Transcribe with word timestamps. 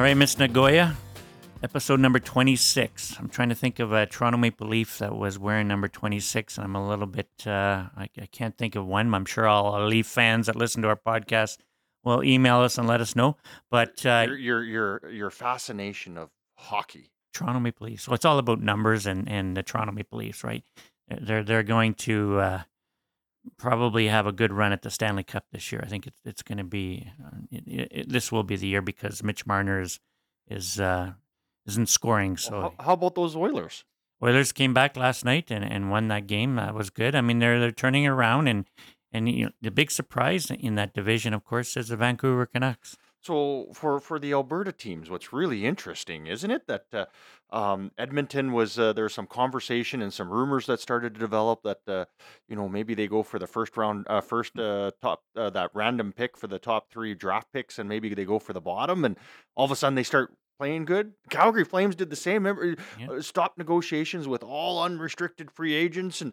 All 0.00 0.04
right, 0.04 0.16
Miss 0.16 0.38
Nagoya, 0.38 0.96
episode 1.62 2.00
number 2.00 2.18
26. 2.18 3.18
I'm 3.18 3.28
trying 3.28 3.50
to 3.50 3.54
think 3.54 3.80
of 3.80 3.92
a 3.92 4.06
Toronto 4.06 4.38
Maple 4.38 4.66
Leaf 4.66 4.96
that 4.96 5.14
was 5.14 5.38
wearing 5.38 5.68
number 5.68 5.88
26, 5.88 6.56
and 6.56 6.64
I'm 6.64 6.74
a 6.74 6.88
little 6.88 7.06
bit, 7.06 7.28
uh, 7.46 7.84
I, 7.94 8.08
I 8.18 8.24
can't 8.32 8.56
think 8.56 8.76
of 8.76 8.86
one. 8.86 9.14
I'm 9.14 9.26
sure 9.26 9.46
all 9.46 9.66
our 9.74 9.86
Leaf 9.86 10.06
fans 10.06 10.46
that 10.46 10.56
listen 10.56 10.80
to 10.80 10.88
our 10.88 10.96
podcast 10.96 11.58
will 12.02 12.24
email 12.24 12.60
us 12.60 12.78
and 12.78 12.88
let 12.88 13.02
us 13.02 13.14
know. 13.14 13.36
But 13.70 14.06
uh, 14.06 14.24
your, 14.26 14.38
your 14.38 14.62
your 14.64 15.10
your 15.10 15.30
fascination 15.30 16.16
of 16.16 16.30
hockey. 16.56 17.12
Toronto 17.34 17.60
Maple 17.60 17.86
Leafs. 17.86 18.04
So 18.04 18.14
it's 18.14 18.24
all 18.24 18.38
about 18.38 18.62
numbers 18.62 19.04
and, 19.04 19.28
and 19.28 19.54
the 19.54 19.62
Toronto 19.62 19.92
Maple 19.92 20.20
Leafs, 20.20 20.42
right? 20.42 20.64
They're 21.08 21.44
they're 21.44 21.62
going 21.62 21.92
to 22.06 22.38
uh, 22.38 22.62
probably 23.58 24.08
have 24.08 24.26
a 24.26 24.32
good 24.32 24.52
run 24.52 24.72
at 24.72 24.82
the 24.82 24.90
Stanley 24.90 25.24
Cup 25.24 25.44
this 25.52 25.72
year. 25.72 25.82
I 25.84 25.88
think 25.88 26.06
it's 26.06 26.20
it's 26.24 26.42
going 26.42 26.58
to 26.58 26.64
be 26.64 27.10
uh, 27.24 27.38
it, 27.50 27.88
it, 27.90 28.08
this 28.08 28.30
will 28.30 28.42
be 28.42 28.56
the 28.56 28.66
year 28.66 28.82
because 28.82 29.22
Mitch 29.22 29.46
Marner 29.46 29.80
is 29.80 30.00
is 30.48 30.80
uh, 30.80 31.12
isn't 31.66 31.88
scoring. 31.88 32.36
So 32.36 32.52
Well, 32.52 32.74
how, 32.78 32.84
how 32.84 32.92
about 32.94 33.14
those 33.14 33.36
Oilers? 33.36 33.84
Oilers 34.22 34.52
came 34.52 34.74
back 34.74 34.96
last 34.96 35.24
night 35.24 35.50
and, 35.50 35.64
and 35.64 35.90
won 35.90 36.08
that 36.08 36.26
game. 36.26 36.56
That 36.56 36.74
was 36.74 36.90
good. 36.90 37.14
I 37.14 37.20
mean, 37.20 37.38
they're 37.38 37.58
they're 37.58 37.72
turning 37.72 38.06
around 38.06 38.48
and 38.48 38.66
and 39.12 39.28
you 39.28 39.46
know, 39.46 39.52
the 39.60 39.70
big 39.70 39.90
surprise 39.90 40.50
in 40.50 40.74
that 40.76 40.94
division, 40.94 41.34
of 41.34 41.44
course, 41.44 41.76
is 41.76 41.88
the 41.88 41.96
Vancouver 41.96 42.46
Canucks. 42.46 42.96
So 43.22 43.66
for 43.74 44.00
for 44.00 44.18
the 44.18 44.32
Alberta 44.32 44.72
teams, 44.72 45.10
what's 45.10 45.32
really 45.32 45.66
interesting, 45.66 46.26
isn't 46.26 46.50
it, 46.50 46.66
that 46.68 46.86
uh, 46.92 47.04
um, 47.54 47.90
Edmonton 47.98 48.52
was 48.52 48.78
uh, 48.78 48.94
there 48.94 49.04
was 49.04 49.12
some 49.14 49.26
conversation 49.26 50.00
and 50.00 50.12
some 50.12 50.30
rumors 50.30 50.64
that 50.66 50.80
started 50.80 51.12
to 51.14 51.20
develop 51.20 51.62
that 51.64 51.80
uh, 51.86 52.06
you 52.48 52.56
know 52.56 52.66
maybe 52.68 52.94
they 52.94 53.06
go 53.08 53.22
for 53.22 53.38
the 53.38 53.46
first 53.46 53.76
round, 53.76 54.06
uh, 54.08 54.22
first 54.22 54.58
uh, 54.58 54.90
top 55.02 55.22
uh, 55.36 55.50
that 55.50 55.70
random 55.74 56.12
pick 56.12 56.36
for 56.38 56.46
the 56.46 56.58
top 56.58 56.90
three 56.90 57.14
draft 57.14 57.48
picks, 57.52 57.78
and 57.78 57.88
maybe 57.88 58.14
they 58.14 58.24
go 58.24 58.38
for 58.38 58.54
the 58.54 58.60
bottom, 58.60 59.04
and 59.04 59.16
all 59.54 59.66
of 59.66 59.70
a 59.70 59.76
sudden 59.76 59.96
they 59.96 60.02
start 60.02 60.32
playing 60.58 60.86
good. 60.86 61.12
Calgary 61.28 61.64
Flames 61.64 61.94
did 61.94 62.08
the 62.10 62.16
same. 62.16 62.46
Remember, 62.46 62.74
Yeah. 62.98 63.10
uh, 63.10 63.20
stopped 63.22 63.58
negotiations 63.58 64.28
with 64.28 64.42
all 64.42 64.82
unrestricted 64.82 65.50
free 65.50 65.74
agents 65.74 66.20
and. 66.22 66.32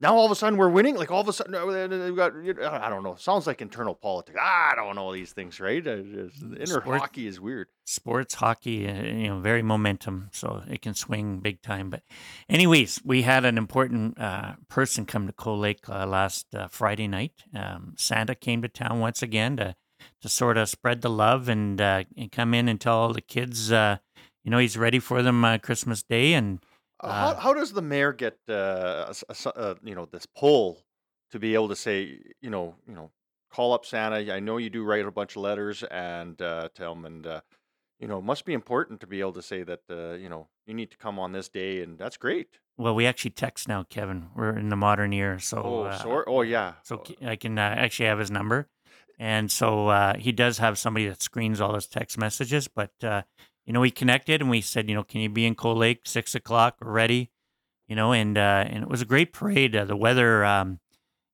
Now 0.00 0.14
all 0.14 0.24
of 0.24 0.30
a 0.30 0.36
sudden 0.36 0.56
we're 0.56 0.68
winning. 0.68 0.94
Like 0.96 1.10
all 1.10 1.20
of 1.20 1.28
a 1.28 1.32
sudden 1.32 1.54
uh, 1.54 1.86
they've 1.88 2.14
got. 2.14 2.32
I 2.36 2.88
don't 2.88 3.02
know. 3.02 3.16
Sounds 3.16 3.46
like 3.48 3.60
internal 3.60 3.94
politics. 3.94 4.38
I 4.40 4.74
don't 4.76 4.94
know 4.94 5.12
these 5.12 5.32
things, 5.32 5.58
right? 5.58 5.84
Uh, 5.84 5.96
just- 5.96 6.42
Inner 6.42 6.66
Sports- 6.66 7.00
hockey 7.00 7.26
is 7.26 7.40
weird. 7.40 7.66
sports 7.84 8.34
hockey, 8.34 8.86
uh, 8.88 9.02
you 9.02 9.28
know, 9.28 9.40
very 9.40 9.62
momentum, 9.62 10.28
so 10.32 10.62
it 10.70 10.82
can 10.82 10.94
swing 10.94 11.40
big 11.40 11.62
time. 11.62 11.88
But, 11.90 12.02
anyways, 12.48 13.00
we 13.04 13.22
had 13.22 13.44
an 13.44 13.56
important 13.58 14.20
uh, 14.20 14.52
person 14.68 15.04
come 15.06 15.26
to 15.26 15.32
Cold 15.32 15.60
Lake 15.60 15.88
uh, 15.88 16.06
last 16.06 16.54
uh, 16.54 16.68
Friday 16.68 17.08
night. 17.08 17.32
Um, 17.54 17.94
Santa 17.96 18.34
came 18.34 18.62
to 18.62 18.68
town 18.68 19.00
once 19.00 19.22
again 19.22 19.56
to 19.56 19.74
to 20.20 20.28
sort 20.28 20.56
of 20.56 20.68
spread 20.68 21.00
the 21.02 21.10
love 21.10 21.48
and 21.48 21.80
uh, 21.80 22.04
and 22.16 22.30
come 22.30 22.54
in 22.54 22.68
and 22.68 22.80
tell 22.80 22.96
all 22.98 23.12
the 23.12 23.20
kids, 23.20 23.72
uh, 23.72 23.96
you 24.44 24.50
know, 24.50 24.58
he's 24.58 24.76
ready 24.76 25.00
for 25.00 25.22
them 25.22 25.44
uh, 25.44 25.58
Christmas 25.58 26.04
Day 26.04 26.34
and. 26.34 26.60
Uh, 27.00 27.06
Uh, 27.06 27.12
how, 27.12 27.34
how 27.40 27.54
does 27.54 27.72
the 27.72 27.82
mayor 27.82 28.12
get 28.12 28.38
uh, 28.48 29.12
a 29.12 29.34
a 29.46 29.48
uh, 29.56 29.74
you 29.82 29.94
know 29.94 30.06
this 30.06 30.26
pull 30.26 30.84
to 31.30 31.38
be 31.38 31.54
able 31.54 31.68
to 31.68 31.76
say 31.76 32.18
you 32.40 32.50
know 32.50 32.74
you 32.88 32.94
know 32.94 33.10
call 33.50 33.72
up 33.72 33.84
Santa? 33.84 34.34
I 34.34 34.40
know 34.40 34.56
you 34.58 34.70
do 34.70 34.82
write 34.84 35.06
a 35.06 35.10
bunch 35.12 35.36
of 35.36 35.42
letters 35.42 35.84
and 35.84 36.40
uh, 36.42 36.68
tell 36.74 36.92
him, 36.92 37.04
and 37.04 37.26
uh, 37.26 37.40
you 38.00 38.08
know 38.08 38.18
it 38.18 38.24
must 38.24 38.44
be 38.44 38.52
important 38.52 39.00
to 39.00 39.06
be 39.06 39.20
able 39.20 39.32
to 39.34 39.42
say 39.42 39.62
that 39.62 39.82
uh, 39.90 40.14
you 40.14 40.28
know 40.28 40.48
you 40.66 40.74
need 40.74 40.90
to 40.90 40.96
come 40.96 41.18
on 41.18 41.32
this 41.32 41.48
day, 41.48 41.82
and 41.82 41.98
that's 41.98 42.16
great. 42.16 42.58
Well, 42.76 42.94
we 42.94 43.06
actually 43.06 43.32
text 43.32 43.68
now, 43.68 43.84
Kevin. 43.84 44.28
We're 44.36 44.56
in 44.56 44.68
the 44.68 44.76
modern 44.76 45.12
era, 45.12 45.40
so 45.40 45.88
oh. 45.90 46.24
Oh, 46.26 46.42
yeah. 46.42 46.74
So 46.84 47.02
I 47.24 47.34
can 47.36 47.58
uh, 47.58 47.62
actually 47.62 48.06
have 48.06 48.20
his 48.20 48.30
number, 48.30 48.68
and 49.18 49.50
so 49.50 49.88
uh, 49.88 50.16
he 50.16 50.30
does 50.32 50.58
have 50.58 50.78
somebody 50.78 51.08
that 51.08 51.22
screens 51.22 51.60
all 51.60 51.74
his 51.74 51.86
text 51.88 52.18
messages. 52.18 52.68
But 52.68 52.92
uh, 53.02 53.22
you 53.68 53.74
know, 53.74 53.80
we 53.80 53.90
connected 53.90 54.40
and 54.40 54.48
we 54.48 54.62
said, 54.62 54.88
you 54.88 54.94
know, 54.94 55.04
can 55.04 55.20
you 55.20 55.28
be 55.28 55.44
in 55.44 55.54
Cold 55.54 55.76
Lake 55.76 56.00
six 56.06 56.34
o'clock? 56.34 56.78
We're 56.80 56.90
ready. 56.90 57.30
You 57.86 57.96
know, 57.96 58.12
and 58.12 58.36
uh, 58.38 58.64
and 58.66 58.82
it 58.82 58.88
was 58.88 59.02
a 59.02 59.04
great 59.04 59.34
parade. 59.34 59.76
Uh, 59.76 59.84
the 59.84 59.94
weather, 59.94 60.42
um, 60.42 60.80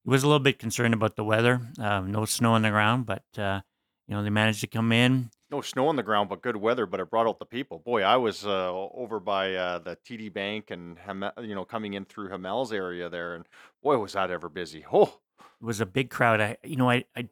was 0.04 0.24
a 0.24 0.26
little 0.26 0.40
bit 0.40 0.58
concerned 0.58 0.94
about 0.94 1.14
the 1.14 1.22
weather. 1.22 1.60
Um, 1.78 2.10
no 2.10 2.24
snow 2.24 2.54
on 2.54 2.62
the 2.62 2.70
ground, 2.70 3.06
but 3.06 3.22
uh, 3.38 3.60
you 4.08 4.16
know 4.16 4.24
they 4.24 4.30
managed 4.30 4.60
to 4.62 4.66
come 4.66 4.90
in. 4.90 5.30
No 5.48 5.60
snow 5.60 5.86
on 5.86 5.94
the 5.94 6.02
ground, 6.02 6.28
but 6.28 6.42
good 6.42 6.56
weather. 6.56 6.86
But 6.86 6.98
it 6.98 7.08
brought 7.08 7.28
out 7.28 7.38
the 7.38 7.46
people. 7.46 7.78
Boy, 7.78 8.02
I 8.02 8.16
was 8.16 8.44
uh, 8.44 8.72
over 8.72 9.20
by 9.20 9.54
uh, 9.54 9.78
the 9.78 9.96
TD 9.96 10.32
Bank 10.32 10.72
and 10.72 10.98
you 11.40 11.54
know 11.54 11.64
coming 11.64 11.94
in 11.94 12.04
through 12.04 12.30
Hamel's 12.30 12.72
area 12.72 13.08
there, 13.08 13.36
and 13.36 13.46
boy, 13.80 13.96
was 13.98 14.14
that 14.14 14.32
ever 14.32 14.48
busy. 14.48 14.84
Oh. 14.92 15.20
Was 15.64 15.80
a 15.80 15.86
big 15.86 16.10
crowd. 16.10 16.42
I, 16.42 16.58
you 16.62 16.76
know, 16.76 16.90
I, 16.90 17.04
I, 17.16 17.26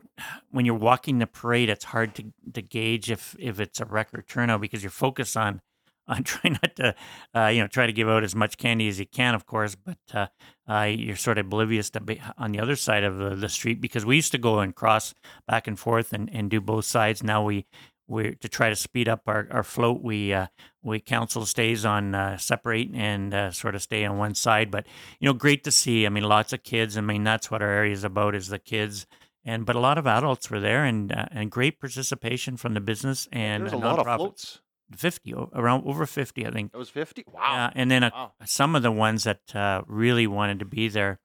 when 0.50 0.64
you're 0.64 0.74
walking 0.74 1.18
the 1.18 1.26
parade, 1.26 1.68
it's 1.68 1.84
hard 1.84 2.14
to, 2.14 2.32
to 2.54 2.62
gauge 2.62 3.10
if, 3.10 3.36
if 3.38 3.60
it's 3.60 3.78
a 3.78 3.84
record 3.84 4.26
turnout 4.26 4.62
because 4.62 4.82
you're 4.82 4.90
focused 4.90 5.36
on, 5.36 5.60
on 6.08 6.24
trying 6.24 6.54
not 6.54 6.74
to, 6.76 6.94
uh, 7.36 7.48
you 7.48 7.60
know, 7.60 7.66
try 7.66 7.86
to 7.86 7.92
give 7.92 8.08
out 8.08 8.24
as 8.24 8.34
much 8.34 8.56
candy 8.56 8.88
as 8.88 8.98
you 8.98 9.06
can, 9.06 9.34
of 9.34 9.44
course, 9.44 9.74
but 9.74 9.98
uh, 10.14 10.26
uh, 10.66 10.84
you're 10.84 11.14
sort 11.14 11.36
of 11.36 11.46
oblivious 11.46 11.90
to 11.90 12.00
be 12.00 12.22
on 12.38 12.52
the 12.52 12.60
other 12.60 12.74
side 12.74 13.04
of 13.04 13.18
the, 13.18 13.36
the 13.36 13.48
street 13.50 13.80
because 13.80 14.06
we 14.06 14.16
used 14.16 14.32
to 14.32 14.38
go 14.38 14.60
and 14.60 14.74
cross 14.74 15.14
back 15.46 15.68
and 15.68 15.78
forth 15.78 16.14
and, 16.14 16.30
and 16.32 16.50
do 16.50 16.60
both 16.60 16.86
sides. 16.86 17.22
Now 17.22 17.44
we, 17.44 17.66
we 18.06 18.34
to 18.36 18.48
try 18.48 18.68
to 18.68 18.76
speed 18.76 19.08
up 19.08 19.22
our, 19.26 19.46
our 19.50 19.62
float, 19.62 20.02
we 20.02 20.32
uh, 20.32 20.46
we 20.82 21.00
council 21.00 21.46
stays 21.46 21.84
on 21.84 22.14
uh, 22.14 22.36
separate 22.36 22.90
and 22.94 23.32
uh, 23.32 23.50
sort 23.50 23.74
of 23.74 23.82
stay 23.82 24.04
on 24.04 24.18
one 24.18 24.34
side. 24.34 24.70
But 24.70 24.86
you 25.20 25.26
know, 25.28 25.32
great 25.34 25.64
to 25.64 25.70
see. 25.70 26.06
I 26.06 26.08
mean, 26.08 26.24
lots 26.24 26.52
of 26.52 26.62
kids. 26.62 26.96
I 26.96 27.00
mean, 27.00 27.24
that's 27.24 27.50
what 27.50 27.62
our 27.62 27.70
area 27.70 27.92
is 27.92 28.04
about 28.04 28.34
is 28.34 28.48
the 28.48 28.58
kids. 28.58 29.06
And 29.44 29.66
but 29.66 29.74
a 29.76 29.80
lot 29.80 29.98
of 29.98 30.06
adults 30.06 30.50
were 30.50 30.60
there, 30.60 30.84
and 30.84 31.12
uh, 31.12 31.26
and 31.32 31.50
great 31.50 31.80
participation 31.80 32.56
from 32.56 32.74
the 32.74 32.80
business 32.80 33.28
and 33.32 33.62
There's 33.62 33.72
a 33.72 33.76
lot 33.76 33.98
of 33.98 34.06
floats. 34.06 34.60
Fifty 34.94 35.32
around 35.34 35.84
over 35.86 36.04
fifty, 36.04 36.46
I 36.46 36.50
think. 36.50 36.70
It 36.74 36.76
was 36.76 36.90
50? 36.90 37.24
Wow. 37.32 37.40
Yeah, 37.42 37.70
and 37.74 37.90
then 37.90 38.02
a, 38.02 38.10
Wow. 38.14 38.32
some 38.44 38.76
of 38.76 38.82
the 38.82 38.92
ones 38.92 39.24
that 39.24 39.40
uh, 39.56 39.82
really 39.86 40.26
wanted 40.26 40.58
to 40.58 40.66
be 40.66 40.88
there, 40.88 41.18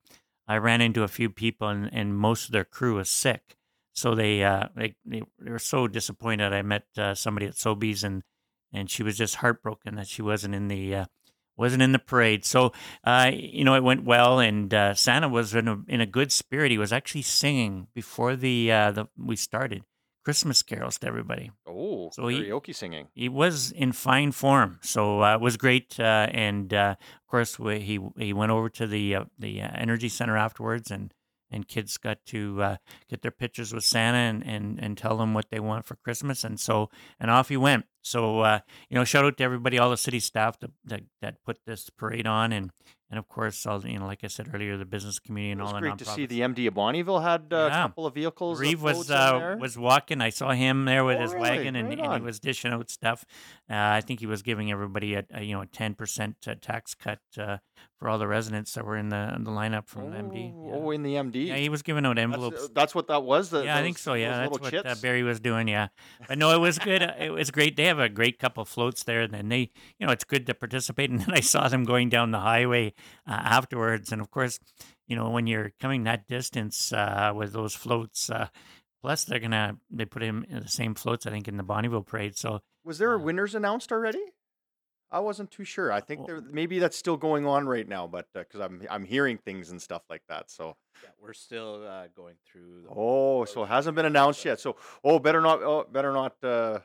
I 0.48 0.56
ran 0.58 0.80
into 0.80 1.04
a 1.04 1.10
few 1.10 1.30
people, 1.30 1.68
and, 1.68 1.90
and 1.92 2.18
most 2.18 2.46
of 2.46 2.54
their 2.54 2.64
crew 2.64 2.96
was 2.96 3.10
sick, 3.10 3.58
so 3.98 4.14
they 4.16 4.44
uh, 4.44 4.68
they, 4.76 4.96
they 5.06 5.24
were 5.42 5.60
so 5.60 5.88
disappointed. 5.88 6.54
I 6.54 6.62
met 6.62 6.84
uh, 6.98 7.16
somebody 7.16 7.48
at 7.48 7.56
Sobeys, 7.56 8.04
and 8.04 8.22
and 8.72 8.90
she 8.90 9.02
was 9.04 9.18
just 9.18 9.36
heartbroken 9.42 9.96
that 9.96 10.08
she 10.08 10.22
wasn't 10.22 10.54
in 10.56 10.68
the 10.68 10.96
uh, 10.96 11.06
wasn't 11.58 11.82
in 11.82 11.92
the 11.94 12.00
parade. 12.12 12.46
So 12.46 12.72
uh, 13.04 13.32
you 13.34 13.64
know, 13.64 13.74
it 13.76 13.84
went 13.84 14.04
well, 14.06 14.40
and 14.40 14.72
uh, 14.74 14.94
Santa 14.94 15.28
was 15.30 15.56
in 15.56 15.68
a 15.68 15.78
in 15.88 16.00
a 16.02 16.06
good 16.06 16.32
spirit. 16.32 16.72
He 16.72 16.78
was 16.78 16.94
actually 16.94 17.24
singing 17.24 17.88
before 17.96 18.36
the 18.36 18.72
uh, 18.72 18.92
the 18.92 19.06
we 19.18 19.36
started 19.36 19.82
Christmas 20.24 20.62
carols 20.62 21.00
to 21.00 21.08
everybody 21.08 21.52
Oh, 21.66 22.10
So 22.12 22.28
he- 22.28 22.42
karaoke 22.44 22.76
singing. 22.76 23.08
he 23.16 23.30
was 23.30 23.72
in 23.72 23.94
fine 23.94 24.32
form, 24.34 24.78
so 24.82 25.24
uh, 25.24 25.36
it 25.36 25.42
was 25.42 25.56
great. 25.58 25.98
Uh, 26.00 26.28
and 26.48 26.74
uh, 26.74 26.96
of 27.00 27.28
course, 27.32 27.58
we, 27.58 27.80
he 27.80 28.00
he 28.18 28.34
went 28.34 28.52
over 28.52 28.70
to 28.70 28.86
the 28.86 29.16
uh, 29.16 29.26
the 29.40 29.62
uh, 29.62 29.70
energy 29.74 30.10
center 30.10 30.38
afterwards, 30.38 30.92
and 30.92 31.14
and 31.52 31.68
kids 31.68 31.98
got 31.98 32.26
to 32.28 32.62
uh, 32.62 32.78
get 33.10 33.22
their 33.22 33.32
pictures 33.32 33.74
with 33.74 33.84
Santa 33.84 34.18
and, 34.18 34.44
and 34.46 34.80
and 34.80 34.98
tell 34.98 35.18
them 35.18 35.34
what 35.34 35.50
they 35.50 35.60
want 35.60 35.86
for 35.86 35.96
Christmas, 35.96 36.44
and 36.44 36.60
so 36.60 36.90
and 37.20 37.30
off 37.32 37.50
he 37.50 37.58
went. 37.58 37.86
So 38.02 38.40
uh, 38.42 38.60
you 38.90 38.96
know, 38.96 39.04
shout 39.04 39.26
out 39.26 39.38
to 39.38 39.44
everybody, 39.44 39.78
all 39.78 39.90
the 39.90 39.98
city 39.98 40.20
staff 40.20 40.60
that 40.60 40.72
that, 40.86 41.02
that 41.22 41.44
put 41.44 41.60
this 41.66 41.90
parade 41.90 42.28
on, 42.28 42.52
and 42.52 42.72
and 43.10 43.18
of 43.18 43.28
course, 43.30 43.66
all 43.66 43.80
the, 43.80 43.90
you 43.92 44.00
know, 44.00 44.06
like 44.06 44.24
I 44.24 44.28
said 44.28 44.50
earlier, 44.54 44.76
the 44.78 44.84
business 44.86 45.18
community 45.20 45.50
It 45.50 45.54
and 45.54 45.62
was 45.62 45.74
all 45.74 45.80
great 45.80 45.98
to 46.00 46.06
see 46.06 46.26
the 46.26 46.42
MD 46.42 46.68
of 46.68 46.74
Bonnyville 46.74 47.24
had 47.24 47.54
uh, 47.54 47.70
Yeah. 47.72 47.86
a 47.86 47.88
couple 47.88 48.06
of 48.06 48.14
vehicles. 48.14 48.60
Reeve 48.60 48.82
was 48.82 49.10
uh, 49.10 49.56
was 49.60 49.78
walking. 49.78 50.20
I 50.22 50.30
saw 50.30 50.52
him 50.52 50.84
there 50.86 51.06
with 51.06 51.18
Oh, 51.18 51.22
his 51.22 51.34
really? 51.34 51.50
wagon, 51.50 51.76
and, 51.78 51.90
Right 51.90 52.00
and 52.00 52.14
he 52.16 52.20
was 52.22 52.40
dishing 52.42 52.72
out 52.74 52.90
stuff. 52.90 53.24
Uh, 53.70 53.76
I 53.76 54.02
think 54.02 54.20
he 54.20 54.26
was 54.26 54.42
giving 54.42 54.72
everybody 54.72 55.14
a, 55.16 55.24
a 55.34 55.42
you 55.44 55.54
know 55.54 55.62
a 55.62 55.66
ten 55.68 55.94
percent 55.96 56.36
uh, 56.48 56.56
tax 56.62 56.96
cut 56.96 57.20
uh, 57.38 57.58
for 57.98 58.10
all 58.10 58.18
the 58.18 58.28
residents 58.28 58.74
that 58.74 58.86
were 58.86 58.98
in 58.98 59.10
the 59.10 59.34
in 59.36 59.44
the 59.44 59.52
lineup 59.52 59.88
from 59.88 60.12
the 60.12 60.18
MD. 60.18 60.54
Oh, 60.56 60.68
Yeah. 60.68 60.76
oh, 60.76 60.92
in 60.92 61.04
the 61.04 61.16
MD. 61.16 61.48
yeah, 61.48 61.56
he 61.56 61.70
was 61.70 61.82
giving 61.82 62.06
out 62.06 62.16
that's, 62.16 62.24
envelopes. 62.24 62.64
uh, 62.66 62.68
that's 62.74 62.94
what 62.94 63.08
that 63.08 63.24
was. 63.24 63.50
The, 63.50 63.64
yeah, 63.64 63.78
I 63.78 63.82
think 63.82 63.98
so. 63.98 64.14
Yeah, 64.14 64.48
those 64.48 64.60
that's 64.60 64.74
what 64.74 64.86
uh. 64.86 64.96
Barry 65.02 65.24
was 65.24 65.40
doing. 65.40 65.68
Yeah, 65.68 65.88
but 66.28 66.38
no, 66.38 66.52
it 66.52 66.60
was 66.60 66.80
good. 66.80 67.02
Uh, 67.04 67.14
It 67.20 67.32
was 67.32 67.52
great. 67.52 67.76
They 67.76 67.86
have 67.86 68.00
a 68.00 68.10
great 68.10 68.40
couple 68.40 68.62
of 68.62 68.70
floats 68.70 69.04
there, 69.04 69.22
and 69.22 69.34
then 69.34 69.50
they, 69.50 69.72
you 70.00 70.06
know, 70.06 70.12
it's 70.12 70.24
good 70.24 70.46
to 70.48 70.54
participate. 70.54 71.10
And 71.18 71.22
then 71.22 71.34
I 71.34 71.40
saw 71.40 71.68
them 71.68 71.84
going 71.86 72.10
down 72.10 72.32
the 72.32 72.40
highway 72.40 72.94
uh, 73.28 73.32
afterwards, 73.32 74.12
and 74.12 74.22
of 74.22 74.30
course, 74.30 74.60
you 75.08 75.16
know, 75.16 75.30
when 75.30 75.48
you're 75.48 75.72
coming 75.80 76.04
that 76.04 76.28
distance 76.28 76.92
uh, 76.94 77.32
with 77.36 77.54
those 77.54 77.74
floats. 77.76 78.30
Uh, 78.30 78.48
Plus, 79.04 79.24
they're 79.26 79.40
gonna 79.40 79.78
they 79.92 80.06
put 80.06 80.24
him 80.24 80.46
in 80.50 80.60
the 80.60 80.68
same 80.68 80.96
floats, 80.96 81.26
I 81.26 81.30
think, 81.30 81.48
in 81.48 81.56
the 81.58 81.64
Bonnyville 81.64 82.06
parade. 82.06 82.36
So 82.36 82.62
Was 82.84 82.98
there 82.98 83.14
a 83.14 83.16
uh, 83.16 83.22
winners 83.22 83.54
announced 83.56 83.92
already? 83.92 84.20
I 85.10 85.20
wasn't 85.20 85.52
too 85.52 85.64
sure. 85.64 85.92
I 85.92 86.02
think 86.02 86.20
Well- 86.28 86.28
there, 86.28 86.42
maybe 86.42 86.80
that's 86.80 86.98
still 86.98 87.18
going 87.18 87.46
on 87.46 87.68
right 87.68 87.88
now, 87.88 88.08
but 88.08 88.28
because 88.34 88.60
I'm 88.60 88.86
I'm 88.90 89.06
hearing 89.06 89.38
things 89.38 89.70
and 89.72 89.82
stuff 89.82 90.04
like 90.10 90.24
that. 90.28 90.52
So 90.52 90.76
Yeah, 91.04 91.10
we're 91.22 91.34
still 91.34 91.86
uh, 91.88 92.08
going 92.16 92.36
through. 92.46 92.84
The 92.84 92.90
oh, 92.96 93.46
so 93.46 93.64
it 93.64 93.68
hasn't 93.68 93.96
been 93.96 94.06
announced 94.06 94.44
yet. 94.44 94.60
So 94.60 94.76
oh, 95.04 95.20
better 95.20 95.42
not. 95.42 95.62
Oh, 95.64 95.86
better 95.90 96.12
not. 96.12 96.36
Uh, 96.44 96.80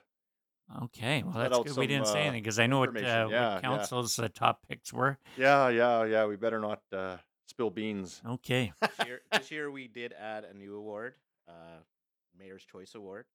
Okay, 0.84 1.22
well 1.22 1.34
that's 1.34 1.58
good. 1.58 1.76
we 1.76 1.86
didn't 1.86 2.06
say 2.06 2.20
uh, 2.20 2.22
anything 2.22 2.42
because 2.42 2.58
I 2.58 2.66
know 2.66 2.78
what, 2.78 2.96
uh, 2.96 3.00
Yeah, 3.00 3.28
yeah. 3.28 3.54
what 3.54 3.62
council's 3.62 4.18
uh, 4.18 4.28
top 4.32 4.66
picks 4.66 4.90
were. 4.92 5.18
yeah, 5.36 5.68
yeah, 5.68 6.04
yeah. 6.04 6.24
We 6.24 6.36
better 6.36 6.60
not 6.60 6.80
uh, 6.92 7.18
spill 7.46 7.68
beans. 7.68 8.22
Okay, 8.26 8.72
this, 8.80 9.06
year, 9.06 9.20
this 9.32 9.50
year 9.50 9.70
we 9.70 9.88
did 9.88 10.14
add 10.14 10.44
a 10.44 10.54
new 10.56 10.76
award, 10.76 11.14
uh, 11.46 11.80
Mayor's 12.38 12.64
Choice 12.64 12.94
Award. 12.94 13.26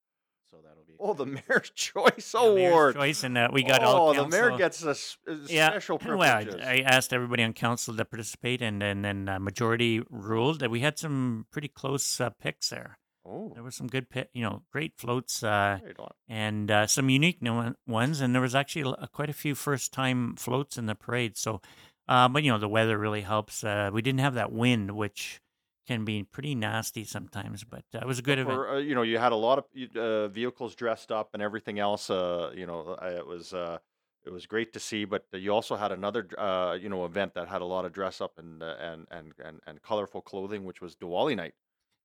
So 0.51 0.57
that'll 0.63 0.83
be. 0.87 0.93
Oh, 0.99 1.13
the 1.13 1.25
Mayor's 1.25 1.69
Choice 1.75 2.33
Yeah, 2.33 2.53
Mayor's 2.53 2.71
Award. 2.71 2.95
Choice, 2.95 3.23
and 3.23 3.37
uh, 3.37 3.49
we 3.51 3.63
got 3.63 3.83
all 3.83 4.09
oh, 4.09 4.13
the 4.13 4.27
mayor 4.27 4.57
gets 4.57 4.83
a 4.83 4.91
s- 4.91 5.17
uh, 5.29 5.35
yeah, 5.47 5.69
special 5.69 5.99
well, 6.03 6.21
I- 6.21 6.47
I 6.63 6.83
asked 6.85 7.13
everybody 7.13 7.43
on 7.43 7.53
council 7.53 7.95
to 7.95 8.05
participate, 8.05 8.61
and 8.61 8.81
and 8.81 9.03
then 9.05 9.29
uh, 9.29 9.39
majority 9.39 10.01
ruled 10.09 10.59
that 10.61 10.71
we 10.71 10.79
had 10.79 10.97
some 10.97 11.45
pretty 11.51 11.67
close 11.67 12.19
uh, 12.21 12.29
picks 12.31 12.69
there. 12.69 12.97
oh, 13.25 13.51
There 13.53 13.63
were 13.63 13.71
some 13.71 13.87
good, 13.87 14.09
pi- 14.09 14.27
you 14.33 14.41
know, 14.43 14.63
great 14.71 14.93
floats, 14.97 15.43
uh, 15.43 15.79
and 16.27 16.71
uh, 16.71 16.87
some 16.87 17.09
unique 17.09 17.41
new 17.41 17.53
one- 17.53 17.75
ones, 17.85 18.21
and 18.21 18.33
there 18.33 18.41
was 18.41 18.55
actually 18.55 18.83
l- 18.83 19.09
quite 19.13 19.29
a 19.29 19.33
few 19.33 19.53
first-time 19.55 20.35
floats 20.37 20.77
in 20.77 20.85
the 20.85 20.95
parade. 20.95 21.37
So, 21.37 21.61
uh, 22.07 22.27
but 22.29 22.43
you 22.43 22.51
know, 22.51 22.57
the 22.57 22.69
weather 22.69 22.97
really 22.97 23.21
helps. 23.21 23.63
Uh, 23.63 23.89
we 23.93 24.01
didn't 24.01 24.21
have 24.21 24.33
that 24.35 24.51
wind, 24.51 24.91
which 24.91 25.41
can 25.87 26.05
be 26.05 26.23
pretty 26.23 26.53
nasty 26.53 27.05
sometimes, 27.05 27.63
but 27.63 27.85
uh, 27.95 27.99
it 27.99 28.05
was 28.05 28.19
a 28.19 28.21
good 28.21 28.39
event. 28.39 28.59
Uh, 28.69 28.75
you 28.75 28.93
know, 28.93 29.01
you 29.01 29.17
had 29.17 29.31
a 29.31 29.35
lot 29.35 29.57
of 29.57 29.65
uh, 29.95 30.27
vehicles 30.27 30.75
dressed 30.75 31.11
up 31.11 31.29
and 31.33 31.41
everything 31.41 31.79
else. 31.79 32.09
Uh, 32.09 32.51
you 32.53 32.67
know, 32.67 32.97
it 33.01 33.25
was 33.25 33.53
uh, 33.53 33.77
it 34.25 34.31
was 34.31 34.45
great 34.45 34.73
to 34.73 34.79
see. 34.79 35.05
But 35.05 35.25
you 35.31 35.53
also 35.53 35.75
had 35.75 35.91
another, 35.91 36.27
uh, 36.37 36.77
you 36.79 36.89
know, 36.89 37.05
event 37.05 37.33
that 37.35 37.47
had 37.47 37.61
a 37.61 37.65
lot 37.65 37.85
of 37.85 37.93
dress 37.93 38.21
up 38.21 38.33
and 38.37 38.61
uh, 38.61 38.75
and 38.79 39.07
and 39.09 39.33
and 39.43 39.59
and 39.65 39.81
colorful 39.81 40.21
clothing, 40.21 40.65
which 40.65 40.81
was 40.81 40.95
Diwali 40.95 41.35
night. 41.35 41.53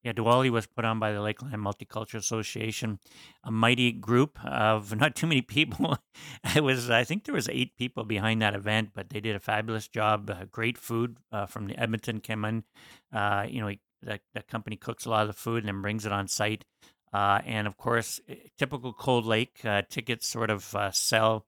Yeah, 0.02 0.12
Diwali 0.12 0.50
was 0.50 0.66
put 0.66 0.84
on 0.84 0.98
by 0.98 1.12
the 1.12 1.20
Lakeland 1.20 1.54
Multicultural 1.54 2.16
Association, 2.16 2.98
a 3.44 3.52
mighty 3.52 3.92
group 3.92 4.44
of 4.44 4.94
not 4.98 5.14
too 5.14 5.28
many 5.28 5.42
people. 5.42 5.96
it 6.56 6.64
was, 6.64 6.90
I 6.90 7.04
think, 7.04 7.24
there 7.24 7.34
was 7.34 7.48
eight 7.48 7.76
people 7.76 8.04
behind 8.04 8.42
that 8.42 8.54
event, 8.54 8.90
but 8.94 9.10
they 9.10 9.20
did 9.20 9.36
a 9.36 9.40
fabulous 9.40 9.86
job. 9.86 10.28
Uh, 10.28 10.44
great 10.50 10.76
food 10.76 11.18
uh, 11.30 11.46
from 11.46 11.68
the 11.68 11.78
Edmonton 11.78 12.18
came 12.18 12.44
in. 12.44 12.64
Uh, 13.12 13.46
you 13.48 13.60
know, 13.60 13.72
that 14.02 14.22
that 14.34 14.48
company 14.48 14.74
cooks 14.74 15.04
a 15.04 15.10
lot 15.10 15.22
of 15.22 15.28
the 15.28 15.32
food 15.32 15.58
and 15.58 15.68
then 15.68 15.80
brings 15.82 16.04
it 16.04 16.10
on 16.10 16.26
site. 16.26 16.64
Uh, 17.12 17.40
and 17.44 17.68
of 17.68 17.76
course, 17.76 18.20
eh, 18.28 18.34
typical 18.58 18.92
Cold 18.92 19.24
Lake 19.24 19.60
uh, 19.64 19.82
tickets 19.88 20.26
sort 20.26 20.50
of 20.50 20.74
uh, 20.74 20.90
sell 20.90 21.46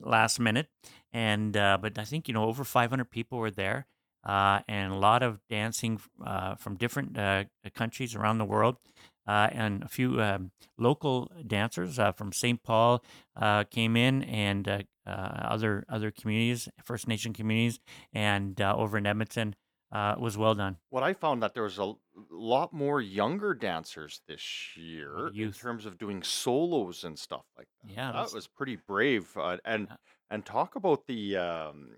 last 0.00 0.38
minute. 0.38 0.68
And 1.12 1.54
but 1.54 1.98
I 1.98 2.04
think 2.04 2.28
you 2.28 2.34
know 2.34 2.44
over 2.44 2.62
500 2.62 3.10
people 3.10 3.38
were 3.38 3.50
there 3.50 3.86
uh, 4.26 4.60
and 4.68 4.92
a 4.92 4.96
lot 4.96 5.22
of 5.22 5.40
dancing 5.48 6.00
uh, 6.24 6.54
from 6.56 6.76
different 6.76 7.16
uh, 7.16 7.44
countries 7.74 8.14
around 8.14 8.38
the 8.38 8.44
world. 8.44 8.76
Uh, 9.28 9.48
and 9.50 9.82
a 9.82 9.88
few 9.88 10.22
um, 10.22 10.52
local 10.78 11.32
dancers 11.46 11.98
uh, 11.98 12.12
from 12.12 12.32
St. 12.32 12.62
Paul 12.62 13.02
uh, 13.34 13.64
came 13.64 13.96
in, 13.96 14.22
and 14.22 14.68
uh, 14.68 14.82
uh, 15.04 15.10
other 15.10 15.84
other 15.88 16.12
communities, 16.12 16.68
First 16.84 17.08
Nation 17.08 17.32
communities, 17.32 17.80
and 18.12 18.60
uh, 18.60 18.76
over 18.76 18.96
in 18.98 19.04
Edmonton 19.04 19.56
uh, 19.90 20.14
was 20.16 20.38
well 20.38 20.54
done. 20.54 20.76
What 20.90 21.02
I 21.02 21.12
found 21.12 21.42
that 21.42 21.54
there 21.54 21.64
was 21.64 21.78
a 21.78 21.94
lot 22.30 22.72
more 22.72 23.00
younger 23.00 23.52
dancers 23.52 24.20
this 24.28 24.76
year 24.76 25.32
in 25.34 25.52
terms 25.52 25.86
of 25.86 25.98
doing 25.98 26.22
solos 26.22 27.02
and 27.02 27.18
stuff 27.18 27.46
like 27.58 27.66
that. 27.82 27.92
Yeah, 27.92 28.12
that 28.12 28.32
was 28.32 28.46
pretty 28.46 28.76
brave. 28.76 29.36
Uh, 29.36 29.56
and 29.64 29.88
Yeah. 29.90 29.96
and 30.30 30.44
talk 30.44 30.76
about 30.76 31.06
the 31.06 31.36
um, 31.36 31.96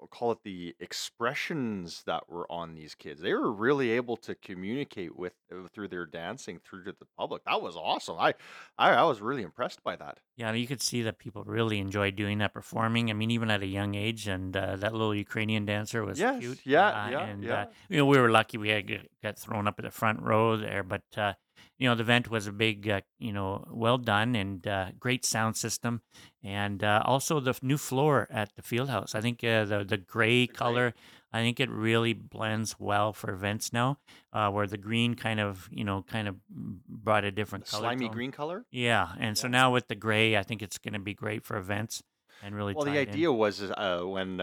I'll 0.00 0.08
call 0.08 0.32
it 0.32 0.38
the 0.44 0.74
expressions 0.80 2.02
that 2.06 2.28
were 2.28 2.50
on 2.50 2.74
these 2.74 2.94
kids. 2.94 3.20
They 3.20 3.32
were 3.34 3.52
really 3.52 3.90
able 3.92 4.16
to 4.18 4.34
communicate 4.34 5.16
with 5.16 5.32
uh, 5.52 5.68
through 5.72 5.88
their 5.88 6.06
dancing 6.06 6.60
through 6.64 6.84
to 6.84 6.92
the 6.98 7.06
public. 7.18 7.44
That 7.44 7.62
was 7.62 7.76
awesome. 7.76 8.16
I 8.18 8.34
I, 8.78 8.90
I 8.92 9.02
was 9.04 9.20
really 9.20 9.42
impressed 9.42 9.82
by 9.82 9.96
that. 9.96 10.20
Yeah, 10.36 10.52
you 10.52 10.66
could 10.66 10.82
see 10.82 11.02
that 11.02 11.18
people 11.18 11.44
really 11.44 11.78
enjoyed 11.78 12.16
doing 12.16 12.38
that, 12.38 12.52
performing. 12.52 13.10
I 13.10 13.14
mean, 13.14 13.30
even 13.30 13.50
at 13.50 13.62
a 13.62 13.66
young 13.66 13.94
age, 13.94 14.28
and 14.28 14.56
uh, 14.56 14.76
that 14.76 14.92
little 14.92 15.14
Ukrainian 15.14 15.64
dancer 15.64 16.04
was 16.04 16.18
Yes, 16.18 16.40
cute. 16.40 16.60
yeah, 16.66 16.88
uh, 16.88 17.08
yeah, 17.10 17.24
and 17.24 17.44
yeah. 17.44 17.54
Uh, 17.62 17.66
you 17.88 17.96
know, 17.98 18.06
we 18.06 18.18
were 18.18 18.30
lucky 18.30 18.58
we 18.58 18.68
had 18.68 19.08
got 19.22 19.38
thrown 19.38 19.66
up 19.66 19.78
at 19.78 19.84
the 19.84 19.90
front 19.90 20.20
row 20.22 20.56
there, 20.56 20.82
but 20.82 21.04
uh, 21.16 21.32
you 21.78 21.88
know, 21.88 21.94
the 21.94 22.02
event 22.02 22.30
was 22.30 22.46
a 22.46 22.52
big, 22.52 22.88
uh, 22.88 23.00
you 23.18 23.32
know, 23.32 23.66
well 23.70 23.98
done 23.98 24.34
and 24.34 24.66
uh, 24.66 24.90
great 24.98 25.24
sound 25.24 25.56
system, 25.56 26.00
and 26.42 26.82
uh, 26.82 27.02
also 27.04 27.40
the 27.40 27.54
new 27.62 27.76
floor 27.76 28.26
at 28.30 28.54
the 28.56 28.62
field 28.62 28.88
house. 28.88 29.14
I 29.14 29.20
think 29.20 29.44
uh, 29.44 29.64
the 29.64 29.84
the 29.84 29.96
gray 29.98 30.46
color. 30.46 30.94
I 31.32 31.40
think 31.40 31.60
it 31.60 31.68
really 31.68 32.14
blends 32.14 32.76
well 32.78 33.12
for 33.12 33.30
events 33.30 33.70
now, 33.70 33.98
uh, 34.32 34.48
where 34.50 34.66
the 34.66 34.78
green 34.78 35.16
kind 35.16 35.38
of, 35.38 35.68
you 35.70 35.84
know, 35.84 36.02
kind 36.08 36.28
of 36.28 36.36
brought 36.48 37.24
a 37.24 37.30
different 37.30 37.66
slimy 37.66 38.06
tone. 38.06 38.14
green 38.14 38.32
color. 38.32 38.64
Yeah, 38.70 39.08
and 39.18 39.36
so 39.36 39.46
now 39.46 39.70
with 39.70 39.88
the 39.88 39.96
gray, 39.96 40.36
I 40.36 40.42
think 40.44 40.62
it's 40.62 40.78
going 40.78 40.94
to 40.94 41.00
be 41.00 41.12
great 41.12 41.44
for 41.44 41.58
events 41.58 42.02
and 42.42 42.54
really. 42.54 42.72
Well, 42.72 42.86
the 42.86 42.92
it 42.92 43.08
in. 43.08 43.14
idea 43.14 43.32
was 43.32 43.60
uh, 43.60 44.00
when 44.04 44.38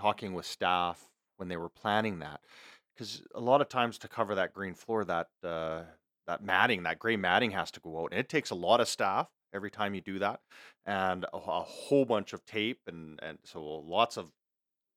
talking 0.00 0.34
with 0.34 0.46
staff 0.46 1.06
when 1.36 1.48
they 1.48 1.56
were 1.56 1.68
planning 1.68 2.20
that, 2.20 2.40
because 2.94 3.22
a 3.34 3.40
lot 3.40 3.60
of 3.60 3.68
times 3.68 3.98
to 3.98 4.08
cover 4.08 4.34
that 4.34 4.52
green 4.52 4.74
floor, 4.74 5.04
that 5.04 5.28
uh, 5.44 5.82
that 6.26 6.42
matting, 6.42 6.84
that 6.84 6.98
gray 6.98 7.16
matting 7.16 7.50
has 7.52 7.70
to 7.72 7.80
go 7.80 8.02
out, 8.02 8.12
and 8.12 8.20
it 8.20 8.28
takes 8.28 8.50
a 8.50 8.54
lot 8.54 8.80
of 8.80 8.88
staff 8.88 9.28
every 9.54 9.70
time 9.70 9.94
you 9.94 10.00
do 10.00 10.18
that, 10.20 10.40
and 10.86 11.24
a, 11.24 11.36
a 11.36 11.62
whole 11.62 12.04
bunch 12.04 12.32
of 12.32 12.44
tape, 12.46 12.80
and 12.86 13.18
and 13.22 13.38
so 13.44 13.62
lots 13.64 14.16
of 14.16 14.30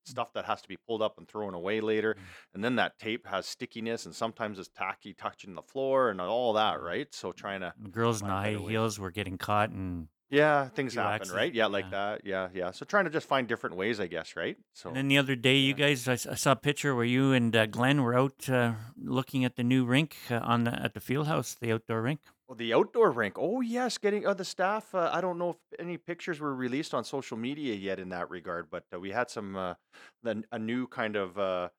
stuff 0.05 0.31
that 0.33 0.45
has 0.45 0.61
to 0.61 0.67
be 0.69 0.77
pulled 0.87 1.01
up 1.01 1.17
and 1.17 1.27
thrown 1.27 1.53
away 1.53 1.81
later, 1.81 2.15
Mm. 2.15 2.35
and 2.53 2.63
then 2.63 2.75
that 2.77 2.97
tape 2.99 3.27
has 3.27 3.45
stickiness, 3.47 4.05
and 4.05 4.15
sometimes 4.15 4.59
it's 4.59 4.69
tacky 4.69 5.13
touching 5.13 5.53
the 5.55 5.61
floor 5.63 6.09
and 6.09 6.21
all 6.21 6.53
that, 6.53 6.79
Mhm. 6.79 6.81
right? 6.81 7.13
So 7.13 7.31
trying 7.33 7.61
to 7.61 7.73
girls 7.91 8.21
in 8.21 8.27
high 8.29 8.55
heels 8.55 8.99
were 8.99 9.11
getting 9.11 9.37
caught, 9.37 9.69
and 9.71 10.09
yeah, 10.29 10.67
things 10.69 10.95
happen, 10.95 11.13
axes, 11.13 11.33
right? 11.33 11.53
Yeah, 11.53 11.67
like 11.67 11.85
yeah. 11.85 11.91
that. 11.91 12.21
Yeah, 12.25 12.47
yeah. 12.53 12.71
So 12.71 12.85
trying 12.85 13.05
to 13.05 13.09
just 13.09 13.27
find 13.27 13.47
different 13.47 13.75
ways, 13.75 13.99
I 13.99 14.07
guess, 14.07 14.35
right? 14.35 14.57
So 14.73 14.89
and 14.89 14.97
then 14.97 15.07
the 15.07 15.17
other 15.17 15.35
day, 15.35 15.55
you 15.57 15.73
guys, 15.73 16.07
I 16.07 16.15
saw 16.15 16.51
a 16.51 16.55
picture 16.55 16.95
where 16.95 17.05
you 17.05 17.31
and 17.31 17.55
uh, 17.55 17.65
Glenn 17.65 18.03
were 18.03 18.17
out 18.17 18.49
uh, 18.49 18.73
looking 19.01 19.45
at 19.45 19.55
the 19.55 19.63
new 19.63 19.85
rink 19.85 20.17
uh, 20.29 20.39
on 20.43 20.65
the 20.65 20.73
at 20.81 20.93
the 20.93 20.99
field 20.99 21.27
house, 21.27 21.55
the 21.59 21.71
outdoor 21.71 22.01
rink. 22.01 22.19
Well, 22.47 22.55
the 22.55 22.73
outdoor 22.73 23.11
rink. 23.11 23.35
Oh 23.37 23.61
yes, 23.61 23.97
getting 23.97 24.25
uh, 24.25 24.33
the 24.33 24.45
staff. 24.45 24.93
Uh, 24.93 25.09
I 25.13 25.21
don't 25.21 25.37
know 25.37 25.51
if 25.51 25.79
any 25.79 25.97
pictures 25.97 26.39
were 26.39 26.55
released 26.55 26.93
on 26.93 27.03
social 27.03 27.37
media 27.37 27.73
yet 27.75 27.99
in 27.99 28.09
that 28.09 28.29
regard, 28.29 28.69
but 28.69 28.83
uh, 28.93 28.99
we 28.99 29.11
had 29.11 29.29
some 29.29 29.55
uh, 29.55 29.73
the, 30.23 30.43
a 30.51 30.59
new 30.59 30.87
kind 30.87 31.15
of 31.15 31.37
uh, 31.37 31.69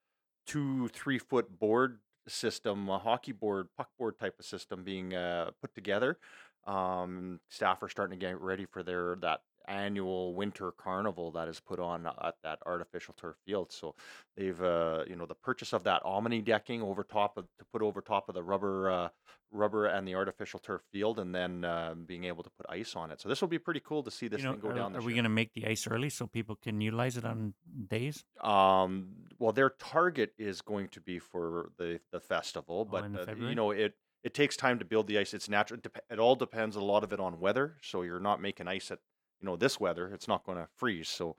two 0.46 0.88
three 0.88 1.18
foot 1.18 1.58
board 1.58 2.00
system, 2.28 2.88
a 2.88 2.98
hockey 2.98 3.32
board, 3.32 3.68
puck 3.76 3.88
board 3.98 4.18
type 4.18 4.34
of 4.38 4.44
system 4.44 4.84
being 4.84 5.14
uh, 5.14 5.50
put 5.60 5.74
together. 5.74 6.18
Um, 6.66 7.40
staff 7.48 7.82
are 7.82 7.88
starting 7.88 8.18
to 8.18 8.26
get 8.26 8.40
ready 8.40 8.66
for 8.66 8.82
their 8.82 9.16
that 9.22 9.40
annual 9.68 10.34
winter 10.34 10.72
carnival 10.72 11.30
that 11.32 11.46
is 11.46 11.60
put 11.60 11.78
on 11.78 12.06
at 12.06 12.34
that 12.42 12.58
artificial 12.66 13.14
turf 13.16 13.36
field. 13.44 13.70
So 13.70 13.94
they've 14.36 14.60
uh, 14.60 15.04
you 15.06 15.14
know 15.14 15.26
the 15.26 15.34
purchase 15.34 15.72
of 15.72 15.84
that 15.84 16.04
omni 16.04 16.40
decking 16.40 16.82
over 16.82 17.04
top 17.04 17.36
of 17.36 17.44
to 17.58 17.64
put 17.72 17.82
over 17.82 18.00
top 18.00 18.28
of 18.28 18.34
the 18.34 18.42
rubber 18.42 18.90
uh, 18.90 19.08
rubber 19.52 19.86
and 19.86 20.06
the 20.06 20.14
artificial 20.14 20.58
turf 20.58 20.82
field, 20.90 21.18
and 21.18 21.34
then 21.34 21.64
uh, 21.64 21.94
being 21.94 22.24
able 22.24 22.42
to 22.42 22.50
put 22.50 22.66
ice 22.68 22.96
on 22.96 23.10
it. 23.10 23.20
So 23.20 23.28
this 23.28 23.40
will 23.40 23.48
be 23.48 23.58
pretty 23.58 23.80
cool 23.80 24.02
to 24.02 24.10
see 24.10 24.28
this 24.28 24.40
you 24.40 24.46
know, 24.46 24.52
thing 24.52 24.60
go 24.60 24.68
are, 24.70 24.74
down. 24.74 24.96
are 24.96 25.02
we 25.02 25.12
going 25.12 25.24
to 25.24 25.30
make 25.30 25.52
the 25.54 25.66
ice 25.66 25.86
early 25.86 26.10
so 26.10 26.26
people 26.26 26.56
can 26.56 26.80
utilize 26.80 27.16
it 27.16 27.24
on 27.24 27.54
days? 27.88 28.24
Um, 28.40 29.08
well, 29.38 29.52
their 29.52 29.70
target 29.70 30.32
is 30.38 30.62
going 30.62 30.88
to 30.88 31.00
be 31.00 31.18
for 31.18 31.70
the 31.78 32.00
the 32.10 32.20
festival, 32.20 32.84
but 32.84 33.04
in 33.04 33.16
uh, 33.16 33.34
you 33.36 33.54
know 33.54 33.70
it. 33.70 33.94
It 34.24 34.34
takes 34.34 34.56
time 34.56 34.78
to 34.80 34.84
build 34.84 35.06
the 35.06 35.18
ice. 35.18 35.32
It's 35.32 35.48
natural. 35.48 35.80
It, 36.10 36.18
all 36.18 36.34
depends 36.34 36.76
a 36.76 36.80
lot 36.80 37.04
of 37.04 37.12
it 37.12 37.20
on 37.20 37.38
weather. 37.40 37.76
So 37.82 38.02
you're 38.02 38.20
not 38.20 38.40
making 38.40 38.68
ice 38.68 38.90
at 38.90 38.98
you 39.40 39.46
know 39.46 39.56
this 39.56 39.78
weather. 39.78 40.10
It's 40.12 40.26
not 40.28 40.44
going 40.44 40.58
to 40.58 40.68
freeze. 40.76 41.08
So 41.08 41.36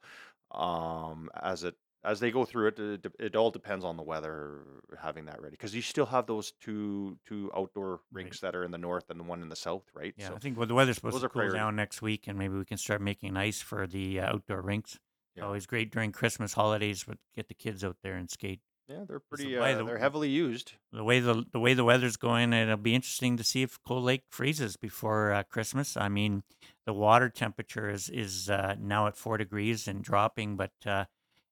um, 0.51 1.29
as 1.41 1.63
it 1.63 1.75
as 2.05 2.21
they 2.21 2.31
go 2.31 2.45
through 2.45 2.67
it, 2.67 2.79
it, 2.79 3.05
it 3.19 3.35
all 3.35 3.51
depends 3.51 3.83
on 3.83 3.97
the 3.97 4.03
weather 4.03 4.61
having 5.01 5.25
that 5.25 5.41
ready. 5.41 5.51
Because 5.51 5.75
you 5.75 5.81
still 5.81 6.05
have 6.05 6.25
those 6.27 6.53
two 6.61 7.17
two 7.25 7.51
outdoor 7.55 7.99
Right. 8.11 8.23
rinks 8.23 8.39
that 8.39 8.55
are 8.55 8.63
in 8.63 8.71
the 8.71 8.77
north 8.77 9.09
and 9.09 9.19
the 9.19 9.23
one 9.25 9.41
in 9.41 9.49
the 9.49 9.55
south, 9.55 9.83
right? 9.93 10.13
Yeah, 10.17 10.29
So 10.29 10.35
I 10.35 10.39
think 10.39 10.57
well, 10.57 10.65
the 10.67 10.75
weather's 10.75 10.95
supposed 10.95 11.15
to 11.21 11.27
cool 11.27 11.41
priority. 11.41 11.57
down 11.57 11.75
next 11.75 12.01
week, 12.01 12.27
and 12.27 12.37
maybe 12.39 12.55
we 12.57 12.63
can 12.65 12.77
start 12.77 13.01
making 13.01 13.35
ice 13.35 13.61
for 13.61 13.85
the 13.85 14.21
uh, 14.21 14.33
outdoor 14.33 14.61
rinks. 14.61 14.97
Yeah. 15.35 15.43
Always 15.43 15.65
great 15.65 15.91
during 15.91 16.11
Christmas 16.13 16.53
holidays, 16.53 17.03
but 17.07 17.17
get 17.35 17.49
the 17.49 17.53
kids 17.53 17.83
out 17.83 17.97
there 18.01 18.15
and 18.15 18.29
skate. 18.29 18.61
Yeah, 18.89 19.03
they're 19.07 19.19
pretty. 19.19 19.55
way 19.57 19.73
Uh, 19.73 19.77
the- 19.79 19.83
they're 19.85 19.97
heavily 19.99 20.29
used. 20.29 20.73
the 20.91 21.03
way 21.03 21.19
the 21.19 21.45
the 21.51 21.59
way 21.59 21.73
the 21.73 21.83
weather's 21.83 22.17
going, 22.17 22.51
it'll 22.53 22.77
be 22.77 22.95
interesting 22.95 23.37
to 23.37 23.43
see 23.43 23.61
if 23.61 23.81
Cold 23.83 24.03
Lake 24.03 24.23
freezes 24.29 24.75
before 24.77 25.31
uh, 25.31 25.43
Christmas. 25.43 25.95
I 25.95 26.09
mean, 26.09 26.43
the 26.85 26.93
water 26.93 27.29
temperature 27.29 27.89
is 27.89 28.09
is 28.09 28.49
uh, 28.49 28.75
now 28.79 29.07
at 29.07 29.15
four 29.17 29.37
degrees 29.37 29.87
and 29.87 30.03
dropping, 30.03 30.57
but 30.57 30.71
uh, 30.85 31.05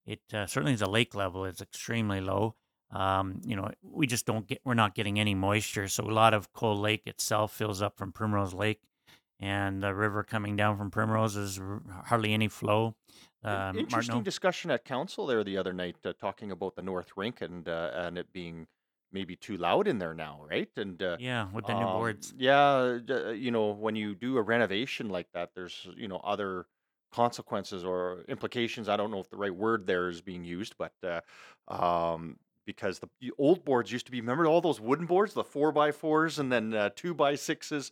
it 0.05 0.21
uh, 0.33 0.45
certainly 0.47 0.75
the 0.75 0.89
lake 0.89 1.13
level 1.15 1.45
is 1.45 1.61
extremely 1.61 2.21
low. 2.21 2.55
Um, 2.89 3.41
you 3.45 3.55
know, 3.55 3.69
we 3.83 4.07
just 4.07 4.25
don't 4.25 4.47
get 4.47 4.61
we're 4.63 4.73
not 4.73 4.95
getting 4.95 5.19
any 5.19 5.35
moisture, 5.35 5.87
so 5.87 6.03
a 6.05 6.11
lot 6.11 6.33
of 6.33 6.51
Cold 6.53 6.79
Lake 6.79 7.03
itself 7.05 7.51
fills 7.53 7.81
up 7.81 7.97
from 7.97 8.11
Primrose 8.13 8.53
Lake, 8.53 8.81
and 9.39 9.81
the 9.83 9.93
river 9.93 10.23
coming 10.23 10.55
down 10.55 10.77
from 10.77 10.91
Primrose 10.91 11.35
is 11.35 11.59
r- 11.59 11.81
hardly 12.05 12.33
any 12.33 12.47
flow. 12.47 12.95
Um, 13.43 13.77
Interesting 13.77 13.91
Martineau? 13.91 14.21
discussion 14.23 14.71
at 14.71 14.83
council 14.83 15.25
there 15.25 15.43
the 15.43 15.57
other 15.57 15.73
night, 15.73 15.95
uh, 16.03 16.13
talking 16.19 16.51
about 16.51 16.75
the 16.75 16.81
North 16.81 17.11
Rink 17.15 17.41
and 17.41 17.67
uh, 17.67 17.91
and 17.93 18.17
it 18.17 18.31
being 18.33 18.67
maybe 19.11 19.35
too 19.35 19.57
loud 19.57 19.87
in 19.87 19.99
there 19.99 20.13
now, 20.13 20.41
right? 20.49 20.69
And 20.75 21.01
uh, 21.01 21.17
yeah, 21.19 21.47
with 21.53 21.65
the 21.65 21.73
new 21.73 21.85
um, 21.85 21.93
boards. 21.93 22.33
yeah, 22.37 22.99
uh, 23.09 23.29
you 23.29 23.51
know, 23.51 23.71
when 23.71 23.95
you 23.95 24.15
do 24.15 24.37
a 24.37 24.41
renovation 24.41 25.09
like 25.09 25.31
that, 25.33 25.51
there's 25.55 25.87
you 25.95 26.07
know 26.07 26.17
other 26.17 26.65
consequences 27.11 27.85
or 27.85 28.25
implications. 28.27 28.89
I 28.89 28.97
don't 28.97 29.11
know 29.11 29.19
if 29.19 29.29
the 29.29 29.37
right 29.37 29.55
word 29.55 29.87
there 29.87 30.09
is 30.09 30.21
being 30.21 30.43
used, 30.43 30.75
but 30.77 30.93
uh, 31.03 31.21
um, 31.67 32.37
because 32.67 32.99
the, 32.99 33.31
old 33.39 33.65
boards 33.65 33.91
used 33.91 34.05
to 34.05 34.11
be 34.11 34.21
remember 34.21 34.45
all 34.45 34.61
those 34.61 34.79
wooden 34.79 35.07
boards, 35.07 35.33
the 35.33 35.43
four 35.43 35.71
by 35.71 35.91
fours 35.91 36.37
and 36.37 36.51
then 36.51 36.73
uh, 36.75 36.89
two 36.95 37.15
by 37.15 37.33
sixes, 37.33 37.91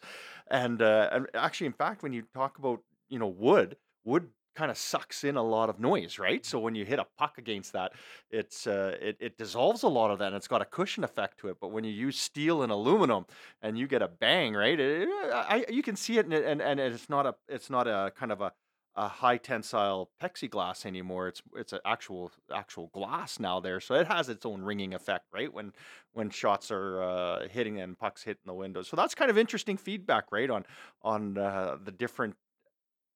and 0.51 0.83
uh, 0.83 1.09
and 1.11 1.27
actually, 1.33 1.65
in 1.65 1.73
fact, 1.73 2.03
when 2.03 2.13
you 2.13 2.23
talk 2.35 2.59
about 2.59 2.81
you 3.09 3.17
know 3.17 3.27
wood, 3.27 3.77
wood 4.03 4.27
kind 4.55 4.71
of 4.71 4.77
sucks 4.77 5.23
in 5.23 5.35
a 5.35 5.43
lot 5.43 5.69
of 5.69 5.79
noise, 5.79 6.17
right? 6.17 6.45
So 6.45 6.59
when 6.59 6.75
you 6.75 6.85
hit 6.85 6.99
a 6.99 7.05
puck 7.17 7.37
against 7.37 7.73
that, 7.73 7.91
it's 8.29 8.67
uh, 8.67 8.95
it, 9.01 9.17
it 9.19 9.37
dissolves 9.37 9.83
a 9.83 9.87
lot 9.87 10.11
of 10.11 10.19
that, 10.19 10.27
and 10.27 10.35
it's 10.35 10.47
got 10.47 10.61
a 10.61 10.65
cushion 10.65 11.03
effect 11.03 11.39
to 11.39 11.47
it. 11.49 11.57
But 11.59 11.71
when 11.71 11.83
you 11.83 11.91
use 11.91 12.19
steel 12.19 12.61
and 12.61 12.71
aluminum, 12.71 13.25
and 13.61 13.77
you 13.77 13.87
get 13.87 14.01
a 14.01 14.07
bang, 14.07 14.53
right? 14.53 14.79
It, 14.79 15.09
I, 15.33 15.65
you 15.69 15.81
can 15.81 15.95
see 15.95 16.17
it, 16.17 16.25
and, 16.25 16.33
and 16.33 16.61
and 16.61 16.79
it's 16.79 17.09
not 17.09 17.25
a 17.25 17.35
it's 17.47 17.69
not 17.69 17.87
a 17.87 18.11
kind 18.15 18.31
of 18.31 18.41
a 18.41 18.51
a 18.95 19.07
high 19.07 19.37
tensile 19.37 20.09
plexiglass 20.21 20.85
anymore. 20.85 21.27
It's 21.27 21.41
it's 21.55 21.73
an 21.73 21.79
actual 21.85 22.31
actual 22.53 22.87
glass 22.87 23.39
now 23.39 23.59
there, 23.59 23.79
so 23.79 23.95
it 23.95 24.07
has 24.07 24.29
its 24.29 24.45
own 24.45 24.61
ringing 24.61 24.93
effect, 24.93 25.25
right? 25.33 25.51
When 25.53 25.73
when 26.13 26.29
shots 26.29 26.71
are 26.71 27.03
uh, 27.03 27.47
hitting 27.49 27.79
and 27.79 27.97
pucks 27.97 28.23
hitting 28.23 28.43
the 28.45 28.53
windows. 28.53 28.87
So 28.87 28.95
that's 28.95 29.15
kind 29.15 29.29
of 29.29 29.37
interesting 29.37 29.77
feedback, 29.77 30.31
right? 30.31 30.49
On 30.49 30.65
on 31.01 31.37
uh, 31.37 31.77
the 31.83 31.91
different 31.91 32.35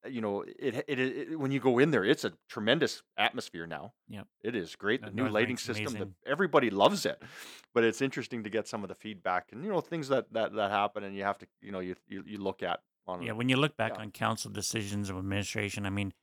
you 0.08 0.22
know, 0.22 0.44
it, 0.44 0.86
it, 0.88 1.00
it 1.00 1.40
when 1.40 1.52
you 1.52 1.60
go 1.60 1.80
in 1.80 1.92
there, 1.92 2.06
it's 2.06 2.24
a 2.24 2.32
tremendous 2.48 3.02
atmosphere 3.18 3.68
now. 3.68 3.94
Yeah, 4.08 4.22
It 4.42 4.56
is 4.56 4.76
great. 4.76 5.02
The 5.04 5.12
new 5.12 5.28
lighting 5.28 5.58
system, 5.58 5.94
the, 5.94 6.10
everybody 6.30 6.70
loves 6.70 7.06
it. 7.06 7.22
But 7.72 7.84
it's 7.84 8.02
interesting 8.02 8.44
to 8.46 8.50
get 8.50 8.68
some 8.68 8.82
of 8.84 8.90
the 8.90 8.96
feedback 8.96 9.50
and 9.52 9.64
you 9.64 9.70
know 9.70 9.80
things 9.80 10.08
that 10.08 10.34
that 10.34 10.54
that 10.54 10.72
happen, 10.72 11.04
and 11.04 11.16
you 11.16 11.24
have 11.24 11.38
to 11.38 11.48
you 11.62 11.72
know 11.72 11.80
you 11.80 11.96
you, 12.08 12.24
you 12.26 12.40
look 12.40 12.64
at 12.64 12.80
on 13.08 13.22
Yeah, 13.22 13.32
when 13.34 13.50
you 13.50 13.58
look 13.58 13.76
back 13.78 13.94
Yeah. 13.96 14.02
on 14.02 14.12
council 14.12 14.52
decisions 14.52 15.10
of 15.10 15.18
administration, 15.18 15.86
I 15.86 15.90
mean, 15.90 16.14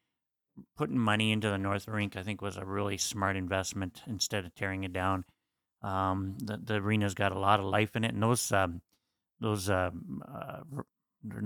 putting 0.76 0.98
money 0.98 1.32
into 1.32 1.48
the 1.50 1.58
North 1.58 1.86
Rink, 1.88 2.16
I 2.16 2.22
think, 2.22 2.40
was 2.40 2.56
a 2.56 2.64
really 2.64 2.96
smart 2.96 3.36
investment 3.36 4.02
instead 4.06 4.44
of 4.44 4.54
tearing 4.54 4.84
it 4.84 4.92
down. 4.92 5.24
Um, 5.82 6.36
the 6.38 6.56
the 6.56 6.74
arena's 6.80 7.14
got 7.14 7.32
a 7.32 7.38
lot 7.38 7.60
of 7.60 7.66
life 7.66 7.94
in 7.96 8.04
it, 8.04 8.14
and 8.14 8.22
those 8.22 8.50
um, 8.52 8.80
those 9.40 9.68
um, 9.68 10.22
uh, 10.26 10.60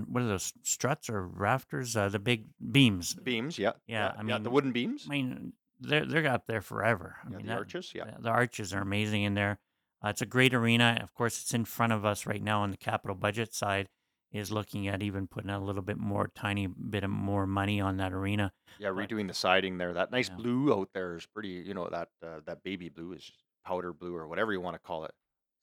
what 0.06 0.22
are 0.22 0.26
those 0.28 0.52
struts 0.62 1.08
or 1.10 1.26
rafters? 1.26 1.96
Uh, 1.96 2.08
the 2.08 2.18
big 2.18 2.46
beams. 2.70 3.14
beams. 3.14 3.58
Yeah, 3.58 3.72
Yeah, 3.86 4.14
I 4.16 4.22
yeah, 4.22 4.38
the 4.38 4.50
wooden 4.50 4.72
beams. 4.72 5.06
I 5.06 5.10
mean, 5.10 5.54
they're 5.80 6.06
they're 6.06 6.26
up 6.28 6.46
there 6.46 6.60
forever. 6.62 7.16
I 7.24 7.30
yeah, 7.30 7.36
mean, 7.38 7.46
the 7.46 7.52
that- 7.52 7.58
arches. 7.58 7.92
Yeah, 7.94 8.04
the, 8.16 8.22
the 8.22 8.28
arches 8.30 8.72
are 8.72 8.80
amazing 8.82 9.22
in 9.24 9.34
there. 9.34 9.58
Uh, 10.04 10.08
it's 10.08 10.22
a 10.22 10.26
great 10.26 10.54
arena. 10.54 10.98
Of 11.02 11.12
course, 11.14 11.40
it's 11.42 11.52
in 11.52 11.64
front 11.64 11.92
of 11.92 12.04
us 12.04 12.24
right 12.26 12.42
now 12.42 12.62
on 12.62 12.70
the 12.70 12.76
capital 12.76 13.16
budget 13.16 13.52
side. 13.54 13.88
Is 14.32 14.52
looking 14.52 14.86
at 14.86 15.02
even 15.02 15.26
putting 15.26 15.50
a 15.50 15.58
little 15.58 15.82
bit 15.82 15.98
more, 15.98 16.30
tiny 16.36 16.68
bit 16.68 17.02
of 17.02 17.10
more 17.10 17.46
money 17.48 17.80
on 17.80 17.96
that 17.96 18.12
arena. 18.12 18.52
yeah, 18.78 18.90
but- 18.90 19.08
redoing 19.08 19.26
the 19.26 19.34
siding 19.34 19.78
there. 19.78 19.92
That 19.92 20.12
nice 20.12 20.28
Yeah. 20.28 20.36
blue 20.36 20.72
out 20.72 20.90
there 20.94 21.16
is 21.16 21.26
pretty. 21.26 21.48
You 21.48 21.74
know 21.74 21.88
that 21.90 22.08
uh, 22.22 22.40
that 22.46 22.62
baby 22.62 22.88
blue 22.88 23.12
is 23.12 23.30
powder 23.64 23.92
blue 23.92 24.14
or 24.14 24.28
whatever 24.28 24.52
you 24.52 24.60
want 24.60 24.74
to 24.76 24.78
call 24.80 25.04
it. 25.04 25.12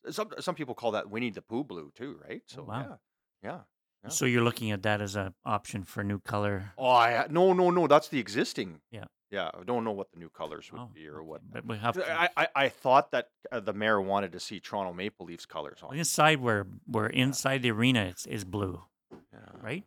Some 0.09 0.29
some 0.39 0.53
people 0.55 0.75
call 0.75 0.91
that 0.91 1.09
Winnie 1.09 1.29
the 1.31 1.41
Pooh 1.41 1.63
blue 1.63 1.91
too, 1.95 2.19
right? 2.27 2.41
So 2.47 2.61
Oh, 2.61 2.65
wow. 2.65 2.79
yeah, 2.81 3.49
yeah. 3.51 3.59
Yeah. 4.03 4.09
So 4.09 4.25
you're 4.25 4.43
looking 4.43 4.69
at 4.71 4.83
that 4.83 5.01
as 5.01 5.15
an 5.15 5.33
option 5.45 5.83
for 5.83 6.03
new 6.03 6.19
color. 6.19 6.73
Oh, 6.77 6.89
I 6.91 7.27
no 7.29 7.53
no 7.53 7.71
no. 7.71 7.87
That's 7.87 8.09
the 8.09 8.19
existing. 8.19 8.81
Yeah. 8.91 9.05
Yeah. 9.31 9.49
I 9.53 9.63
don't 9.63 9.83
know 9.83 9.91
what 9.91 10.11
the 10.11 10.19
new 10.19 10.29
colors 10.29 10.71
would 10.71 10.81
Oh, 10.81 10.89
be 10.93 11.07
or 11.07 11.23
what. 11.23 11.41
But 11.51 11.65
we 11.65 11.77
have 11.77 11.95
to. 11.95 12.11
I, 12.21 12.29
I 12.37 12.47
I 12.55 12.69
thought 12.69 13.11
that 13.11 13.29
uh, 13.51 13.59
the 13.59 13.73
mayor 13.73 13.99
wanted 14.01 14.31
to 14.33 14.39
see 14.39 14.59
Toronto 14.59 14.93
Maple 14.93 15.25
Leafs 15.25 15.45
colors 15.45 15.79
on. 15.83 15.95
it. 15.95 15.99
inside 15.99 16.39
where 16.41 16.65
where 16.85 17.07
inside 17.07 17.61
the 17.61 17.71
arena 17.71 18.05
is, 18.05 18.25
is 18.27 18.43
blue, 18.45 18.81
Yeah. 19.11 19.39
right? 19.61 19.83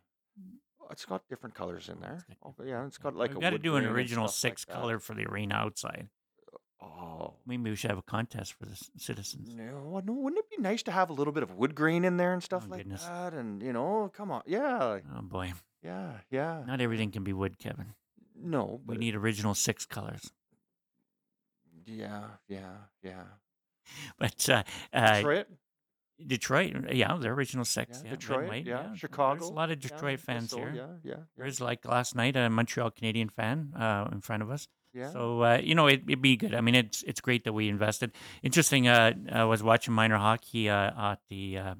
It's 0.91 1.05
got 1.05 1.21
different 1.29 1.55
colors 1.55 1.87
in 1.87 2.01
there. 2.01 2.25
Oh, 2.43 2.53
yeah, 2.65 2.85
it's 2.85 2.97
got 2.97 3.15
like 3.15 3.29
We've 3.29 3.37
a 3.37 3.41
got 3.41 3.49
to 3.51 3.55
wood 3.55 3.61
do 3.63 3.75
an 3.75 3.83
grain 3.83 3.87
and 3.89 3.95
original 3.97 4.27
stuff 4.27 4.43
like 4.49 4.51
six 4.59 4.65
that. 4.65 4.73
color 4.73 4.99
for 4.99 5.13
the 5.15 5.25
arena 5.25 5.55
outside. 5.55 6.09
Oh. 6.81 7.35
Maybe 7.45 7.69
we 7.69 7.75
should 7.75 7.91
have 7.91 7.99
a 7.99 8.01
contest 8.03 8.53
for 8.53 8.65
the 8.65 8.75
c- 8.75 8.87
citizens. 8.97 9.55
No, 9.55 10.01
no, 10.03 10.13
wouldn't 10.13 10.39
it 10.39 10.49
be 10.49 10.61
nice 10.61 10.81
to 10.83 10.91
have 10.91 11.09
a 11.09 11.13
little 11.13 11.31
bit 11.31 11.43
of 11.43 11.51
wood 11.55 11.75
grain 11.75 12.03
in 12.03 12.17
there 12.17 12.33
and 12.33 12.43
stuff 12.43 12.63
Oh, 12.67 12.71
like 12.71 12.79
goodness. 12.79 13.05
that? 13.05 13.33
And 13.33 13.61
you 13.61 13.71
know, 13.71 14.09
come 14.13 14.31
on, 14.31 14.41
yeah, 14.47 14.99
Oh 15.15 15.21
boy, 15.21 15.53
yeah, 15.83 16.13
yeah. 16.31 16.63
not 16.65 16.81
everything 16.81 17.11
can 17.11 17.23
be 17.23 17.33
wood, 17.33 17.59
Kevin. 17.59 17.93
No, 18.43 18.81
We 18.85 18.97
need 18.97 19.15
original 19.15 19.53
six 19.53 19.85
colors. 19.85 20.31
yeah, 21.85 22.23
yeah, 22.47 22.77
yeah. 23.03 23.23
But 24.19 24.47
uh, 24.49 24.63
uh, 24.93 25.15
Detroit, 25.17 25.47
Detroit, 26.25 26.93
yeah, 26.93 27.17
the 27.17 27.27
original 27.29 27.65
six. 27.65 27.97
yeah, 27.97 28.03
Yeah, 28.05 28.15
Detroit, 28.15 28.65
yeah, 28.65 28.83
There's 28.87 28.99
Chicago. 28.99 29.45
a 29.45 29.47
lot 29.47 29.71
of 29.71 29.83
yeah, 29.83 29.89
Detroit 29.89 30.19
fans 30.19 30.53
Bristol, 30.53 30.59
here. 30.59 30.73
Yeah, 30.75 30.87
yeah, 31.03 31.15
yeah, 31.17 31.23
There's 31.37 31.59
like 31.59 31.85
last 31.85 32.15
night 32.15 32.35
a 32.35 32.49
Montreal 32.49 32.91
Canadian 32.91 33.29
fan 33.29 33.73
uh, 33.77 34.07
in 34.11 34.21
front 34.21 34.43
of 34.43 34.49
us. 34.51 34.67
yeah. 34.93 35.11
So 35.11 35.43
uh, 35.43 35.59
you 35.61 35.75
know 35.75 35.87
it, 35.87 36.03
it'd 36.07 36.21
be 36.21 36.37
good. 36.37 36.53
I 36.53 36.61
mean, 36.61 36.75
it's 36.75 37.03
it's 37.03 37.21
great 37.21 37.43
that 37.45 37.53
we 37.53 37.69
invested. 37.69 38.11
Interesting. 38.43 38.87
Uh, 38.87 39.13
I 39.31 39.43
was 39.45 39.63
watching 39.63 39.93
minor 39.93 40.17
hockey 40.17 40.69
uh, 40.69 41.11
at 41.11 41.19
the 41.29 41.57
uh, 41.57 41.75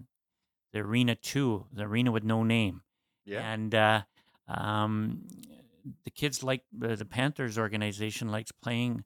the 0.73 0.79
arena 0.79 1.15
two, 1.15 1.65
the 1.71 1.83
arena 1.83 2.11
with 2.11 2.23
no 2.23 2.43
name, 2.43 2.81
yeah. 3.25 3.53
and 3.53 3.75
uh, 3.75 4.01
um, 4.47 5.23
the 6.03 6.11
kids 6.11 6.43
like 6.43 6.63
the, 6.71 6.95
the 6.95 7.05
Panthers 7.05 7.57
organization 7.57 8.29
likes 8.29 8.51
playing 8.51 9.03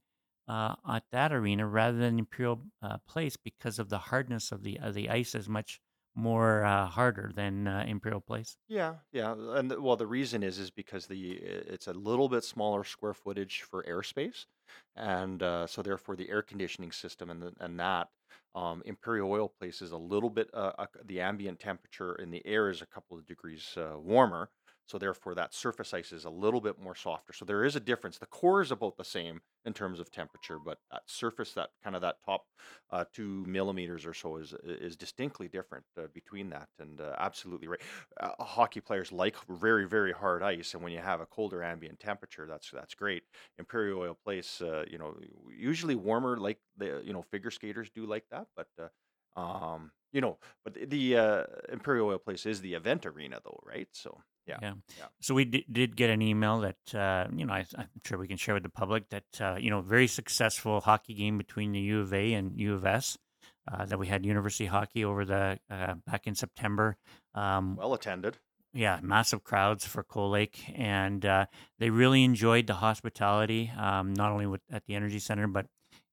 uh, 0.47 0.75
at 0.89 1.03
that 1.11 1.31
arena 1.31 1.67
rather 1.67 1.97
than 1.97 2.19
Imperial 2.19 2.61
uh, 2.81 2.97
Place 3.07 3.37
because 3.37 3.79
of 3.79 3.89
the 3.89 3.97
hardness 3.97 4.51
of 4.51 4.63
the 4.63 4.79
of 4.79 4.93
the 4.93 5.09
ice 5.09 5.35
is 5.35 5.49
much 5.49 5.79
more 6.15 6.63
uh, 6.63 6.87
harder 6.87 7.31
than 7.35 7.67
uh, 7.67 7.83
Imperial 7.87 8.21
Place. 8.21 8.57
Yeah, 8.69 8.95
yeah, 9.11 9.35
and 9.37 9.69
the, 9.69 9.81
well, 9.81 9.97
the 9.97 10.07
reason 10.07 10.43
is 10.43 10.59
is 10.59 10.71
because 10.71 11.07
the 11.07 11.33
it's 11.33 11.87
a 11.87 11.93
little 11.93 12.29
bit 12.29 12.43
smaller 12.43 12.83
square 12.83 13.13
footage 13.13 13.61
for 13.61 13.83
airspace, 13.83 14.45
and 14.95 15.41
uh, 15.43 15.67
so 15.67 15.81
therefore 15.81 16.15
the 16.15 16.29
air 16.29 16.41
conditioning 16.41 16.91
system 16.91 17.29
and 17.29 17.41
the, 17.41 17.53
and 17.59 17.79
that 17.79 18.09
um, 18.55 18.81
Imperial 18.85 19.31
Oil 19.31 19.51
Place 19.59 19.81
is 19.81 19.91
a 19.91 19.97
little 19.97 20.29
bit 20.29 20.49
uh, 20.53 20.71
uh, 20.79 20.85
the 21.05 21.21
ambient 21.21 21.59
temperature 21.59 22.15
in 22.15 22.31
the 22.31 22.45
air 22.45 22.69
is 22.69 22.81
a 22.81 22.87
couple 22.87 23.17
of 23.17 23.25
degrees 23.25 23.73
uh, 23.77 23.99
warmer, 23.99 24.49
so 24.87 24.97
therefore 24.97 25.35
that 25.35 25.53
surface 25.53 25.93
ice 25.93 26.11
is 26.11 26.25
a 26.25 26.29
little 26.29 26.61
bit 26.61 26.79
more 26.79 26.95
softer. 26.95 27.33
So 27.33 27.45
there 27.45 27.63
is 27.63 27.75
a 27.75 27.79
difference. 27.79 28.17
The 28.17 28.25
core 28.27 28.61
is 28.61 28.71
about 28.71 28.97
the 28.97 29.03
same 29.03 29.41
in 29.65 29.73
terms 29.73 29.99
of 29.99 30.11
temperature, 30.11 30.59
but 30.59 30.77
that 30.91 31.01
surface, 31.07 31.53
that 31.53 31.69
kind 31.83 31.95
of 31.95 32.01
that 32.03 32.17
top 32.25 32.45
uh, 32.91 33.05
two 33.11 33.43
millimeters 33.47 34.05
or 34.05 34.13
so, 34.13 34.37
is 34.37 34.53
is 34.63 34.95
distinctly 34.95 35.47
different 35.47 35.85
uh, 35.97 36.03
between 36.13 36.49
that. 36.51 36.69
And 36.79 37.01
uh, 37.01 37.15
absolutely 37.17 37.67
right. 37.67 37.81
Uh, 38.19 38.43
hockey 38.43 38.79
players 38.79 39.11
like 39.11 39.35
very 39.49 39.87
very 39.87 40.11
hard 40.11 40.43
ice, 40.43 40.73
and 40.73 40.83
when 40.83 40.93
you 40.93 40.99
have 40.99 41.21
a 41.21 41.25
colder 41.25 41.63
ambient 41.63 41.99
temperature, 41.99 42.45
that's 42.47 42.69
that's 42.71 42.93
great. 42.95 43.23
Imperial 43.57 44.01
Oil 44.01 44.17
Place, 44.23 44.61
uh, 44.61 44.83
you 44.89 44.97
know, 44.97 45.15
usually 45.57 45.95
warmer, 45.95 46.37
like 46.37 46.59
the 46.77 47.01
you 47.03 47.13
know 47.13 47.23
figure 47.23 47.51
skaters 47.51 47.89
do 47.89 48.05
like 48.05 48.25
that, 48.31 48.47
but. 48.55 48.67
Uh, 48.79 48.87
um, 49.37 49.91
you 50.13 50.21
know, 50.21 50.37
but 50.63 50.75
the, 50.75 50.85
the 50.85 51.45
Imperial 51.69 52.07
Oil 52.07 52.17
Place 52.17 52.45
is 52.45 52.61
the 52.61 52.73
event 52.73 53.05
arena, 53.05 53.39
though, 53.43 53.59
right? 53.65 53.89
So, 53.91 54.21
yeah, 54.47 54.57
Yeah. 54.61 54.73
yeah. 54.97 55.05
So 55.21 55.33
we 55.33 55.45
did, 55.45 55.63
did 55.71 55.95
get 55.95 56.09
an 56.09 56.21
email 56.21 56.59
that 56.61 56.95
uh, 56.95 57.27
you 57.35 57.45
know 57.45 57.53
I, 57.53 57.65
I'm 57.77 57.89
sure 58.05 58.17
we 58.17 58.27
can 58.27 58.37
share 58.37 58.53
with 58.53 58.63
the 58.63 58.69
public 58.69 59.09
that 59.09 59.23
uh, 59.41 59.55
you 59.59 59.69
know 59.69 59.81
very 59.81 60.07
successful 60.07 60.81
hockey 60.81 61.13
game 61.13 61.37
between 61.37 61.71
the 61.71 61.79
U 61.79 62.01
of 62.01 62.13
A 62.13 62.33
and 62.33 62.57
U 62.59 62.73
of 62.75 62.85
S. 62.85 63.17
Uh, 63.71 63.83
that 63.85 63.97
we 63.97 64.05
had 64.05 64.23
university 64.25 64.65
hockey 64.67 65.03
over 65.03 65.25
the 65.25 65.57
uh, 65.71 65.95
back 66.05 66.27
in 66.27 66.35
September. 66.35 66.97
Um, 67.33 67.75
well 67.75 67.93
attended. 67.95 68.37
yeah, 68.73 68.99
massive 69.01 69.43
crowds 69.43 69.87
for 69.87 70.03
Cold 70.03 70.33
Lake, 70.33 70.63
and 70.75 71.25
uh, 71.25 71.45
they 71.79 71.89
really 71.89 72.23
enjoyed 72.23 72.67
the 72.67 72.75
hospitality. 72.75 73.71
Um, 73.77 74.13
not 74.13 74.31
only 74.31 74.45
with, 74.45 74.61
at 74.71 74.83
the 74.85 74.93
Energy 74.93 75.17
Center, 75.19 75.47
but 75.47 75.65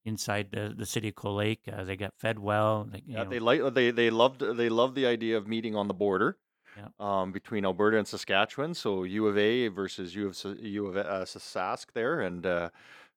inside 0.05 0.49
the, 0.53 0.75
the 0.77 0.87
city 0.87 1.09
of 1.09 1.15
Cold 1.15 1.37
Lake. 1.39 1.61
Uh, 1.71 1.85
they 1.85 1.95
got 1.97 2.13
fed 2.19 2.39
well. 2.39 2.89
They, 2.91 3.03
Yeah, 3.07 3.25
know, 3.25 3.31
they 3.31 3.39
like 3.39 3.75
they 3.75 3.91
they 3.91 4.09
loved 4.11 4.41
they 4.41 4.69
loved 4.71 4.95
the 4.95 5.07
idea 5.07 5.37
of 5.37 5.47
meeting 5.47 5.77
on 5.77 5.89
the 5.89 5.95
border, 5.95 6.39
Yeah. 6.77 6.89
um, 6.99 7.33
between 7.33 7.65
Alberta 7.65 7.99
and 7.99 8.07
Saskatchewan. 8.09 8.75
So 8.75 9.05
U 9.05 9.27
of 9.27 9.37
A 9.37 9.69
versus 9.69 10.15
U 10.15 10.27
of 10.27 10.33
S- 10.33 10.57
U 10.61 10.87
of 10.87 10.97
uh, 10.97 11.25
Sask 11.25 11.87
there, 11.93 12.21
and 12.21 12.47
uh, 12.47 12.71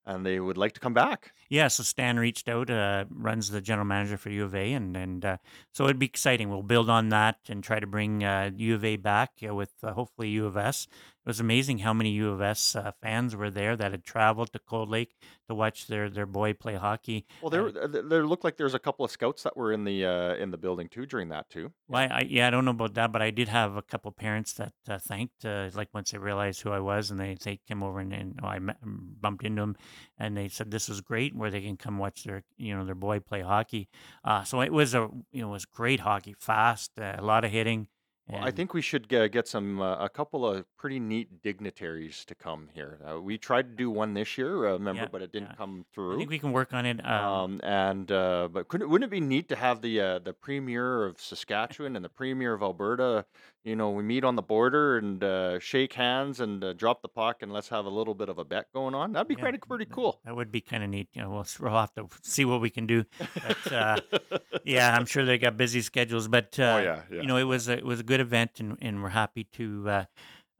and 0.06 0.26
they 0.26 0.40
would 0.40 0.58
like 0.58 0.74
to 0.74 0.80
come 0.80 0.94
back. 0.94 1.34
Yeah, 1.50 1.68
so 1.68 1.84
Stan 1.84 2.18
reached 2.20 2.48
out, 2.48 2.70
uh, 2.70 3.06
runs 3.10 3.50
the 3.50 3.62
general 3.62 3.86
manager 3.86 4.18
for 4.18 4.30
U 4.30 4.44
of 4.44 4.54
A, 4.56 4.74
and 4.74 4.96
and 4.98 5.26
uh, 5.26 5.38
so 5.72 5.86
it'd 5.86 6.00
be 6.00 6.06
exciting. 6.06 6.50
We'll 6.50 6.64
build 6.64 6.90
on 6.90 7.10
that 7.10 7.38
and 7.50 7.64
try 7.64 7.80
to 7.80 7.88
bring 7.88 8.24
uh, 8.24 8.52
U 8.56 8.76
of 8.76 8.84
A 8.84 8.98
back 8.98 9.32
uh, 9.48 9.56
with 9.56 9.72
uh, 9.84 9.94
hopefully 9.94 10.30
U 10.30 10.46
of 10.46 10.58
S. 10.58 10.88
It 11.26 11.30
was 11.30 11.40
amazing 11.40 11.80
how 11.80 11.92
many 11.92 12.12
U 12.12 12.30
of 12.30 12.40
S 12.40 12.76
uh, 12.76 12.92
fans 13.02 13.36
were 13.36 13.50
there 13.50 13.76
that 13.76 13.90
had 13.90 14.04
traveled 14.04 14.54
to 14.54 14.60
Cold 14.60 14.90
Lake 14.90 15.16
to 15.48 15.56
watch 15.56 15.88
their, 15.88 16.08
their 16.08 16.28
boy 16.28 16.54
play 16.54 16.76
hockey. 16.76 17.26
Well, 17.42 17.50
there 17.50 17.66
uh, 17.66 17.88
th- 17.88 18.06
there 18.08 18.28
looked 18.28 18.44
like 18.44 18.58
there's 18.58 18.76
a 18.76 18.80
couple 18.80 19.04
of 19.04 19.10
scouts 19.10 19.42
that 19.42 19.58
were 19.58 19.72
in 19.72 19.86
the 19.86 20.06
uh, 20.06 20.36
in 20.36 20.52
the 20.52 20.58
building 20.58 20.88
too 20.88 21.08
during 21.08 21.30
that 21.30 21.50
too. 21.50 21.72
Well, 21.88 22.04
I, 22.04 22.20
I, 22.20 22.28
yeah, 22.30 22.46
I 22.46 22.52
don't 22.52 22.64
know 22.64 22.72
about 22.72 22.94
that, 22.94 23.12
but 23.12 23.24
I 23.24 23.32
did 23.32 23.48
have 23.48 23.76
a 23.76 23.82
couple 23.82 24.12
parents 24.12 24.54
that 24.54 24.74
uh, 24.88 25.00
thanked, 25.00 25.44
uh, 25.44 25.72
like 25.74 25.90
once 25.96 26.12
they 26.12 26.20
realized 26.20 26.62
who 26.62 26.70
I 26.70 26.80
was, 26.80 27.10
and 27.10 27.20
they 27.20 27.36
they 27.44 27.60
came 27.68 27.82
over 27.82 28.00
and, 28.00 28.14
and 28.14 28.40
oh, 28.44 28.48
I 28.48 28.60
met, 28.60 28.78
bumped 28.84 29.44
into 29.44 29.64
them, 29.64 29.78
and 30.20 30.38
they 30.38 30.48
said 30.48 30.70
this 30.70 30.90
is 30.90 31.02
great, 31.02 31.36
where 31.36 31.50
they 31.50 31.62
can 31.62 31.76
come 31.76 31.98
watch 31.98 32.24
their 32.24 32.44
you 32.58 32.78
know 32.78 32.86
their 32.86 32.94
boy 32.94 33.20
play 33.20 33.42
hockey. 33.42 33.90
Uh, 34.24 34.44
so 34.44 34.62
it 34.62 34.72
was 34.72 34.94
a 34.94 35.10
you 35.32 35.42
know 35.42 35.50
it 35.50 35.54
was 35.54 35.66
great 35.66 36.02
hockey, 36.02 36.36
fast, 36.40 36.92
uh, 37.00 37.16
a 37.18 37.26
lot 37.26 37.44
of 37.44 37.50
hitting, 37.50 37.88
Well, 38.28 38.42
I 38.42 38.50
And 38.50 38.56
think 38.56 38.74
we 38.74 38.82
should 38.82 39.12
uh, 39.14 39.28
get 39.28 39.48
some 39.48 39.82
uh, 39.82 39.98
a 39.98 40.10
couple 40.10 40.46
of 40.48 40.66
pretty 40.78 41.00
neat 41.00 41.42
dignitaries 41.42 42.26
to 42.26 42.36
come 42.36 42.70
here. 42.74 43.00
Uh, 43.08 43.22
we 43.22 43.38
tried 43.38 43.70
to 43.70 43.76
do 43.76 43.90
one 43.92 44.14
this 44.14 44.38
year, 44.38 44.68
uh, 44.68 44.74
remember, 44.74 45.04
yeah, 45.04 45.08
but 45.12 45.22
it 45.22 45.32
didn't 45.32 45.52
yeah. 45.52 45.56
come 45.56 45.86
I 46.10 46.16
through. 46.16 46.18
think 46.18 46.30
we 46.30 46.40
can 46.40 46.52
work 46.52 46.74
on 46.74 46.86
it. 46.86 47.04
Um, 47.06 47.60
Um, 47.60 47.60
and 47.64 48.12
uh, 48.12 48.48
but 48.52 48.68
couldn't 48.68 48.90
wouldn't 48.90 49.08
it 49.10 49.12
be 49.12 49.20
neat 49.22 49.48
to 49.50 49.56
have 49.56 49.82
the 49.82 50.00
uh, 50.02 50.20
the 50.20 50.34
premier 50.34 51.06
of 51.06 51.22
Saskatchewan 51.22 51.96
and 51.96 52.04
the 52.06 52.10
premier 52.10 52.54
of 52.54 52.62
Alberta? 52.64 53.26
You 53.66 53.76
know, 53.76 53.90
we 53.90 54.04
meet 54.04 54.24
on 54.24 54.36
the 54.36 54.44
border 54.44 55.00
and 55.00 55.24
uh, 55.24 55.60
shake 55.60 55.94
hands 55.94 56.40
and 56.40 56.64
uh, 56.64 56.74
drop 56.74 57.02
the 57.02 57.08
puck 57.08 57.42
and 57.42 57.52
let's 57.52 57.68
have 57.70 57.86
a 57.86 57.90
little 57.90 58.14
bit 58.14 58.30
of 58.30 58.38
a 58.38 58.46
bet 58.46 58.72
going 58.72 58.94
on. 58.94 59.12
That'd 59.12 59.28
be 59.28 59.34
yeah, 59.34 59.46
kind 59.46 59.56
of 59.56 59.62
pretty 59.62 59.86
cool. 59.86 60.20
that 60.24 60.36
would 60.36 60.52
be 60.52 60.62
kind 60.62 60.84
of 60.84 60.90
neat. 60.92 61.10
You 61.14 61.24
know, 61.24 61.32
we'll, 61.32 61.48
we'll 61.60 61.72
have 61.72 61.94
to 61.96 62.08
see 62.22 62.46
what 62.46 62.62
we 62.62 62.70
can 62.70 62.86
do. 62.86 63.06
But 63.18 63.74
uh, 63.74 63.98
yeah, 64.64 64.96
I'm 64.96 65.08
sure 65.08 65.26
they 65.26 65.40
got 65.40 65.58
busy 65.58 65.82
schedules. 65.82 66.28
But 66.28 66.56
oh 66.60 66.64
uh, 66.64 66.80
yeah, 66.80 67.02
yeah. 67.12 67.22
you 67.22 67.28
know, 67.28 67.38
it 67.38 67.46
was 67.46 67.68
a, 67.68 67.74
it 67.80 67.86
was 67.86 68.00
a 68.02 68.04
good 68.04 68.20
event, 68.20 68.60
and, 68.60 68.78
and 68.84 69.02
we're 69.02 69.10
happy 69.10 69.46
to 69.54 69.90
uh, 69.90 70.06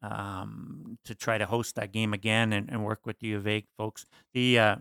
um, 0.02 0.98
to 1.06 1.14
try 1.14 1.38
to 1.38 1.46
host 1.46 1.76
that 1.76 1.92
game 1.92 2.12
again 2.12 2.54
and, 2.54 2.70
and 2.72 2.84
work 2.84 3.06
with 3.06 3.20
the 3.20 3.28
U 3.28 3.38
of 3.38 3.48
A 3.48 3.66
folks. 3.78 4.08
The 4.34 4.58
uh, 4.58 4.76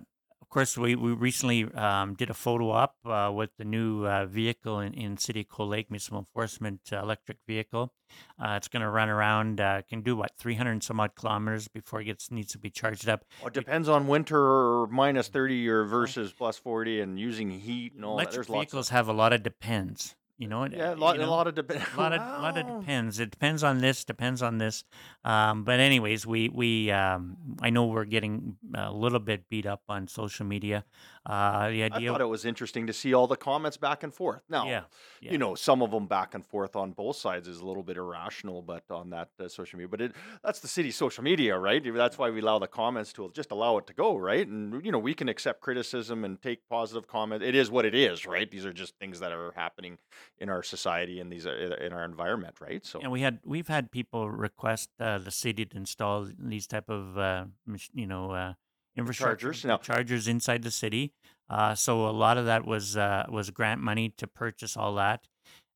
course, 0.55 0.79
we, 0.79 0.95
we 0.95 1.13
recently 1.13 1.65
um, 1.75 2.15
did 2.15 2.31
a 2.31 2.35
photo 2.35 2.71
op 2.71 2.95
uh, 3.05 3.31
with 3.35 3.51
the 3.59 3.65
new 3.65 4.07
uh, 4.07 4.25
vehicle 4.25 4.79
in, 4.79 4.95
in 4.95 5.17
City 5.19 5.41
of 5.41 5.49
Cold 5.49 5.71
Lake 5.71 5.91
Municipal 5.91 6.21
Enforcement 6.21 6.81
uh, 6.93 7.01
electric 7.01 7.39
vehicle. 7.47 7.93
Uh, 8.39 8.55
it's 8.57 8.69
going 8.69 8.83
to 8.83 8.89
run 8.89 9.09
around, 9.09 9.61
uh, 9.61 9.83
can 9.89 10.01
do 10.03 10.15
what, 10.15 10.31
300 10.39 10.71
and 10.71 10.85
some 10.85 11.01
odd 11.01 11.17
kilometers 11.17 11.67
before 11.67 12.01
it 12.01 12.05
gets 12.05 12.31
needs 12.31 12.53
to 12.53 12.59
be 12.59 12.71
charged 12.71 13.09
up. 13.09 13.25
Well, 13.41 13.49
it 13.49 13.55
depends 13.55 13.89
on 13.89 14.07
winter 14.07 14.39
or 14.39 14.87
minus 14.87 15.27
thirty 15.27 15.69
or 15.69 15.83
versus 15.85 16.33
plus 16.33 16.57
forty 16.57 17.01
and 17.01 17.19
using 17.19 17.51
heat 17.51 17.95
and 17.95 18.05
all 18.05 18.17
that. 18.17 18.23
Electric 18.23 18.47
There's 18.47 18.49
lots 18.49 18.67
of 18.67 18.71
vehicles 18.71 18.89
have 18.91 19.09
a 19.09 19.13
lot 19.13 19.33
of 19.33 19.43
depends. 19.43 20.15
You 20.37 20.49
know, 20.49 20.65
yeah, 20.65 20.91
a 20.91 20.93
uh, 20.93 20.97
lot, 20.97 21.17
you 21.17 21.25
a 21.25 21.27
lot 21.27 21.47
of 21.47 21.55
depend. 21.55 21.85
a 21.95 21.97
lot 21.97 22.13
of 22.13 22.21
lot 22.21 22.59
of 22.59 22.81
depends. 22.81 23.21
It 23.21 23.31
depends 23.31 23.63
on 23.63 23.79
this, 23.79 24.05
depends 24.05 24.43
on 24.43 24.59
this. 24.59 24.83
Um, 25.25 25.63
but 25.63 25.79
anyways, 25.79 26.27
we 26.27 26.49
we 26.49 26.91
um, 26.91 27.37
I 27.63 27.71
know 27.71 27.87
we're 27.87 28.05
getting 28.05 28.57
a 28.75 28.93
little 28.93 29.21
bit 29.21 29.49
beat 29.49 29.65
up 29.65 29.83
on 29.89 30.09
social 30.09 30.45
media. 30.45 30.85
Uh, 31.27 31.71
the 31.71 31.83
I 31.83 31.87
idea, 31.87 32.11
thought 32.11 32.21
it 32.21 32.27
was 32.27 32.45
interesting 32.45 32.87
to 32.87 32.93
see 32.93 33.15
all 33.15 33.27
the 33.27 33.37
comments 33.37 33.77
back 33.77 34.03
and 34.03 34.13
forth. 34.13 34.43
Now, 34.49 34.67
yeah, 34.67 34.83
yeah, 35.21 35.33
you 35.33 35.39
know, 35.39 35.55
some 35.55 35.81
of 35.83 35.91
them 35.91 36.07
back 36.07 36.35
and 36.35 36.45
forth 36.45 36.77
on 36.77 36.93
both 36.93 37.17
sides 37.17 37.49
is 37.49 37.61
a 37.61 37.65
little 37.65 37.83
bit 37.83 37.97
irrational, 37.97 38.61
but 38.61 38.85
on 38.91 39.11
that 39.11 39.31
uh, 39.41 39.49
social 39.49 39.79
media, 39.79 39.89
but 39.89 40.01
it 40.03 40.13
that's 40.43 40.61
the 40.61 40.69
city's 40.69 40.97
social 40.97 41.25
media, 41.25 41.59
right? 41.59 41.83
That's 41.95 42.19
why 42.19 42.29
we 42.29 42.41
allow 42.41 42.59
the 42.59 42.67
comments 42.67 43.13
to 43.15 43.31
just 43.33 43.51
allow 43.53 43.79
it 43.79 43.87
to 43.87 43.95
go, 43.95 44.17
right? 44.17 44.47
And 44.47 44.85
you 44.85 44.93
know, 44.93 44.99
we 44.99 45.15
can 45.15 45.29
accept 45.29 45.61
criticism 45.63 46.25
and 46.25 46.41
take 46.43 46.69
positive 46.69 47.07
comments. 47.07 47.45
It 47.45 47.55
is 47.55 47.71
what 47.71 47.87
it 47.87 47.95
is, 47.95 48.27
right? 48.27 48.51
These 48.51 48.67
are 48.67 48.73
just 48.73 48.95
things 48.99 49.21
that 49.21 49.33
are 49.33 49.53
happening 49.57 49.99
in 50.39 50.51
our 50.51 50.63
society 50.63 51.21
and 51.21 51.33
these 51.33 51.47
are 51.47 51.57
in 51.57 51.93
our 51.93 52.05
environment, 52.05 52.57
right? 52.61 52.85
So 52.85 53.01
and 53.01 53.11
we 53.11 53.23
had 53.23 53.39
we've 53.45 53.69
had 53.69 53.91
people 53.91 54.31
request 54.31 54.91
uh, 55.01 55.19
the 55.19 55.31
city 55.31 55.65
to 55.65 55.77
install 55.77 56.29
these 56.39 56.67
type 56.67 56.91
of 56.91 57.17
uh, 57.17 57.45
you 57.95 58.07
know 58.07 58.31
uh, 58.33 58.53
infrastructure 58.97 59.47
chargers 59.47 59.65
now, 59.65 59.77
chargers 59.79 60.29
inside 60.29 60.63
the 60.63 60.71
city. 60.71 61.13
Uh, 61.49 61.75
so 61.75 62.09
a 62.09 62.11
lot 62.11 62.39
of 62.39 62.47
that 62.47 62.65
was 62.65 62.97
uh, 62.97 63.27
was 63.29 63.51
grant 63.51 63.81
money 63.81 64.09
to 64.17 64.27
purchase 64.27 64.77
all 64.77 64.95
that, 64.95 65.27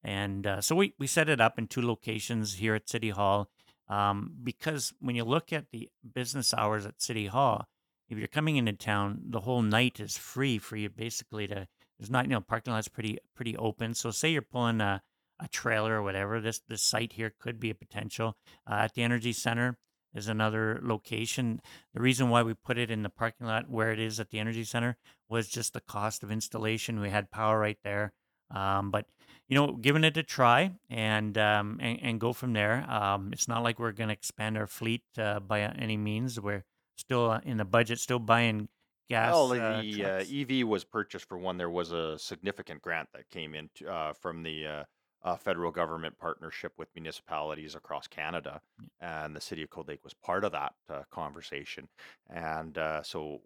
and 0.03 0.47
uh, 0.47 0.61
so 0.61 0.75
we 0.75 0.95
we 0.99 1.07
set 1.07 1.29
it 1.29 1.41
up 1.41 1.59
in 1.59 1.67
two 1.67 1.83
locations 1.83 2.55
here 2.55 2.75
at 2.75 2.89
City 2.89 3.11
Hall. 3.11 3.51
Um, 3.89 4.33
because 4.43 4.93
when 5.01 5.17
you 5.17 5.25
look 5.25 5.53
at 5.53 5.71
the 5.73 5.89
business 6.15 6.53
hours 6.53 6.85
at 6.85 7.01
City 7.01 7.27
Hall, 7.27 7.67
if 8.09 8.19
you're 8.19 8.29
coming 8.29 8.57
into 8.57 8.75
town, 8.75 9.21
the 9.25 9.41
whole 9.41 9.63
night 9.63 9.99
is 9.99 10.17
free 10.17 10.59
for 10.59 10.77
you 10.77 10.89
basically 10.89 11.47
to. 11.49 11.67
There's 11.99 12.11
not 12.11 12.27
you 12.27 12.33
know 12.33 12.41
parking 12.41 12.73
lot's 12.73 12.89
pretty 12.89 13.19
pretty 13.35 13.57
open. 13.57 13.95
So 13.95 14.11
say 14.11 14.31
you're 14.31 14.43
pulling 14.43 14.81
a 14.81 15.03
a 15.41 15.49
trailer 15.49 15.97
or 15.97 16.03
whatever. 16.03 16.41
This 16.41 16.61
this 16.69 16.83
site 16.83 17.15
here 17.15 17.33
could 17.39 17.61
be 17.61 17.71
a 17.71 17.75
potential. 17.75 18.37
Uh, 18.69 18.75
at 18.85 18.95
the 18.95 19.03
Energy 19.03 19.33
Center 19.33 19.77
is 20.15 20.29
another 20.29 20.81
location. 20.83 21.61
The 21.95 22.01
reason 22.01 22.29
why 22.29 22.43
we 22.43 22.55
put 22.55 22.79
it 22.79 22.91
in 22.91 23.03
the 23.03 23.09
parking 23.09 23.47
lot 23.47 23.69
where 23.69 23.93
it 23.93 23.99
is 23.99 24.19
at 24.21 24.31
the 24.31 24.39
Energy 24.39 24.65
Center 24.65 24.97
was 25.29 25.49
just 25.49 25.73
the 25.73 25.81
cost 25.81 26.23
of 26.23 26.31
installation. 26.31 27.01
We 27.01 27.11
had 27.11 27.31
power 27.31 27.59
right 27.59 27.79
there. 27.85 28.13
Um, 28.51 28.91
but 28.91 29.07
you 29.49 29.55
know, 29.55 29.73
giving 29.73 30.05
it 30.05 30.17
a 30.17 30.23
try 30.23 30.73
and 30.91 31.37
um, 31.39 31.79
and, 31.81 31.99
and 32.03 32.21
go 32.21 32.33
from 32.33 32.53
there. 32.53 32.91
Um, 32.91 33.31
it's 33.33 33.49
not 33.49 33.63
like 33.63 33.79
we're 33.79 33.93
going 33.93 34.09
to 34.09 34.15
expand 34.15 34.57
our 34.57 34.67
fleet 34.67 35.03
uh, 35.19 35.41
by 35.41 35.61
any 35.61 35.97
means. 35.97 36.41
We're 36.41 36.65
still 36.97 37.31
uh, 37.31 37.41
in 37.45 37.57
the 37.57 37.65
budget, 37.65 37.99
still 37.99 38.19
buying 38.19 38.69
gas 39.09 39.35
uh, 39.61 39.83
the 39.83 40.05
uh, 40.05 40.09
trucks. 40.19 40.33
EV 40.33 40.67
was 40.67 40.85
purchased 40.85 41.29
for 41.29 41.39
one. 41.39 41.57
There 41.57 41.71
was 41.71 41.93
a 41.93 42.19
significant 42.19 42.83
grant 42.83 43.09
that 43.15 43.29
came 43.31 43.55
in 43.55 43.71
uh, 43.89 44.13
from 44.15 44.43
the 44.43 44.85
uh, 45.25 45.37
federal 45.37 45.71
government 45.71 46.19
partnership 46.19 46.73
with 46.79 46.89
municipalities 46.95 47.75
across 47.75 48.07
Canada, 48.07 48.61
and 49.01 49.35
the 49.35 49.41
city 49.41 49.63
of 49.63 49.71
Cold 49.71 49.89
Lake 49.89 50.05
was 50.05 50.15
part 50.15 50.45
of 50.45 50.53
that 50.53 50.73
uh, 50.89 51.03
conversation. 51.11 51.89
And 52.31 52.77
uh, 52.79 53.03
so 53.03 53.41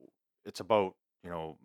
it's 0.44 0.60
about 0.60 0.94
you 1.24 1.30
know 1.30 1.56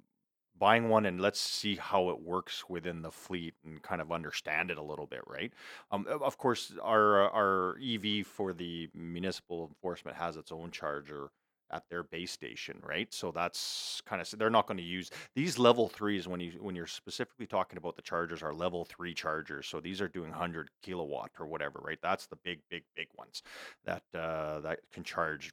buying 0.59 0.89
one 0.89 1.05
and 1.05 1.21
let's 1.21 1.39
see 1.39 1.75
how 1.75 2.09
it 2.09 2.19
works 2.19 2.63
within 2.67 3.01
the 3.01 3.11
fleet 3.11 3.53
and 3.63 3.81
kind 3.81 4.01
of 4.01 4.11
understand 4.11 4.71
it 4.71 4.77
a 4.77 4.83
little 4.83 5.05
bit, 5.05 5.21
right? 5.27 5.53
Um, 5.91 6.05
of 6.09 6.37
course, 6.37 6.73
our 6.81 7.25
uh, 7.25 7.29
our 7.29 7.77
EV 7.83 8.25
for 8.25 8.53
the 8.53 8.89
municipal 8.93 9.67
enforcement 9.67 10.17
has 10.17 10.37
its 10.37 10.51
own 10.51 10.71
charger 10.71 11.29
at 11.71 11.83
their 11.89 12.03
base 12.03 12.31
station, 12.31 12.79
right? 12.83 13.13
So 13.13 13.31
that's 13.31 14.01
kind 14.05 14.21
of 14.21 14.29
they're 14.37 14.49
not 14.49 14.67
going 14.67 14.77
to 14.77 14.83
use 14.83 15.09
these 15.35 15.59
level 15.59 15.87
threes 15.89 16.27
when 16.27 16.39
you 16.39 16.53
when 16.59 16.75
you're 16.75 16.87
specifically 16.87 17.47
talking 17.47 17.77
about 17.77 17.95
the 17.95 18.01
chargers 18.01 18.43
are 18.43 18.53
level 18.53 18.85
three 18.85 19.13
chargers. 19.13 19.67
So 19.67 19.79
these 19.79 20.01
are 20.01 20.07
doing 20.07 20.31
hundred 20.31 20.69
kilowatt 20.81 21.31
or 21.39 21.47
whatever, 21.47 21.79
right? 21.83 21.99
That's 22.01 22.27
the 22.27 22.37
big, 22.37 22.59
big, 22.69 22.83
big 22.95 23.07
ones 23.17 23.43
that 23.85 24.03
uh, 24.13 24.59
that 24.61 24.79
can 24.91 25.03
charge 25.03 25.51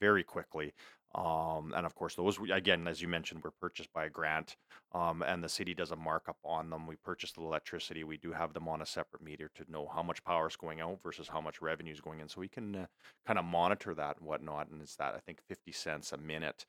very 0.00 0.24
quickly. 0.24 0.72
Um, 1.14 1.74
and 1.76 1.84
of 1.84 1.94
course, 1.94 2.14
those 2.14 2.38
again, 2.52 2.88
as 2.88 3.02
you 3.02 3.08
mentioned, 3.08 3.42
were 3.44 3.52
purchased 3.60 3.92
by 3.92 4.06
a 4.06 4.10
grant, 4.10 4.56
um, 4.92 5.22
and 5.22 5.44
the 5.44 5.48
city 5.48 5.74
does 5.74 5.90
a 5.90 5.96
markup 5.96 6.38
on 6.44 6.70
them. 6.70 6.86
We 6.86 6.96
purchase 6.96 7.32
the 7.32 7.42
electricity. 7.42 8.02
We 8.02 8.16
do 8.16 8.32
have 8.32 8.54
them 8.54 8.66
on 8.68 8.80
a 8.80 8.86
separate 8.86 9.22
meter 9.22 9.50
to 9.56 9.70
know 9.70 9.90
how 9.94 10.02
much 10.02 10.24
power 10.24 10.48
is 10.48 10.56
going 10.56 10.80
out 10.80 11.00
versus 11.02 11.28
how 11.28 11.40
much 11.40 11.60
revenue 11.60 11.92
is 11.92 12.00
going 12.00 12.20
in, 12.20 12.28
so 12.28 12.40
we 12.40 12.48
can 12.48 12.74
uh, 12.74 12.86
kind 13.26 13.38
of 13.38 13.44
monitor 13.44 13.94
that 13.94 14.16
and 14.18 14.26
whatnot. 14.26 14.70
And 14.70 14.80
it's 14.80 14.96
that 14.96 15.14
I 15.14 15.18
think 15.18 15.40
fifty 15.48 15.72
cents 15.72 16.12
a 16.12 16.16
minute, 16.16 16.64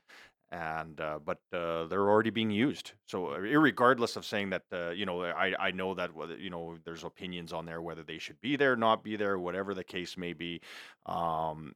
and 0.52 1.00
uh, 1.00 1.20
but 1.26 1.40
uh, 1.54 1.86
they're 1.88 2.10
already 2.10 2.30
being 2.30 2.52
used. 2.52 2.92
So, 3.08 3.28
uh, 3.28 3.40
irregardless 3.40 4.18
of 4.18 4.26
saying 4.26 4.52
that, 4.52 4.64
uh, 4.72 4.90
you 4.90 5.06
know, 5.06 5.24
I 5.24 5.54
I 5.58 5.72
know 5.72 5.94
that 5.96 6.12
you 6.38 6.50
know 6.50 6.78
there's 6.86 7.04
opinions 7.04 7.54
on 7.54 7.66
there 7.66 7.82
whether 7.82 8.04
they 8.04 8.20
should 8.20 8.40
be 8.42 8.56
there, 8.58 8.76
not 8.76 9.04
be 9.04 9.16
there, 9.16 9.40
whatever 9.40 9.74
the 9.74 9.84
case 9.84 10.18
may 10.18 10.34
be. 10.34 10.62
Um, 11.06 11.74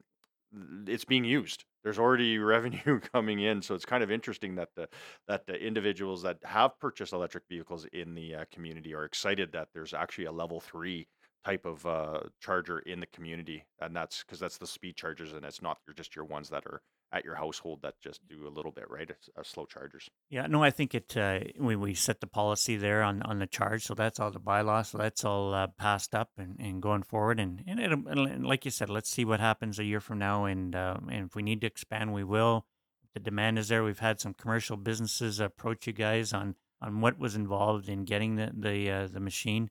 it's 0.86 1.04
being 1.04 1.24
used. 1.24 1.64
There's 1.82 1.98
already 1.98 2.38
revenue 2.54 3.00
coming 3.00 3.40
in, 3.40 3.62
so 3.62 3.74
it's 3.74 3.84
kind 3.84 4.02
of 4.02 4.10
interesting 4.10 4.54
that 4.56 4.70
the 4.74 4.88
that 5.26 5.46
the 5.46 5.54
individuals 5.54 6.22
that 6.22 6.38
have 6.44 6.78
purchased 6.78 7.12
electric 7.12 7.44
vehicles 7.48 7.86
in 7.92 8.14
the 8.14 8.34
uh, 8.36 8.44
community 8.52 8.94
are 8.94 9.04
excited 9.04 9.52
that 9.52 9.68
there's 9.74 9.94
actually 9.94 10.26
a 10.26 10.32
level 10.32 10.60
three 10.60 11.08
type 11.44 11.64
of 11.64 11.84
uh, 11.86 12.20
charger 12.40 12.80
in 12.80 13.00
the 13.00 13.06
community, 13.06 13.64
and 13.80 13.94
that's 13.96 14.22
because 14.24 14.40
that's 14.40 14.58
the 14.58 14.66
speed 14.66 14.96
chargers, 14.96 15.32
and 15.32 15.44
it's 15.44 15.62
not 15.62 15.78
your 15.86 15.94
just 15.94 16.14
your 16.16 16.24
ones 16.24 16.48
that 16.50 16.66
are 16.66 16.82
at 17.12 17.24
your 17.24 17.36
household 17.36 17.80
that 17.82 17.94
just 18.02 18.26
do 18.28 18.46
a 18.46 18.50
little 18.50 18.72
bit, 18.72 18.90
right? 18.90 19.08
It's 19.08 19.28
uh, 19.36 19.42
slow 19.42 19.66
chargers. 19.66 20.10
Yeah, 20.28 20.46
no, 20.46 20.62
I 20.62 20.70
think 20.70 20.94
it. 20.94 21.16
Uh, 21.16 21.40
we 21.58 21.76
we 21.76 21.94
set 21.94 22.20
the 22.20 22.26
policy 22.26 22.76
there 22.76 23.02
on, 23.02 23.22
on 23.22 23.38
the 23.38 23.46
charge, 23.46 23.84
so 23.84 23.94
that's 23.94 24.20
all 24.20 24.30
the 24.30 24.40
bylaw, 24.40 24.84
so 24.84 24.98
that's 24.98 25.24
all 25.24 25.54
uh, 25.54 25.68
passed 25.68 26.14
up 26.14 26.30
and, 26.36 26.56
and 26.58 26.82
going 26.82 27.02
forward, 27.02 27.40
and 27.40 27.62
and, 27.66 27.80
it, 27.80 27.92
and 27.92 28.46
like 28.46 28.64
you 28.64 28.70
said, 28.70 28.90
let's 28.90 29.10
see 29.10 29.24
what 29.24 29.40
happens 29.40 29.78
a 29.78 29.84
year 29.84 30.00
from 30.00 30.18
now, 30.18 30.44
and 30.44 30.74
uh, 30.76 30.96
and 31.10 31.26
if 31.26 31.34
we 31.34 31.42
need 31.42 31.60
to 31.62 31.66
expand, 31.66 32.12
we 32.12 32.24
will. 32.24 32.66
If 33.02 33.14
the 33.14 33.20
demand 33.20 33.58
is 33.58 33.68
there. 33.68 33.82
We've 33.82 33.98
had 33.98 34.20
some 34.20 34.34
commercial 34.34 34.76
businesses 34.76 35.40
approach 35.40 35.86
you 35.86 35.92
guys 35.92 36.32
on 36.32 36.56
on 36.80 37.00
what 37.00 37.18
was 37.18 37.34
involved 37.34 37.88
in 37.88 38.04
getting 38.04 38.36
the 38.36 38.52
the 38.54 38.90
uh, 38.90 39.06
the 39.06 39.20
machine, 39.20 39.70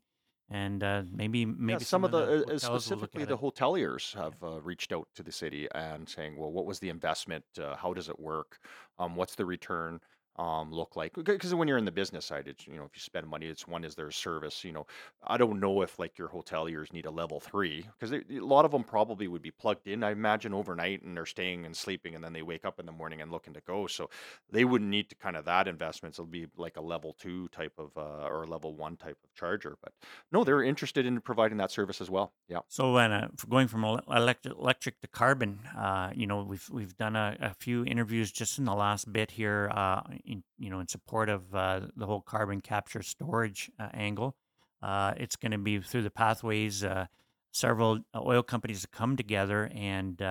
and 0.50 0.84
uh, 0.84 1.04
maybe 1.12 1.46
maybe 1.46 1.84
Yeah, 1.84 1.86
some 1.86 2.04
of 2.06 2.12
the, 2.12 2.46
uh, 2.48 2.56
uh, 2.66 2.80
look 2.90 3.10
specifically 3.10 3.26
the 3.26 3.38
it. 3.38 3.38
hoteliers 3.38 4.14
have 4.14 4.42
uh, 4.42 4.62
reached 4.62 4.94
out 4.94 5.10
to 5.16 5.24
the 5.24 5.32
city 5.32 5.68
and 5.76 6.08
saying, 6.08 6.38
well, 6.38 6.52
what 6.52 6.66
was 6.66 6.80
the 6.80 6.88
investment? 6.90 7.44
Uh, 7.60 7.76
how 7.76 7.94
does 7.94 8.08
it 8.08 8.20
work? 8.20 8.60
Um, 8.98 9.16
what's 9.16 9.36
the 9.36 9.46
return 9.46 10.00
um, 10.38 10.72
look 10.72 10.96
like? 10.96 11.14
Because 11.14 11.54
when 11.54 11.68
you're 11.68 11.78
in 11.78 11.86
the 11.86 11.92
business 11.92 12.26
side, 12.26 12.48
it's, 12.48 12.68
you 12.68 12.76
know, 12.76 12.84
if 12.84 12.92
you 12.96 13.02
spend 13.02 13.28
money, 13.28 13.48
it's 13.48 13.68
one 13.68 13.84
is 13.84 13.96
their 13.96 14.12
service. 14.12 14.64
You 14.64 14.72
know, 14.72 14.88
I 15.26 15.38
don't 15.38 15.60
know 15.60 15.82
if 15.82 15.98
like 16.00 16.18
your 16.18 16.30
hoteliers 16.30 16.94
need 16.94 17.06
a 17.06 17.12
level 17.12 17.40
three 17.40 17.86
because 18.00 18.12
a 18.14 18.24
lot 18.40 18.66
of 18.66 18.72
them 18.72 18.84
probably 18.84 19.28
would 19.28 19.42
be 19.42 19.52
plugged 19.52 19.88
in, 19.88 20.04
I 20.04 20.12
imagine, 20.12 20.54
overnight 20.54 21.02
and 21.04 21.16
they're 21.16 21.26
staying 21.26 21.66
and 21.66 21.76
sleeping 21.76 22.16
and 22.16 22.24
then 22.24 22.34
they 22.34 22.42
wake 22.42 22.66
up 22.66 22.80
in 22.80 22.86
the 22.86 22.92
morning 22.92 23.22
and 23.22 23.32
looking 23.32 23.54
to 23.54 23.62
go. 23.62 23.88
So 23.88 24.10
they 24.52 24.66
wouldn't 24.66 24.90
need 24.90 25.10
to 25.10 25.16
kind 25.16 25.36
of 25.36 25.46
that 25.46 25.68
investment. 25.68 26.16
So 26.16 26.24
it'll 26.24 26.32
be 26.32 26.48
like 26.58 26.78
a 26.78 26.82
level 26.82 27.16
two 27.20 27.48
type 27.50 27.74
of 27.78 27.92
uh, 27.98 28.28
or 28.28 28.44
a 28.44 28.48
level 28.48 28.76
one 28.76 28.98
type 28.98 29.18
of 29.24 29.34
charger. 29.36 29.78
But 29.82 29.94
no, 30.32 30.44
they're 30.44 30.64
interested 30.64 31.06
in 31.06 31.20
providing 31.22 31.58
that 31.58 31.72
service 31.72 32.02
as 32.02 32.10
well. 32.10 32.34
Yeah. 32.48 32.60
So, 32.68 32.94
when, 32.94 33.12
uh, 33.12 33.30
going 33.50 33.68
from 33.68 33.84
electric, 33.84 34.54
electric 34.58 35.02
to 35.02 35.08
carbon, 35.08 35.60
uh, 35.78 36.12
you 36.16 36.28
know, 36.28 36.44
we've 36.44 36.68
we've 36.72 36.96
done 36.98 37.16
a, 37.16 37.38
a 37.40 37.54
few 37.54 37.86
interviews 37.86 38.32
just 38.32 38.58
in 38.58 38.66
the 38.66 38.76
last 38.76 39.12
bit 39.12 39.32
here, 39.32 39.72
uh, 39.74 40.02
in 40.28 40.44
you 40.58 40.70
know, 40.70 40.80
in 40.80 40.88
support 40.88 41.30
of 41.30 41.54
uh, 41.56 41.82
the 41.96 42.06
whole 42.06 42.22
carbon 42.22 42.62
capture 42.62 43.02
storage 43.02 43.72
uh, 43.80 43.90
angle. 43.94 44.36
Uh, 44.82 45.14
it's 45.18 45.36
going 45.36 45.52
to 45.52 45.58
be 45.58 45.80
through 45.80 46.04
the 46.04 46.12
pathways. 46.12 46.84
Uh, 46.84 47.08
several 47.52 48.00
uh, 48.14 48.22
oil 48.24 48.44
companies 48.44 48.82
have 48.82 48.92
come 48.92 49.16
together 49.16 49.72
and 49.74 50.22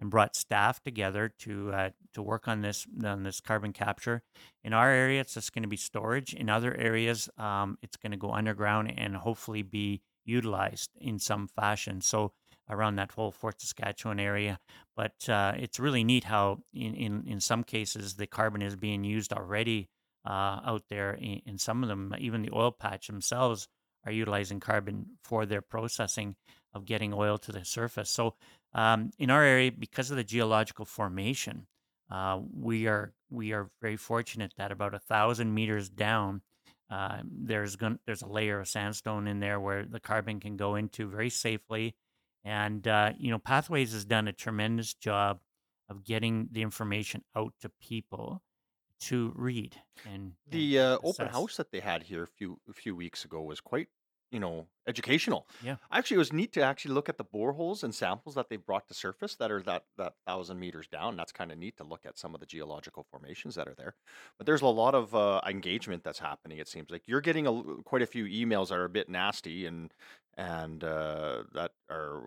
and 0.00 0.10
brought 0.10 0.34
staff 0.34 0.82
together 0.82 1.32
to 1.38 1.90
to 2.12 2.22
work 2.22 2.48
on 2.48 2.62
this 2.62 2.86
on 3.04 3.22
this 3.22 3.40
carbon 3.40 3.72
capture. 3.72 4.22
In 4.62 4.72
our 4.72 4.90
area, 4.90 5.20
it's 5.20 5.34
just 5.34 5.52
going 5.52 5.62
to 5.62 5.68
be 5.68 5.76
storage. 5.76 6.34
In 6.34 6.48
other 6.48 6.74
areas, 6.74 7.28
um, 7.38 7.78
it's 7.82 7.96
going 7.96 8.12
to 8.12 8.18
go 8.18 8.32
underground 8.32 8.92
and 8.96 9.16
hopefully 9.16 9.62
be 9.62 10.02
utilized 10.24 10.90
in 11.00 11.18
some 11.18 11.46
fashion. 11.48 12.00
So 12.00 12.32
around 12.70 12.96
that 12.96 13.12
whole 13.12 13.30
Fort 13.30 13.60
Saskatchewan 13.60 14.20
area. 14.20 14.58
But 14.96 15.28
uh, 15.28 15.52
it's 15.56 15.78
really 15.78 16.04
neat 16.04 16.24
how 16.24 16.60
in, 16.72 16.94
in 16.94 17.24
in 17.26 17.40
some 17.40 17.64
cases 17.64 18.14
the 18.14 18.26
carbon 18.26 18.62
is 18.62 18.76
being 18.76 19.04
used 19.04 19.32
already 19.32 19.88
uh, 20.26 20.60
out 20.64 20.84
there. 20.88 21.12
In, 21.14 21.40
in 21.46 21.58
some 21.58 21.82
of 21.82 21.88
them, 21.88 22.14
even 22.18 22.42
the 22.42 22.54
oil 22.54 22.72
patch 22.72 23.06
themselves 23.06 23.68
are 24.06 24.12
utilizing 24.12 24.60
carbon 24.60 25.06
for 25.22 25.46
their 25.46 25.62
processing 25.62 26.36
of 26.72 26.84
getting 26.84 27.14
oil 27.14 27.38
to 27.38 27.52
the 27.52 27.64
surface. 27.64 28.10
So 28.10 28.34
um, 28.74 29.10
in 29.18 29.30
our 29.30 29.42
area, 29.42 29.72
because 29.72 30.10
of 30.10 30.16
the 30.16 30.24
geological 30.24 30.84
formation, 30.84 31.66
uh, 32.10 32.40
we 32.52 32.86
are 32.86 33.14
we 33.30 33.52
are 33.52 33.70
very 33.80 33.96
fortunate 33.96 34.52
that 34.56 34.72
about 34.72 34.94
a 34.94 34.98
thousand 34.98 35.54
meters 35.54 35.88
down, 35.88 36.42
uh, 36.90 37.18
there's 37.24 37.76
going 37.76 37.98
there's 38.06 38.22
a 38.22 38.28
layer 38.28 38.60
of 38.60 38.68
sandstone 38.68 39.26
in 39.26 39.40
there 39.40 39.58
where 39.58 39.84
the 39.84 40.00
carbon 40.00 40.40
can 40.40 40.56
go 40.56 40.74
into 40.74 41.08
very 41.08 41.30
safely, 41.30 41.94
and 42.44 42.86
uh, 42.86 43.12
you 43.18 43.30
know 43.30 43.38
Pathways 43.38 43.92
has 43.92 44.04
done 44.04 44.28
a 44.28 44.32
tremendous 44.32 44.94
job 44.94 45.40
of 45.88 46.04
getting 46.04 46.48
the 46.52 46.62
information 46.62 47.22
out 47.36 47.54
to 47.60 47.68
people 47.80 48.42
to 49.00 49.32
read 49.36 49.76
and, 50.04 50.34
The 50.46 50.78
and 50.78 50.78
uh, 50.78 50.98
open 51.02 51.26
assess. 51.26 51.28
house 51.28 51.56
that 51.56 51.70
they 51.70 51.80
had 51.80 52.04
here 52.04 52.22
a 52.22 52.26
few 52.26 52.60
a 52.68 52.72
few 52.72 52.94
weeks 52.96 53.24
ago 53.24 53.42
was 53.42 53.60
quite, 53.60 53.88
you 54.34 54.40
know, 54.40 54.66
educational. 54.88 55.46
Yeah. 55.62 55.76
Actually, 55.92 56.16
it 56.16 56.18
was 56.18 56.32
neat 56.32 56.52
to 56.54 56.60
actually 56.60 56.92
look 56.92 57.08
at 57.08 57.18
the 57.18 57.24
boreholes 57.24 57.84
and 57.84 57.94
samples 57.94 58.34
that 58.34 58.48
they 58.48 58.56
brought 58.56 58.88
to 58.88 58.94
surface 58.94 59.36
that 59.36 59.52
are 59.52 59.62
that 59.62 59.84
that 59.96 60.14
thousand 60.26 60.58
meters 60.58 60.88
down. 60.88 61.16
That's 61.16 61.30
kind 61.30 61.52
of 61.52 61.58
neat 61.58 61.76
to 61.76 61.84
look 61.84 62.04
at 62.04 62.18
some 62.18 62.34
of 62.34 62.40
the 62.40 62.46
geological 62.46 63.06
formations 63.10 63.54
that 63.54 63.68
are 63.68 63.76
there. 63.76 63.94
But 64.36 64.46
there's 64.46 64.60
a 64.60 64.66
lot 64.66 64.96
of 64.96 65.14
uh, 65.14 65.40
engagement 65.46 66.02
that's 66.02 66.18
happening. 66.18 66.58
It 66.58 66.66
seems 66.66 66.90
like 66.90 67.02
you're 67.06 67.20
getting 67.20 67.46
a, 67.46 67.62
quite 67.84 68.02
a 68.02 68.06
few 68.06 68.24
emails 68.24 68.68
that 68.68 68.78
are 68.78 68.84
a 68.84 68.90
bit 68.90 69.08
nasty 69.08 69.66
and 69.66 69.94
and 70.36 70.82
uh, 70.82 71.44
that 71.54 71.70
are 71.88 72.24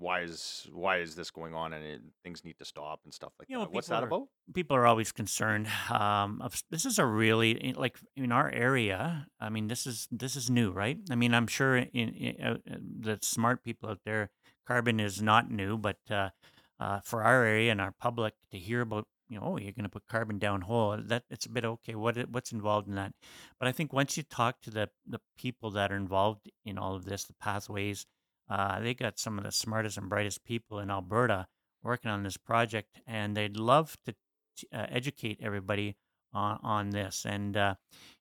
why 0.00 0.22
is 0.22 0.66
why 0.72 0.98
is 0.98 1.14
this 1.14 1.30
going 1.30 1.54
on 1.54 1.72
and 1.72 1.84
it, 1.84 2.00
things 2.24 2.42
need 2.44 2.58
to 2.58 2.64
stop 2.64 3.00
and 3.04 3.12
stuff 3.12 3.32
like 3.38 3.48
You 3.50 3.56
know, 3.56 3.64
that. 3.64 3.72
What's 3.72 3.88
people 3.88 4.00
that 4.00 4.04
are 4.04 4.06
about? 4.06 4.28
people 4.54 4.76
are 4.76 4.86
always 4.86 5.12
concerned. 5.12 5.68
Um, 5.90 6.40
of, 6.40 6.62
this 6.70 6.86
is 6.86 6.98
a 6.98 7.04
really 7.04 7.74
like 7.76 7.98
in 8.16 8.32
our 8.32 8.50
area. 8.50 9.26
I 9.38 9.50
mean, 9.50 9.68
this 9.68 9.86
is 9.86 10.08
this 10.10 10.36
is 10.36 10.48
new, 10.48 10.70
right? 10.70 10.98
I 11.10 11.14
mean, 11.14 11.34
I'm 11.34 11.46
sure 11.46 11.76
in, 11.76 12.08
in 12.14 12.44
uh, 12.44 12.50
uh, 12.50 12.76
the 13.00 13.18
smart 13.22 13.62
people 13.62 13.90
out 13.90 14.00
there, 14.04 14.30
carbon 14.66 15.00
is 15.00 15.20
not 15.20 15.50
new, 15.50 15.76
but 15.76 15.98
uh, 16.10 16.30
uh, 16.78 17.00
for 17.04 17.22
our 17.22 17.44
area 17.44 17.70
and 17.70 17.80
our 17.80 17.92
public 17.92 18.34
to 18.52 18.58
hear 18.58 18.80
about, 18.80 19.06
you 19.28 19.38
know, 19.38 19.44
oh, 19.44 19.58
you're 19.58 19.72
going 19.72 19.84
to 19.84 19.90
put 19.90 20.08
carbon 20.08 20.38
down 20.38 20.62
hole. 20.62 20.96
That 20.98 21.24
it's 21.30 21.44
a 21.44 21.50
bit 21.50 21.64
okay. 21.64 21.94
What 21.94 22.16
what's 22.30 22.52
involved 22.52 22.88
in 22.88 22.94
that? 22.94 23.12
But 23.58 23.68
I 23.68 23.72
think 23.72 23.92
once 23.92 24.16
you 24.16 24.22
talk 24.22 24.62
to 24.62 24.70
the 24.70 24.88
the 25.06 25.20
people 25.36 25.70
that 25.72 25.92
are 25.92 25.96
involved 25.96 26.50
in 26.64 26.78
all 26.78 26.96
of 26.96 27.04
this, 27.04 27.24
the 27.24 27.34
pathways, 27.34 28.06
uh, 28.50 28.80
they 28.80 28.94
got 28.94 29.18
some 29.18 29.38
of 29.38 29.44
the 29.44 29.52
smartest 29.52 29.96
and 29.96 30.08
brightest 30.08 30.44
people 30.44 30.80
in 30.80 30.90
Alberta 30.90 31.46
working 31.82 32.10
on 32.10 32.24
this 32.24 32.36
project, 32.36 33.00
and 33.06 33.36
they'd 33.36 33.56
love 33.56 33.96
to 34.04 34.14
t- 34.56 34.66
uh, 34.74 34.86
educate 34.88 35.38
everybody 35.40 35.96
on, 36.34 36.58
on 36.62 36.90
this. 36.90 37.24
And 37.24 37.56
uh, 37.56 37.74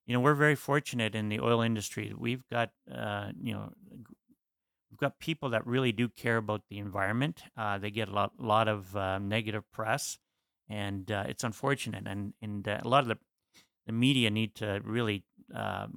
you 0.05 0.13
know, 0.13 0.19
we're 0.19 0.35
very 0.35 0.55
fortunate 0.55 1.15
in 1.15 1.29
the 1.29 1.39
oil 1.39 1.61
industry. 1.61 2.13
We've 2.15 2.43
got 2.51 2.69
uh, 2.93 3.31
you 3.41 3.53
know, 3.53 3.73
we've 4.91 4.99
got 4.99 5.19
people 5.19 5.49
that 5.49 5.65
really 5.65 5.91
do 5.91 6.07
care 6.07 6.37
about 6.37 6.61
the 6.69 6.77
environment. 6.77 7.41
Uh, 7.57 7.79
they 7.79 7.89
get 7.89 8.07
a 8.07 8.13
lot, 8.13 8.33
lot 8.37 8.67
of 8.67 8.95
uh, 8.95 9.17
negative 9.17 9.63
press, 9.73 10.19
and 10.69 11.09
it's 11.09 11.43
unfortunate. 11.43 12.03
And 12.05 12.33
and 12.39 12.67
a 12.67 12.87
lot 12.87 13.01
of 13.01 13.07
the 13.07 13.17
the 13.87 13.93
media 13.93 14.29
need 14.29 14.53
to 14.55 14.79
really 14.83 15.23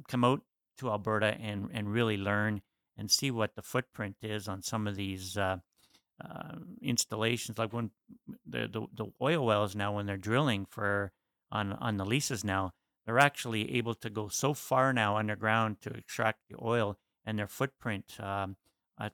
come 0.09 0.25
out 0.25 0.41
to 0.79 0.89
Alberta 0.89 1.37
and 1.39 1.69
and 1.75 1.93
really 1.93 2.17
learn 2.17 2.63
and 2.97 3.11
see 3.11 3.31
what 3.31 3.55
the 3.55 3.63
footprint 3.63 4.17
is 4.23 4.49
on 4.49 4.63
some 4.63 4.87
of 4.87 4.97
these. 4.97 5.37
Uh, 5.37 5.59
uh, 6.23 6.57
installations 6.81 7.59
like 7.59 7.73
when 7.73 7.91
the, 8.47 8.69
the 8.69 8.87
the 8.95 9.07
oil 9.21 9.45
wells 9.45 9.75
now 9.75 9.97
when 9.97 10.07
they're 10.07 10.17
drilling 10.17 10.65
for 10.69 11.11
on 11.51 11.73
on 11.73 11.97
the 11.97 12.05
leases 12.05 12.45
now 12.45 12.71
they're 13.05 13.19
actually 13.19 13.75
able 13.77 13.95
to 13.95 14.09
go 14.09 14.29
so 14.29 14.55
far 14.55 14.93
now 14.93 15.17
underground 15.17 15.81
to 15.81 15.91
extract 15.91 16.39
the 16.49 16.57
oil 16.63 16.97
and 17.25 17.39
their 17.39 17.49
footprint 17.49 18.17
um, 18.21 18.57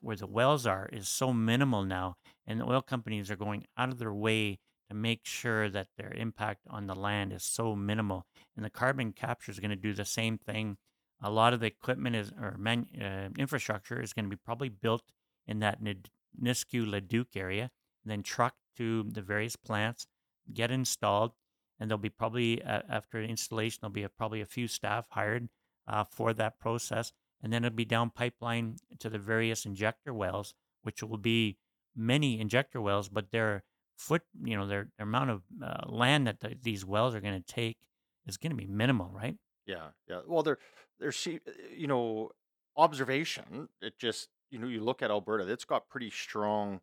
where 0.01 0.15
the 0.15 0.27
wells 0.27 0.67
are 0.67 0.87
is 0.91 1.07
so 1.07 1.33
minimal 1.33 1.83
now 1.83 2.15
and 2.45 2.59
the 2.59 2.69
oil 2.69 2.81
companies 2.81 3.31
are 3.31 3.35
going 3.35 3.65
out 3.77 3.89
of 3.89 3.97
their 3.97 4.13
way 4.13 4.59
to 4.87 4.95
make 4.95 5.21
sure 5.23 5.69
that 5.69 5.87
their 5.97 6.13
impact 6.13 6.61
on 6.69 6.85
the 6.85 6.95
land 6.95 7.33
is 7.33 7.43
so 7.43 7.75
minimal 7.75 8.25
and 8.55 8.63
the 8.63 8.69
carbon 8.69 9.13
capture 9.13 9.51
is 9.51 9.59
going 9.59 9.69
to 9.69 9.75
do 9.75 9.93
the 9.93 10.05
same 10.05 10.37
thing 10.37 10.77
a 11.21 11.29
lot 11.29 11.53
of 11.53 11.59
the 11.59 11.67
equipment 11.67 12.15
is 12.15 12.31
or 12.39 12.57
uh, 12.65 13.29
infrastructure 13.37 14.01
is 14.01 14.13
going 14.13 14.25
to 14.25 14.29
be 14.29 14.39
probably 14.43 14.69
built 14.69 15.03
in 15.47 15.59
that 15.59 15.79
Nisku 15.81 16.89
Leduc 16.89 17.35
area, 17.35 17.71
then 18.05 18.23
trucked 18.23 18.59
to 18.77 19.03
the 19.03 19.21
various 19.21 19.55
plants, 19.55 20.07
get 20.53 20.71
installed, 20.71 21.33
and 21.79 21.89
there'll 21.89 21.99
be 21.99 22.09
probably 22.09 22.61
uh, 22.63 22.81
after 22.89 23.21
installation 23.21 23.79
there'll 23.81 23.93
be 23.93 24.03
a, 24.03 24.09
probably 24.09 24.41
a 24.41 24.45
few 24.45 24.67
staff 24.67 25.07
hired 25.11 25.49
uh, 25.87 26.03
for 26.03 26.33
that 26.33 26.59
process, 26.59 27.11
and 27.41 27.51
then 27.51 27.63
it'll 27.63 27.75
be 27.75 27.85
down 27.85 28.09
pipeline 28.09 28.77
to 28.99 29.09
the 29.09 29.17
various 29.17 29.65
injector 29.65 30.13
wells, 30.13 30.53
which 30.83 31.01
will 31.03 31.17
be 31.17 31.57
many 31.95 32.39
injector 32.39 32.79
wells, 32.79 33.09
but 33.09 33.31
their 33.31 33.63
foot, 33.97 34.21
you 34.43 34.55
know, 34.55 34.65
their, 34.65 34.89
their 34.97 35.07
amount 35.07 35.29
of 35.29 35.43
uh, 35.63 35.81
land 35.87 36.27
that 36.27 36.39
the, 36.39 36.55
these 36.61 36.85
wells 36.85 37.13
are 37.13 37.21
going 37.21 37.41
to 37.41 37.53
take 37.53 37.77
is 38.25 38.37
going 38.37 38.51
to 38.51 38.55
be 38.55 38.67
minimal, 38.67 39.11
right? 39.13 39.35
Yeah, 39.65 39.89
yeah. 40.07 40.21
Well, 40.27 40.43
there, 40.43 40.57
there's, 40.99 41.27
uh, 41.27 41.51
you 41.75 41.87
know, 41.87 42.31
observation. 42.75 43.69
It 43.81 43.97
just, 43.97 44.29
you 44.51 44.59
know, 44.59 44.67
you 44.67 44.81
look 44.81 45.01
at 45.01 45.11
Alberta. 45.11 45.51
It's 45.51 45.65
got 45.65 45.89
pretty 45.89 46.09
strong 46.09 46.81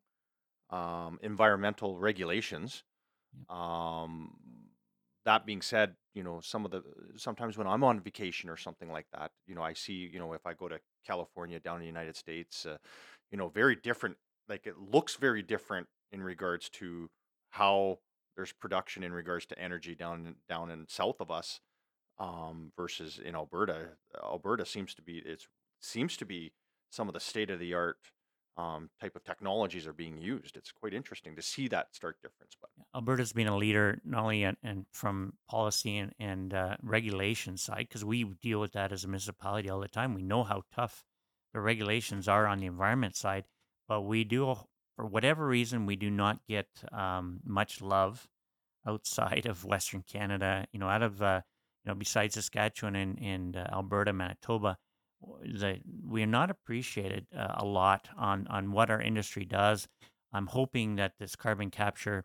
um, 0.70 1.18
environmental 1.22 1.98
regulations. 1.98 2.82
Um, 3.48 4.32
that 5.24 5.44
being 5.44 5.60
said, 5.60 5.94
you 6.14 6.22
know, 6.22 6.40
some 6.40 6.64
of 6.64 6.70
the 6.70 6.82
sometimes 7.16 7.58
when 7.58 7.66
I'm 7.66 7.84
on 7.84 8.00
vacation 8.00 8.48
or 8.48 8.56
something 8.56 8.90
like 8.90 9.06
that, 9.12 9.32
you 9.46 9.54
know, 9.54 9.62
I 9.62 9.74
see, 9.74 10.08
you 10.12 10.18
know, 10.18 10.32
if 10.32 10.46
I 10.46 10.54
go 10.54 10.68
to 10.68 10.78
California 11.06 11.60
down 11.60 11.76
in 11.76 11.80
the 11.80 11.86
United 11.86 12.16
States, 12.16 12.64
uh, 12.64 12.78
you 13.30 13.36
know, 13.36 13.48
very 13.48 13.76
different. 13.76 14.16
Like 14.48 14.66
it 14.66 14.78
looks 14.78 15.16
very 15.16 15.42
different 15.42 15.88
in 16.12 16.22
regards 16.22 16.70
to 16.70 17.10
how 17.50 17.98
there's 18.36 18.52
production 18.52 19.02
in 19.02 19.12
regards 19.12 19.46
to 19.46 19.58
energy 19.58 19.94
down 19.94 20.36
down 20.48 20.70
in 20.70 20.86
south 20.88 21.20
of 21.20 21.30
us 21.30 21.60
um, 22.18 22.72
versus 22.76 23.20
in 23.24 23.34
Alberta. 23.34 23.88
Alberta 24.22 24.64
seems 24.64 24.94
to 24.94 25.02
be 25.02 25.18
it 25.18 25.46
seems 25.80 26.16
to 26.16 26.24
be 26.24 26.52
some 26.90 27.08
of 27.08 27.14
the 27.14 27.20
state 27.20 27.50
of 27.50 27.58
the 27.58 27.74
art 27.74 27.98
um, 28.58 28.88
type 29.00 29.14
of 29.14 29.24
technologies 29.24 29.86
are 29.86 29.92
being 29.92 30.16
used. 30.16 30.56
It's 30.56 30.72
quite 30.72 30.94
interesting 30.94 31.36
to 31.36 31.42
see 31.42 31.68
that 31.68 31.88
stark 31.92 32.16
difference. 32.22 32.56
But 32.60 32.70
Alberta's 32.94 33.32
been 33.32 33.48
a 33.48 33.56
leader 33.56 34.00
not 34.04 34.22
only 34.22 34.44
in 34.44 34.86
from 34.92 35.34
policy 35.48 35.98
and, 35.98 36.14
and 36.18 36.54
uh, 36.54 36.76
regulation 36.82 37.58
side 37.58 37.86
because 37.88 38.04
we 38.04 38.24
deal 38.24 38.60
with 38.60 38.72
that 38.72 38.92
as 38.92 39.04
a 39.04 39.08
municipality 39.08 39.68
all 39.68 39.80
the 39.80 39.88
time. 39.88 40.14
We 40.14 40.22
know 40.22 40.42
how 40.44 40.62
tough 40.74 41.04
the 41.52 41.60
regulations 41.60 42.28
are 42.28 42.46
on 42.46 42.60
the 42.60 42.66
environment 42.66 43.16
side, 43.16 43.44
but 43.88 44.02
we 44.02 44.24
do 44.24 44.56
for 44.96 45.06
whatever 45.06 45.46
reason 45.46 45.84
we 45.84 45.96
do 45.96 46.10
not 46.10 46.40
get 46.48 46.66
um, 46.92 47.40
much 47.44 47.82
love 47.82 48.26
outside 48.86 49.44
of 49.44 49.64
Western 49.66 50.02
Canada. 50.02 50.66
You 50.72 50.80
know, 50.80 50.88
out 50.88 51.02
of 51.02 51.20
uh, 51.20 51.42
you 51.86 51.92
know 51.92 51.94
besides 51.94 52.34
Saskatchewan 52.34 52.96
and, 52.96 53.18
and 53.20 53.56
uh, 53.56 53.66
Alberta, 53.72 54.12
Manitoba. 54.12 54.78
The, 55.42 55.80
we 56.06 56.22
are 56.22 56.26
not 56.26 56.50
appreciated 56.50 57.26
uh, 57.36 57.54
a 57.54 57.64
lot 57.64 58.08
on, 58.18 58.46
on 58.48 58.72
what 58.72 58.90
our 58.90 59.00
industry 59.00 59.44
does. 59.44 59.88
I'm 60.32 60.46
hoping 60.46 60.96
that 60.96 61.14
this 61.18 61.34
carbon 61.36 61.70
capture 61.70 62.24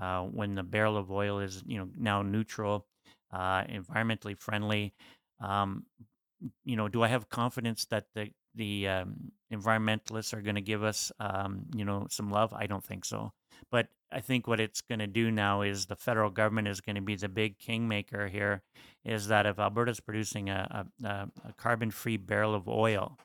uh, 0.00 0.22
when 0.22 0.54
the 0.54 0.62
barrel 0.62 0.96
of 0.96 1.10
oil 1.10 1.38
is 1.38 1.62
you 1.66 1.78
know 1.78 1.88
now 1.96 2.22
neutral, 2.22 2.86
uh, 3.32 3.64
environmentally 3.64 4.36
friendly. 4.36 4.94
Um, 5.40 5.84
you 6.64 6.74
know, 6.74 6.88
do 6.88 7.02
I 7.02 7.08
have 7.08 7.28
confidence 7.28 7.84
that 7.86 8.06
the 8.14 8.30
the 8.54 8.88
um, 8.88 9.32
environmentalists 9.52 10.34
are 10.34 10.42
going 10.42 10.56
to 10.56 10.60
give 10.60 10.82
us 10.82 11.12
um, 11.20 11.66
you 11.74 11.84
know 11.84 12.06
some 12.10 12.30
love? 12.30 12.52
I 12.52 12.66
don't 12.66 12.84
think 12.84 13.04
so. 13.04 13.32
But 13.70 13.88
I 14.10 14.20
think 14.20 14.46
what 14.46 14.60
it's 14.60 14.80
going 14.80 14.98
to 14.98 15.06
do 15.06 15.30
now 15.30 15.62
is 15.62 15.86
the 15.86 15.96
federal 15.96 16.30
government 16.30 16.68
is 16.68 16.80
going 16.80 16.96
to 16.96 17.02
be 17.02 17.16
the 17.16 17.28
big 17.28 17.58
kingmaker 17.58 18.28
here. 18.28 18.62
Is 19.04 19.28
that 19.28 19.46
if 19.46 19.58
Alberta's 19.58 20.00
producing 20.00 20.48
a, 20.50 20.86
a, 21.04 21.08
a 21.08 21.52
carbon-free 21.56 22.18
barrel 22.18 22.54
of 22.54 22.68
oil, 22.68 23.18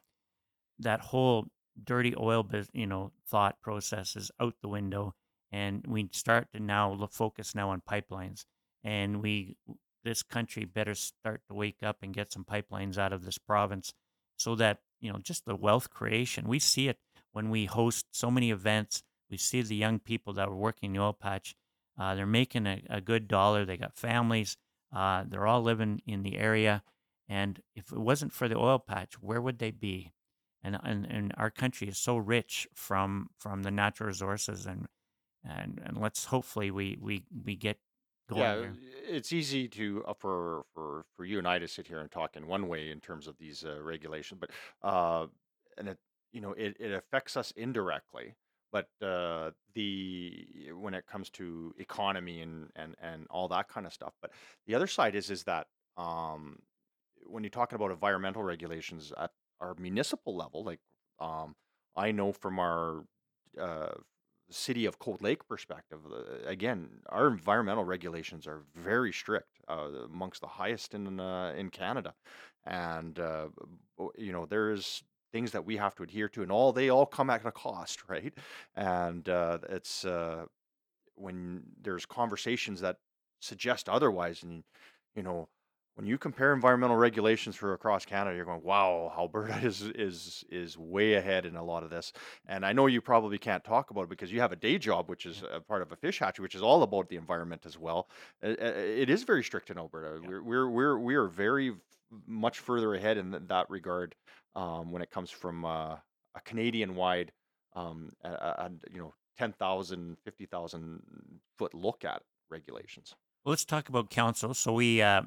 that 0.80 1.02
whole 1.02 1.48
dirty 1.84 2.16
oil, 2.18 2.48
you 2.74 2.88
know, 2.88 3.12
thought 3.28 3.62
process 3.62 4.16
is 4.16 4.32
out 4.40 4.56
the 4.62 4.68
window, 4.68 5.14
and 5.52 5.86
we 5.88 6.10
start 6.12 6.48
to 6.54 6.60
now 6.60 7.08
focus 7.12 7.54
now 7.54 7.70
on 7.70 7.82
pipelines, 7.82 8.46
and 8.84 9.22
we 9.22 9.56
this 10.04 10.24
country 10.24 10.66
better 10.66 10.96
start 10.96 11.42
to 11.48 11.54
wake 11.54 11.84
up 11.84 11.98
and 12.02 12.14
get 12.14 12.32
some 12.32 12.46
pipelines 12.46 12.98
out 12.98 13.12
of 13.12 13.26
this 13.26 13.38
province, 13.38 13.94
so 14.38 14.56
that 14.56 14.80
you 15.00 15.12
know 15.12 15.20
just 15.22 15.46
the 15.46 15.56
wealth 15.56 15.90
creation 15.90 16.48
we 16.48 16.60
see 16.60 16.88
it. 16.88 16.98
when 17.32 17.50
we 17.50 17.66
host 17.66 18.06
so 18.12 18.32
many 18.32 18.52
events, 18.52 19.04
we 19.30 19.38
see 19.38 19.62
the 19.62 19.76
young 19.76 20.00
people 20.00 20.34
that 20.34 20.50
were 20.50 20.56
working 20.56 20.88
in 20.88 20.94
the 20.94 21.04
oil 21.04 21.14
patch. 21.14 21.56
Uh, 22.00 22.16
they're 22.16 22.26
making 22.26 22.66
a, 22.68 22.82
a, 22.90 23.02
good 23.02 23.28
dollar. 23.28 23.66
They 23.66 23.78
got 23.78 23.96
families. 23.96 24.56
Uh, 24.96 25.24
they're 25.28 25.48
all 25.48 25.62
living 25.62 26.02
in 26.06 26.24
the 26.24 26.38
area. 26.38 26.84
And 27.28 27.60
if 27.76 27.92
it 27.92 28.00
wasn't 28.00 28.34
for 28.34 28.48
the 28.48 28.58
oil 28.58 28.80
patch, 28.80 29.16
where 29.22 29.42
would 29.42 29.60
they 29.60 29.72
be? 29.72 30.14
And, 30.64 30.80
and, 30.84 31.06
and 31.06 31.34
our 31.38 31.52
country 31.52 31.88
is 31.88 31.98
so 31.98 32.18
rich 32.18 32.68
from 32.74 33.30
from 33.38 33.64
the 33.64 33.72
natural 33.72 34.08
resources 34.08 34.66
and 34.66 34.88
and, 35.48 35.82
and 35.84 35.98
let's 35.98 36.26
hopefully 36.26 36.72
we, 36.72 36.98
we, 37.02 37.24
we 37.46 37.56
get 37.56 37.78
Yeah, 38.30 38.66
it's 39.08 39.32
easy 39.32 39.68
to 39.70 40.04
uh, 40.06 40.14
for 40.14 40.66
for 40.74 41.06
for 41.16 41.24
you 41.26 41.38
and 41.38 41.48
I 41.48 41.60
to 41.60 41.68
sit 41.68 41.88
here 41.88 42.00
and 42.00 42.12
talk 42.12 42.36
in 42.36 42.46
one 42.48 42.68
way 42.68 42.92
in 42.92 43.00
terms 43.00 43.28
of 43.28 43.38
these 43.38 43.64
uh, 43.64 43.82
regulations, 43.82 44.42
but 44.42 44.52
uh, 44.88 45.28
and 45.78 45.90
it 45.90 45.98
you 46.34 46.42
know 46.42 46.52
it, 46.54 46.76
it 46.80 46.92
affects 46.92 47.38
us 47.38 47.52
indirectly. 47.56 48.36
But 48.72 48.90
uh, 49.02 49.52
the 49.76 50.46
when 50.74 50.94
it 50.94 51.08
comes 51.08 51.30
to 51.32 51.74
economy 51.80 52.42
and 52.42 52.70
and 52.76 52.96
and 53.02 53.28
all 53.30 53.48
that 53.48 53.70
kind 53.70 53.86
of 53.86 53.94
stuff, 53.94 54.14
but 54.22 54.32
the 54.66 54.76
other 54.76 54.88
side 54.88 55.16
is 55.16 55.30
is 55.30 55.44
that 55.46 55.68
um, 55.96 56.60
when 57.26 57.44
you're 57.44 57.50
talking 57.50 57.78
about 57.78 57.92
environmental 57.92 58.44
regulations 58.44 59.14
at 59.18 59.32
our 59.62 59.74
municipal 59.80 60.36
level, 60.36 60.66
like 60.66 60.80
um, 61.20 61.56
I 61.96 62.12
know 62.12 62.34
from 62.34 62.60
our 62.60 63.06
uh, 63.60 63.94
city 64.50 64.86
of 64.86 65.00
Cold 65.00 65.22
Lake 65.22 65.48
perspective, 65.48 66.00
uh, 66.12 66.48
again, 66.48 66.90
our 67.10 67.28
environmental 67.28 67.84
regulations 67.84 68.48
are 68.48 68.64
very 68.76 69.12
strict, 69.12 69.50
uh, 69.68 69.88
amongst 70.06 70.42
the 70.42 70.48
highest 70.48 70.94
in 70.94 71.20
uh, 71.20 71.54
in 71.58 71.70
Canada, 71.70 72.14
and 72.66 73.20
uh, 73.20 73.48
you 74.18 74.32
know 74.32 74.46
there's 74.46 75.04
things 75.32 75.52
that 75.52 75.66
we 75.66 75.78
have 75.78 75.96
to 75.96 76.04
adhere 76.04 76.30
to, 76.30 76.42
and 76.42 76.52
all 76.52 76.72
they 76.72 76.90
all 76.90 77.06
come 77.06 77.30
at 77.30 77.46
a 77.46 77.52
cost, 77.52 78.04
right? 78.10 78.34
And 78.76 79.28
uh, 79.28 79.60
it's 79.70 80.06
uh, 80.06 80.46
when 81.16 81.64
there's 81.82 82.06
conversations 82.06 82.82
that 82.82 82.98
suggest 83.42 83.90
otherwise, 83.90 84.44
and 84.44 84.64
you 85.16 85.24
know, 85.24 85.50
when 85.98 86.06
you 86.06 86.20
compare 86.20 86.54
environmental 86.54 86.96
regulations 86.96 87.56
for 87.56 87.74
across 87.74 88.06
Canada, 88.06 88.36
you're 88.36 88.46
going, 88.46 88.62
"Wow, 88.62 89.12
Alberta 89.18 89.58
is 89.66 89.82
is 89.82 90.46
is 90.50 90.78
way 90.78 91.16
ahead 91.16 91.46
in 91.46 91.56
a 91.56 91.64
lot 91.64 91.84
of 91.84 91.90
this." 91.90 92.14
And 92.46 92.64
I 92.64 92.72
know 92.72 92.86
you 92.86 93.02
probably 93.02 93.40
can't 93.40 93.64
talk 93.64 93.90
about 93.90 94.04
it 94.04 94.10
because 94.10 94.32
you 94.32 94.40
have 94.40 94.52
a 94.52 94.56
day 94.56 94.78
job, 94.78 95.10
which 95.10 95.26
is 95.26 95.44
a 95.52 95.60
part 95.60 95.82
of 95.82 95.92
a 95.92 95.96
fish 95.96 96.20
hatchery, 96.20 96.44
which 96.44 96.54
is 96.54 96.62
all 96.62 96.84
about 96.84 97.10
the 97.10 97.16
environment 97.16 97.66
as 97.66 97.80
well. 97.80 98.10
It 98.44 99.10
is 99.10 99.24
very 99.24 99.44
strict 99.44 99.72
in 99.72 99.80
Alberta. 99.80 100.20
Yeah. 100.22 100.30
We're 100.30 100.44
we're 100.44 100.70
we're 100.70 101.00
we 101.00 101.16
are 101.16 101.28
very 101.28 101.74
much 102.28 102.60
further 102.60 102.94
ahead 102.94 103.18
in 103.18 103.32
that 103.48 103.68
regard 103.68 104.16
um, 104.56 104.92
when 104.92 105.02
it 105.02 105.10
comes 105.10 105.32
from 105.32 105.66
uh, 105.66 105.96
a 106.36 106.42
Canadian-wide, 106.46 107.32
um, 107.74 108.12
a, 108.24 108.30
a, 108.30 108.32
a, 108.32 108.72
you 108.94 109.00
know, 109.00 109.14
10,000, 109.38 110.18
50,000 110.24 111.02
foot 111.58 111.74
look 111.74 112.06
at 112.06 112.22
regulations. 112.50 113.14
Well, 113.44 113.52
let's 113.52 113.66
talk 113.66 113.90
about 113.90 114.10
council. 114.10 114.54
So 114.54 114.74
we, 114.74 115.02
uh, 115.02 115.24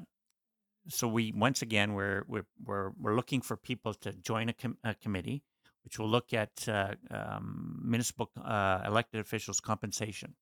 so 0.87 1.07
we 1.07 1.33
once 1.35 1.61
again 1.61 1.93
we're 1.93 2.23
we're 2.27 2.45
we're, 2.63 2.91
we're 2.99 3.15
looking 3.15 3.41
for 3.41 3.55
people 3.55 3.93
to 3.95 4.13
join 4.13 4.49
a, 4.49 4.53
com- 4.53 4.77
a 4.83 4.95
committee, 4.95 5.43
which 5.83 5.99
will 5.99 6.09
look 6.09 6.33
at 6.33 6.67
uh, 6.67 6.95
um, 7.09 7.81
municipal 7.83 8.31
uh, 8.43 8.81
elected 8.85 9.21
officials' 9.21 9.59
compensation. 9.59 10.35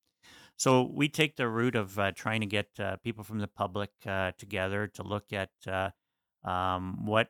So 0.58 0.90
we 0.94 1.08
take 1.08 1.38
the 1.38 1.48
route 1.48 1.76
of 1.76 1.98
uh, 1.98 2.12
trying 2.12 2.42
to 2.42 2.46
get 2.46 2.68
uh, 2.80 2.98
people 2.98 3.24
from 3.24 3.40
the 3.40 3.48
public 3.48 3.92
uh, 4.06 4.34
together 4.38 4.88
to 4.88 5.04
look 5.04 5.32
at 5.32 5.52
uh, 5.66 5.92
um, 6.44 7.06
what 7.06 7.30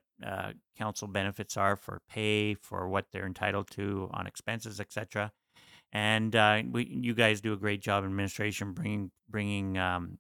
council 0.78 1.08
benefits 1.08 1.56
are 1.56 1.76
for 1.76 2.02
pay, 2.10 2.56
for 2.56 2.90
what 2.90 3.06
they're 3.12 3.28
entitled 3.28 3.70
to 3.72 4.10
on 4.14 4.26
expenses, 4.26 4.80
etc. 4.80 5.32
And 5.92 6.34
we, 6.74 6.86
you 6.86 7.14
guys 7.14 7.42
do 7.42 7.54
a 7.54 7.58
great 7.58 7.82
job 7.82 8.04
in 8.04 8.10
administration 8.10 8.74
bringing 8.74 9.12
bringing 9.30 9.78
um, 9.78 10.18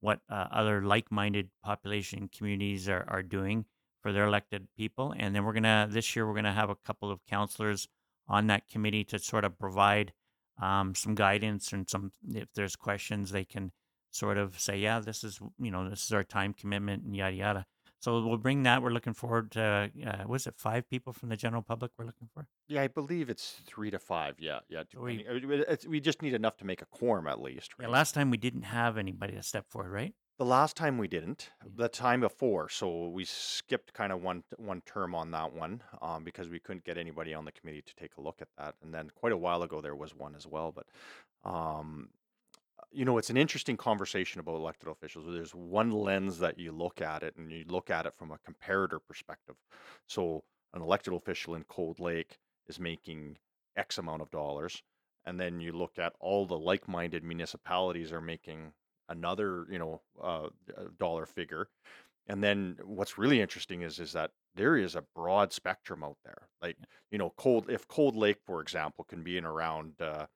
what 0.00 0.20
uh, 0.30 0.46
other 0.50 0.82
like-minded 0.82 1.50
population 1.62 2.28
communities 2.28 2.88
are, 2.88 3.04
are 3.08 3.22
doing 3.22 3.64
for 4.02 4.12
their 4.12 4.26
elected 4.26 4.68
people. 4.76 5.14
And 5.16 5.34
then 5.34 5.44
we're 5.44 5.52
gonna 5.52 5.88
this 5.90 6.14
year 6.14 6.26
we're 6.26 6.34
gonna 6.34 6.52
have 6.52 6.70
a 6.70 6.76
couple 6.76 7.10
of 7.10 7.24
councilors 7.26 7.88
on 8.28 8.46
that 8.48 8.68
committee 8.68 9.04
to 9.04 9.18
sort 9.18 9.44
of 9.44 9.58
provide 9.58 10.12
um, 10.60 10.94
some 10.94 11.14
guidance 11.14 11.72
and 11.72 11.88
some 11.88 12.12
if 12.28 12.48
there's 12.54 12.76
questions 12.76 13.30
they 13.30 13.44
can 13.44 13.72
sort 14.10 14.38
of 14.38 14.58
say 14.58 14.78
yeah 14.78 14.98
this 14.98 15.22
is 15.22 15.38
you 15.60 15.70
know 15.70 15.88
this 15.88 16.04
is 16.04 16.12
our 16.12 16.24
time 16.24 16.52
commitment 16.52 17.04
and 17.04 17.14
yada 17.14 17.36
yada 17.36 17.66
so 18.00 18.24
we'll 18.26 18.36
bring 18.38 18.62
that 18.62 18.82
we're 18.82 18.90
looking 18.90 19.14
forward 19.14 19.50
to 19.52 19.90
uh, 20.06 20.24
was 20.26 20.46
it 20.46 20.54
five 20.56 20.88
people 20.88 21.12
from 21.12 21.28
the 21.28 21.36
general 21.36 21.62
public 21.62 21.90
we're 21.98 22.04
looking 22.06 22.28
for 22.34 22.46
Yeah, 22.68 22.82
I 22.82 22.88
believe 22.88 23.28
it's 23.30 23.60
three 23.66 23.90
to 23.90 23.98
five. 23.98 24.34
Yeah, 24.38 24.60
yeah. 24.68 24.82
So 24.92 25.00
we- 25.00 25.24
it's- 25.26 25.86
we 25.86 26.00
just 26.00 26.22
need 26.22 26.34
enough 26.34 26.56
to 26.58 26.64
make 26.64 26.82
a 26.82 26.86
quorum 26.86 27.26
at 27.26 27.40
least. 27.40 27.72
yeah 27.80 27.88
last 27.88 28.14
time 28.14 28.30
we 28.30 28.36
didn't 28.36 28.62
have 28.62 28.96
anybody 28.98 29.34
to 29.34 29.42
step 29.42 29.66
forward 29.68 29.90
right 29.92 30.14
The 30.38 30.44
last 30.44 30.76
time 30.76 30.98
we 30.98 31.08
didn't. 31.08 31.50
The 31.84 31.88
time 31.88 32.20
before, 32.20 32.68
so 32.68 32.86
we 33.08 33.24
skipped 33.24 33.92
kind 34.00 34.12
of 34.12 34.22
one 34.22 34.44
one 34.72 34.80
term 34.92 35.12
on 35.20 35.32
that 35.32 35.52
one 35.52 35.82
um, 36.00 36.22
because 36.28 36.48
we 36.48 36.60
couldn't 36.60 36.84
get 36.84 36.96
anybody 36.96 37.34
on 37.34 37.44
the 37.44 37.52
committee 37.52 37.82
to 37.82 37.94
take 38.02 38.12
a 38.18 38.20
look 38.26 38.38
at 38.40 38.48
that. 38.58 38.72
And 38.82 38.94
then 38.94 39.10
quite 39.20 39.32
a 39.32 39.36
while 39.46 39.62
ago 39.64 39.80
there 39.80 39.96
was 39.96 40.14
one 40.14 40.34
as 40.36 40.46
well. 40.46 40.70
But 40.78 40.86
um, 41.44 42.10
you 42.90 43.04
know, 43.04 43.18
it's 43.18 43.30
an 43.30 43.36
interesting 43.36 43.76
conversation 43.76 44.40
about 44.40 44.56
elected 44.56 44.88
officials. 44.88 45.26
There's 45.28 45.54
one 45.54 45.90
lens 45.90 46.38
that 46.38 46.58
you 46.58 46.72
look 46.72 47.00
at 47.00 47.22
it, 47.22 47.34
and 47.36 47.50
you 47.50 47.64
look 47.68 47.90
at 47.90 48.06
it 48.06 48.14
from 48.16 48.32
a 48.32 48.38
comparator 48.38 48.98
perspective. 49.06 49.56
So 50.06 50.42
an 50.74 50.82
elected 50.82 51.12
official 51.14 51.54
in 51.54 51.64
Cold 51.64 52.00
Lake 52.00 52.38
is 52.66 52.80
making 52.80 53.36
X 53.76 53.98
amount 53.98 54.22
of 54.22 54.30
dollars, 54.30 54.82
and 55.24 55.38
then 55.38 55.60
you 55.60 55.72
look 55.72 55.98
at 55.98 56.14
all 56.20 56.46
the 56.46 56.58
like-minded 56.58 57.22
municipalities 57.24 58.12
are 58.12 58.20
making 58.20 58.72
another, 59.08 59.66
you 59.70 59.78
know, 59.78 60.00
uh, 60.22 60.48
dollar 60.98 61.26
figure. 61.26 61.68
And 62.26 62.44
then 62.44 62.76
what's 62.84 63.16
really 63.16 63.40
interesting 63.40 63.82
is 63.82 63.98
is 63.98 64.12
that 64.12 64.32
there 64.54 64.76
is 64.76 64.94
a 64.96 65.04
broad 65.14 65.52
spectrum 65.52 66.04
out 66.04 66.18
there. 66.24 66.48
Like, 66.60 66.76
you 67.10 67.18
know, 67.18 67.32
cold 67.36 67.70
if 67.70 67.88
Cold 67.88 68.16
Lake, 68.16 68.38
for 68.44 68.60
example, 68.60 69.04
can 69.04 69.22
be 69.22 69.38
in 69.38 69.44
around 69.44 70.00
uh, 70.00 70.26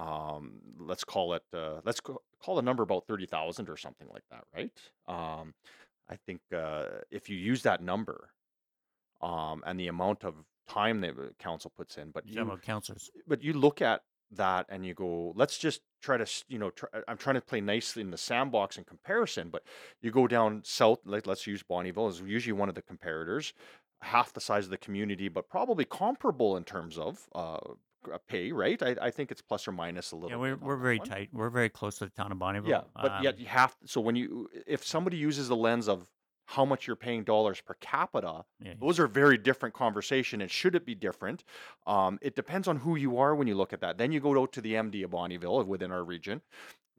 um 0.00 0.44
let's 0.90 1.04
call 1.04 1.34
it 1.38 1.42
uh 1.54 1.80
let's 1.84 2.00
co- 2.00 2.22
call 2.42 2.54
the 2.56 2.62
number 2.68 2.82
about 2.82 3.06
30,000 3.06 3.68
or 3.68 3.76
something 3.76 4.08
like 4.14 4.24
that, 4.30 4.44
right? 4.56 4.70
Um 5.16 5.54
I 6.08 6.16
think 6.26 6.40
uh 6.54 6.86
if 7.10 7.28
you 7.30 7.36
use 7.52 7.62
that 7.62 7.82
number 7.82 8.18
um 9.20 9.62
and 9.66 9.78
the 9.78 9.88
amount 9.88 10.24
of 10.24 10.34
time 10.68 11.00
that 11.02 11.16
the 11.16 11.30
council 11.38 11.72
puts 11.76 11.98
in, 11.98 12.10
but 12.10 12.24
you 12.26 12.40
about 12.42 12.62
councilors 12.62 13.10
but 13.26 13.42
you 13.42 13.52
look 13.52 13.82
at 13.82 14.00
that 14.32 14.66
and 14.68 14.86
you 14.86 14.94
go, 14.94 15.32
let's 15.36 15.58
just 15.58 15.80
try 16.00 16.16
to, 16.16 16.26
you 16.48 16.58
know, 16.58 16.70
try, 16.70 16.88
I'm 17.08 17.16
trying 17.18 17.34
to 17.34 17.40
play 17.40 17.60
nicely 17.60 18.00
in 18.02 18.10
the 18.12 18.16
sandbox 18.16 18.78
in 18.78 18.84
comparison, 18.84 19.50
but 19.50 19.64
you 20.02 20.12
go 20.12 20.28
down 20.28 20.62
south, 20.64 21.00
like 21.04 21.26
let's 21.26 21.46
use 21.48 21.64
Bonnyville 21.64 22.08
as 22.08 22.20
usually 22.20 22.52
one 22.52 22.68
of 22.68 22.76
the 22.76 22.82
comparators, 22.82 23.52
half 24.02 24.32
the 24.32 24.40
size 24.40 24.64
of 24.66 24.70
the 24.70 24.78
community, 24.78 25.28
but 25.28 25.48
probably 25.48 25.84
comparable 25.84 26.56
in 26.56 26.62
terms 26.64 26.96
of 26.96 27.28
uh, 27.34 27.58
pay, 28.28 28.52
right? 28.52 28.82
I, 28.82 28.96
I 29.00 29.10
think 29.10 29.30
it's 29.30 29.42
plus 29.42 29.66
or 29.68 29.72
minus 29.72 30.12
a 30.12 30.16
little. 30.16 30.30
yeah 30.30 30.36
we're, 30.36 30.56
bit 30.56 30.64
we're 30.64 30.76
very 30.76 30.98
one. 30.98 31.08
tight 31.08 31.28
we're 31.32 31.50
very 31.50 31.68
close 31.68 31.98
to 31.98 32.04
the 32.04 32.10
town 32.10 32.32
of 32.32 32.38
bonnyville 32.38 32.68
Yeah, 32.68 32.82
but 32.94 33.22
yet 33.22 33.34
Um, 33.34 33.40
you 33.40 33.46
have. 33.46 33.76
So 33.84 34.00
when 34.00 34.16
you, 34.16 34.48
if 34.66 34.84
somebody 34.84 35.16
uses 35.16 35.48
the 35.48 35.56
lens 35.56 35.88
of 35.88 36.06
how 36.46 36.64
much 36.64 36.88
you're 36.88 36.96
paying 36.96 37.22
dollars 37.22 37.60
per 37.60 37.74
capita, 37.74 38.44
yeah, 38.58 38.74
those 38.80 38.98
are 38.98 39.06
very 39.06 39.38
different 39.38 39.72
conversation. 39.74 40.40
And 40.40 40.50
should 40.50 40.74
it 40.74 40.84
be 40.84 40.96
different? 40.96 41.44
Um, 41.86 42.18
it 42.20 42.34
depends 42.34 42.66
on 42.66 42.78
who 42.78 42.96
you 42.96 43.18
are 43.18 43.36
when 43.36 43.46
you 43.46 43.54
look 43.54 43.72
at 43.72 43.80
that. 43.82 43.98
Then 43.98 44.10
you 44.10 44.18
go 44.18 44.40
out 44.40 44.52
to 44.54 44.60
the 44.60 44.74
MD 44.74 45.04
of 45.04 45.10
Bonnyville 45.12 45.64
within 45.64 45.92
our 45.92 46.02
region, 46.02 46.40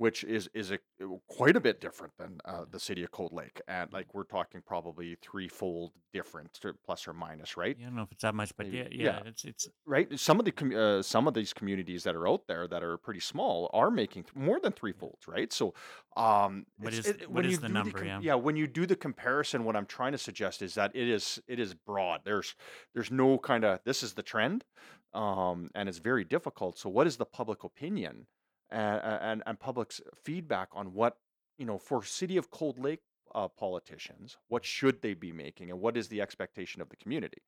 which 0.02 0.24
is 0.24 0.50
is 0.56 0.72
a, 0.72 0.80
quite 1.28 1.56
a 1.56 1.60
bit 1.60 1.80
different 1.80 2.12
than 2.18 2.32
uh, 2.46 2.66
the 2.72 2.80
city 2.80 3.04
of 3.04 3.12
Cold 3.12 3.32
Lake, 3.32 3.62
and 3.68 3.94
like 3.94 4.08
we're 4.16 4.24
talking 4.38 4.60
probably 4.66 5.16
threefold 5.22 5.92
different, 6.12 6.60
plus 6.84 7.08
or 7.08 7.14
minus, 7.14 7.56
right? 7.56 7.76
yeah, 7.80 7.86
I 7.86 7.90
don't 7.90 7.98
know 7.98 8.02
if 8.02 8.12
it's 8.12 8.24
that 8.24 8.34
much, 8.34 8.52
but 8.58 8.66
Maybe- 8.66 8.78
yeah, 8.78 8.88
yeah, 8.92 9.20
yeah. 9.24 9.30
it's 9.30 9.46
it's 9.46 9.70
Right. 9.86 10.08
Some 10.20 10.40
of 10.40 10.46
the 10.46 10.52
com- 10.52 10.76
uh, 10.76 11.04
some 11.04 11.28
of 11.28 11.36
these 11.36 11.54
communities 11.54 12.04
that 12.06 12.16
are 12.16 12.28
out 12.28 12.48
there 12.48 12.68
that 12.68 12.82
are 12.84 12.98
pretty 12.98 13.20
small 13.20 13.70
are 13.74 13.92
making 13.92 14.24
th- 14.24 14.36
more 14.36 14.60
than 14.60 14.72
threefolds, 14.74 15.28
right? 15.28 15.54
So, 15.54 15.76
um, 16.18 16.66
What 16.80 16.94
is- 16.96 17.14
what 17.28 17.46
is 17.46 17.60
the 17.60 17.70
number, 17.70 18.04
yeah? 18.04 18.20
yeah, 18.22 18.34
when 18.36 18.56
you 18.56 18.66
do 18.66 18.88
the 18.88 18.96
comparison, 18.96 19.66
what 19.66 19.76
I'm 19.76 19.86
trying 19.86 20.14
to 20.14 20.18
suggest 20.18 20.64
is 20.64 20.74
that 20.80 20.96
it 20.96 21.08
is 21.18 21.40
it 21.48 21.60
is 21.60 21.76
broad. 21.76 22.22
There's 22.26 22.56
there's 22.96 23.12
no 23.12 23.38
kind 23.38 23.64
of 23.64 23.80
this 23.86 24.02
is 24.02 24.14
the 24.16 24.24
trend, 24.24 24.66
um, 25.14 25.70
and 25.76 25.88
it's 25.88 26.00
very 26.00 26.24
difficult. 26.24 26.80
So, 26.80 26.90
what 26.90 27.06
is 27.06 27.18
the 27.18 27.26
public 27.40 27.64
opinion 27.64 28.26
and 28.72 29.02
and, 29.04 29.44
and 29.46 29.60
public's 29.60 30.02
feedback 30.24 30.70
on 30.74 30.94
what 30.94 31.18
you 31.58 31.66
know 31.66 31.78
for 31.78 32.04
city 32.04 32.38
of 32.38 32.50
Cold 32.52 32.80
Lake 32.80 33.02
uh, 33.36 33.48
politicians? 33.48 34.38
What 34.48 34.66
should 34.66 35.02
they 35.02 35.14
be 35.14 35.32
making, 35.32 35.72
and 35.72 35.80
what 35.80 35.98
is 35.98 36.08
the 36.08 36.22
expectation 36.22 36.82
of 36.82 36.90
the 36.90 36.98
community? 36.98 37.42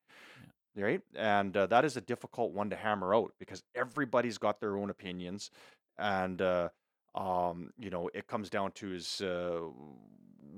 right? 0.76 1.00
And 1.14 1.56
uh, 1.56 1.66
that 1.66 1.84
is 1.84 1.96
a 1.96 2.00
difficult 2.00 2.52
one 2.52 2.70
to 2.70 2.76
hammer 2.76 3.14
out 3.14 3.32
because 3.38 3.62
everybody's 3.74 4.38
got 4.38 4.60
their 4.60 4.76
own 4.76 4.90
opinions, 4.90 5.50
and 5.98 6.40
uh, 6.42 6.70
um, 7.14 7.70
you 7.78 7.90
know 7.90 8.10
it 8.14 8.26
comes 8.26 8.50
down 8.50 8.72
to 8.72 8.94
is 8.94 9.20
uh, 9.20 9.60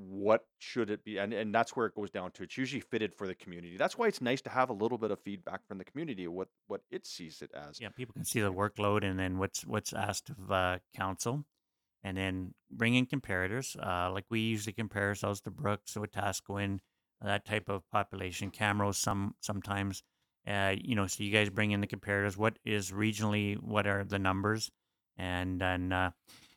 what 0.09 0.47
should 0.59 0.91
it 0.91 1.05
be 1.05 1.19
and 1.19 1.33
and 1.33 1.55
that's 1.55 1.75
where 1.77 1.87
it 1.87 1.95
goes 1.95 2.11
down 2.11 2.31
to 2.31 2.43
it's 2.43 2.57
usually 2.57 2.81
fitted 2.81 3.15
for 3.15 3.27
the 3.27 3.35
community 3.35 3.77
that's 3.77 3.97
why 3.97 4.07
it's 4.07 4.21
nice 4.21 4.41
to 4.41 4.51
have 4.51 4.71
a 4.71 4.73
little 4.73 4.99
bit 4.99 5.11
of 5.11 5.19
feedback 5.21 5.67
from 5.67 5.79
the 5.79 5.85
community 5.85 6.27
what 6.29 6.49
what 6.67 6.83
it 6.91 7.07
sees 7.07 7.43
it 7.43 7.51
as 7.55 7.81
Yeah, 7.81 7.89
people 7.89 8.13
can 8.13 8.25
see 8.25 8.41
the 8.41 8.53
workload 8.53 9.05
and 9.05 9.19
then 9.19 9.39
what's 9.39 9.65
what's 9.67 9.93
asked 9.93 10.31
of 10.31 10.51
uh, 10.51 10.79
council, 10.95 11.45
and 12.03 12.17
then 12.17 12.55
bring 12.71 12.95
in 12.95 13.07
comparators. 13.07 13.77
Uh, 13.85 14.11
like 14.13 14.25
we 14.31 14.41
usually 14.41 14.73
compare 14.73 15.09
ourselves 15.09 15.41
to 15.43 15.51
Brooks, 15.51 15.95
Wetaskiwin, 15.95 16.79
that 17.23 17.45
type 17.45 17.69
of 17.69 17.83
population. 17.91 18.51
Camrose 18.51 18.97
some 18.97 19.35
sometimes. 19.41 20.03
Uh, 20.47 20.75
you 20.81 20.95
know, 20.95 21.07
so 21.07 21.25
you 21.25 21.33
guys 21.33 21.51
bring 21.51 21.73
in 21.73 21.81
the 21.81 21.87
comparators. 21.87 22.37
What 22.37 22.59
is 22.65 22.93
regionally? 22.93 23.57
What 23.61 23.87
are 23.87 24.05
the 24.05 24.19
numbers? 24.19 24.71
And 25.17 25.61
then 25.61 25.93
uh, 25.93 26.11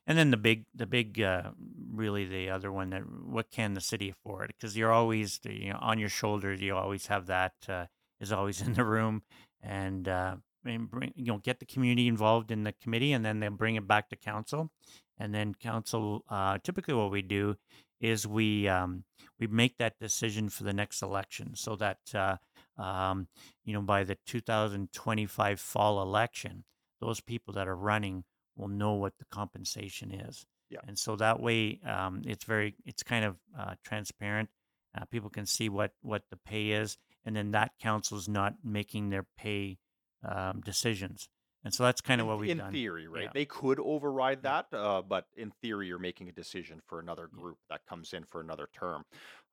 and 0.10 0.18
then 0.18 0.32
the 0.32 0.38
big 0.38 0.66
the 0.74 0.88
big 0.88 1.22
uh, 1.22 1.52
really 1.94 2.26
the 2.26 2.50
other 2.50 2.72
one 2.72 2.90
that 2.90 3.04
what 3.04 3.52
can 3.52 3.76
the 3.76 3.82
city 3.82 4.10
afford? 4.10 4.48
Because 4.58 4.76
you're 4.76 4.92
always 4.92 5.40
you 5.46 5.70
know 5.70 5.78
on 5.80 6.00
your 6.00 6.10
shoulders. 6.10 6.60
You 6.62 6.76
always 6.76 7.08
have 7.08 7.28
that 7.28 7.54
uh, 7.70 7.86
is 8.20 8.34
always 8.34 8.60
in 8.62 8.74
the 8.74 8.84
room 8.84 9.22
and. 9.64 10.08
Uh, 10.08 10.36
and 10.66 10.92
bring, 10.92 11.14
you 11.16 11.32
know 11.32 11.38
get 11.38 11.60
the 11.60 11.66
community 11.66 12.06
involved 12.06 12.52
in 12.52 12.66
the 12.66 12.74
committee 12.74 13.14
and 13.14 13.24
then 13.24 13.40
they'll 13.40 13.50
bring 13.50 13.76
it 13.76 13.88
back 13.88 14.10
to 14.10 14.16
council 14.18 14.70
and 15.18 15.34
then 15.34 15.54
council 15.54 16.26
uh, 16.30 16.58
typically 16.62 16.94
what 16.94 17.10
we 17.10 17.22
do 17.22 17.56
is 18.02 18.28
we 18.28 18.68
um, 18.68 19.06
we 19.40 19.48
make 19.48 19.78
that 19.78 19.98
decision 20.00 20.50
for 20.50 20.66
the 20.66 20.74
next 20.74 21.02
election 21.02 21.56
so 21.56 21.78
that 21.78 22.00
uh, 22.14 22.36
um, 22.78 23.30
you 23.64 23.74
know 23.74 23.82
by 23.82 24.04
the 24.04 24.18
2025 24.26 25.62
fall 25.62 26.02
election 26.02 26.66
those 27.00 27.22
people 27.22 27.54
that 27.54 27.68
are 27.68 27.76
running 27.78 28.26
will 28.60 28.68
know 28.68 28.94
what 28.94 29.14
the 29.18 29.26
compensation 29.26 30.12
is 30.12 30.46
Yeah. 30.70 30.80
and 30.88 30.98
so 31.00 31.16
that 31.16 31.40
way 31.40 31.80
um, 31.86 32.22
it's 32.26 32.44
very 32.44 32.76
it's 32.86 33.04
kind 33.04 33.26
of 33.26 33.38
uh, 33.58 33.76
transparent 33.84 34.50
uh, 34.96 35.06
people 35.06 35.30
can 35.30 35.46
see 35.46 35.70
what 35.70 35.92
what 36.02 36.24
the 36.30 36.38
pay 36.38 36.72
is 36.72 36.98
and 37.26 37.36
then 37.36 37.52
that 37.52 37.72
council's 37.80 38.28
not 38.28 38.54
making 38.64 39.10
their 39.10 39.26
pay 39.38 39.78
um, 40.24 40.62
decisions 40.62 41.30
and 41.64 41.74
so 41.74 41.84
that's 41.84 42.02
kind 42.02 42.22
of 42.22 42.28
what 42.28 42.40
we've 42.40 42.50
in 42.52 42.58
done 42.58 42.72
theory 42.72 43.08
right 43.08 43.24
Yeah. 43.26 43.30
they 43.34 43.46
could 43.46 43.80
override 43.80 44.44
that 44.44 44.68
uh, 44.74 45.02
but 45.02 45.26
in 45.38 45.52
theory 45.62 45.88
you're 45.88 46.00
making 46.00 46.28
a 46.30 46.32
decision 46.34 46.82
for 46.86 47.00
another 47.00 47.30
Yeah. 47.34 47.42
group 47.42 47.58
that 47.70 47.86
comes 47.86 48.14
in 48.14 48.24
for 48.26 48.42
another 48.42 48.68
term 48.74 49.06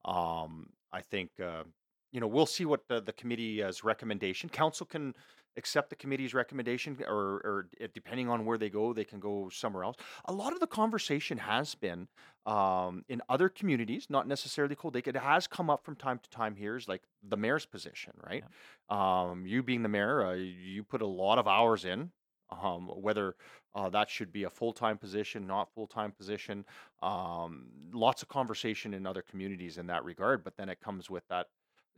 um, 0.04 0.68
i 0.92 1.00
think 1.00 1.30
uh, 1.40 1.64
you 2.12 2.20
know 2.20 2.26
we'll 2.26 2.46
see 2.46 2.64
what 2.64 2.86
the, 2.88 3.00
the 3.00 3.12
committee's 3.12 3.84
recommendation 3.84 4.48
council 4.48 4.86
can 4.86 5.14
accept 5.56 5.90
the 5.90 5.96
committee's 5.96 6.34
recommendation 6.34 6.96
or, 7.06 7.16
or 7.16 7.68
depending 7.94 8.28
on 8.28 8.44
where 8.44 8.58
they 8.58 8.70
go 8.70 8.92
they 8.92 9.04
can 9.04 9.20
go 9.20 9.48
somewhere 9.48 9.84
else. 9.84 9.96
A 10.26 10.32
lot 10.32 10.52
of 10.52 10.60
the 10.60 10.66
conversation 10.66 11.38
has 11.38 11.74
been 11.74 12.08
um, 12.44 13.04
in 13.08 13.22
other 13.28 13.48
communities 13.48 14.06
not 14.08 14.28
necessarily 14.28 14.74
cold 14.74 14.94
lake 14.94 15.08
it 15.08 15.16
has 15.16 15.46
come 15.46 15.70
up 15.70 15.84
from 15.84 15.96
time 15.96 16.18
to 16.22 16.30
time 16.30 16.54
here 16.54 16.76
is 16.76 16.88
like 16.88 17.02
the 17.26 17.36
mayor's 17.36 17.66
position 17.66 18.12
right? 18.28 18.44
Um, 18.88 19.46
you 19.46 19.62
being 19.62 19.82
the 19.82 19.88
mayor 19.88 20.26
uh, 20.26 20.34
you 20.34 20.82
put 20.84 21.02
a 21.02 21.06
lot 21.06 21.38
of 21.38 21.48
hours 21.48 21.84
in 21.84 22.10
um, 22.50 22.88
whether 22.88 23.34
uh, 23.74 23.88
that 23.90 24.08
should 24.08 24.32
be 24.32 24.44
a 24.44 24.50
full-time 24.50 24.98
position 24.98 25.46
not 25.46 25.72
full-time 25.74 26.12
position 26.12 26.64
um, 27.02 27.66
lots 27.92 28.22
of 28.22 28.28
conversation 28.28 28.94
in 28.94 29.06
other 29.06 29.22
communities 29.22 29.78
in 29.78 29.86
that 29.86 30.04
regard 30.04 30.44
but 30.44 30.56
then 30.56 30.68
it 30.68 30.80
comes 30.80 31.10
with 31.10 31.26
that 31.28 31.46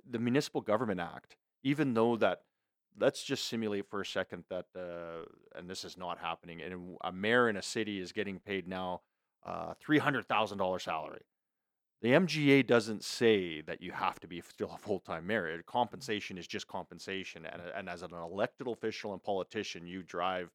the 0.08 0.18
municipal 0.18 0.60
government 0.60 1.00
act 1.00 1.36
even 1.62 1.94
though 1.94 2.16
that 2.16 2.42
let's 3.00 3.22
just 3.22 3.46
simulate 3.48 3.88
for 3.88 4.00
a 4.00 4.06
second 4.06 4.44
that 4.50 4.66
uh, 4.76 5.24
and 5.56 5.68
this 5.68 5.84
is 5.84 5.96
not 5.96 6.18
happening 6.18 6.60
and 6.62 6.96
a 7.04 7.12
mayor 7.12 7.48
in 7.48 7.56
a 7.56 7.62
city 7.62 8.00
is 8.00 8.12
getting 8.12 8.38
paid 8.38 8.68
now 8.68 9.02
uh, 9.44 9.74
$300000 9.84 10.80
salary. 10.80 11.22
The 12.00 12.10
mga 12.10 12.66
doesn't 12.66 13.02
say 13.04 13.60
that 13.62 13.82
you 13.82 13.90
have 13.92 14.20
to 14.20 14.28
be 14.28 14.40
still 14.40 14.70
a 14.72 14.78
full-time 14.78 15.26
mayor. 15.26 15.62
Compensation 15.66 16.38
is 16.38 16.46
just 16.46 16.66
compensation 16.68 17.44
and, 17.46 17.60
and 17.74 17.88
as 17.88 18.02
an 18.02 18.12
elected 18.14 18.68
official 18.68 19.12
and 19.12 19.22
politician 19.22 19.86
you 19.86 20.02
drive 20.02 20.50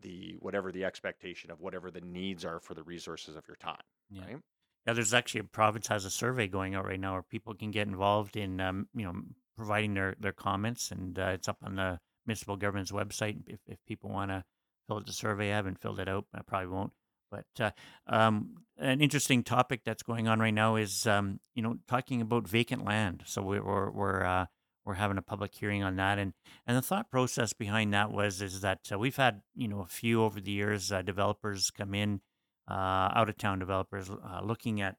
the 0.00 0.36
whatever 0.40 0.72
the 0.72 0.84
expectation 0.84 1.50
of 1.50 1.60
whatever 1.60 1.90
the 1.90 2.00
needs 2.00 2.44
are 2.44 2.60
for 2.60 2.74
the 2.74 2.82
resources 2.82 3.36
of 3.36 3.46
your 3.48 3.56
time 3.56 3.82
Yeah. 4.10 4.24
right? 4.26 4.36
Yeah, 4.86 4.94
there's 4.94 5.14
actually 5.14 5.40
a 5.40 5.44
province 5.44 5.86
has 5.88 6.04
a 6.04 6.10
survey 6.10 6.48
going 6.48 6.74
out 6.74 6.84
right 6.84 6.98
now 6.98 7.12
where 7.12 7.22
people 7.22 7.54
can 7.54 7.70
get 7.70 7.86
involved 7.86 8.36
in, 8.36 8.60
um, 8.60 8.88
you 8.94 9.04
know, 9.04 9.22
providing 9.62 9.94
their 9.94 10.16
their 10.18 10.32
comments, 10.32 10.90
and 10.90 11.16
uh, 11.16 11.30
it's 11.34 11.46
up 11.46 11.58
on 11.62 11.76
the 11.76 12.00
municipal 12.26 12.56
government's 12.56 12.90
website. 12.90 13.42
If 13.46 13.60
if 13.68 13.78
people 13.86 14.10
want 14.10 14.32
to 14.32 14.42
fill 14.88 14.96
out 14.96 15.06
the 15.06 15.12
survey, 15.12 15.52
I 15.52 15.54
haven't 15.54 15.80
filled 15.80 16.00
it 16.00 16.08
out. 16.08 16.24
I 16.34 16.40
probably 16.42 16.66
won't. 16.66 16.92
But 17.30 17.46
uh, 17.60 17.70
um, 18.08 18.64
an 18.76 19.00
interesting 19.00 19.44
topic 19.44 19.82
that's 19.84 20.02
going 20.02 20.26
on 20.26 20.40
right 20.40 20.52
now 20.52 20.74
is, 20.74 21.06
um, 21.06 21.38
you 21.54 21.62
know, 21.62 21.76
talking 21.86 22.20
about 22.20 22.48
vacant 22.48 22.84
land. 22.84 23.22
So 23.24 23.40
we're 23.40 23.64
we're 23.64 23.90
we're, 23.92 24.24
uh, 24.24 24.46
we're 24.84 24.94
having 24.94 25.16
a 25.16 25.22
public 25.22 25.54
hearing 25.54 25.84
on 25.84 25.94
that, 25.94 26.18
and 26.18 26.32
and 26.66 26.76
the 26.76 26.82
thought 26.82 27.08
process 27.08 27.52
behind 27.52 27.94
that 27.94 28.10
was 28.10 28.42
is 28.42 28.62
that 28.62 28.80
uh, 28.90 28.98
we've 28.98 29.16
had 29.16 29.42
you 29.54 29.68
know 29.68 29.80
a 29.80 29.86
few 29.86 30.24
over 30.24 30.40
the 30.40 30.50
years 30.50 30.90
uh, 30.90 31.02
developers 31.02 31.70
come 31.70 31.94
in 31.94 32.20
uh, 32.68 33.12
out 33.14 33.28
of 33.28 33.38
town 33.38 33.60
developers 33.60 34.10
uh, 34.10 34.40
looking 34.42 34.80
at 34.80 34.96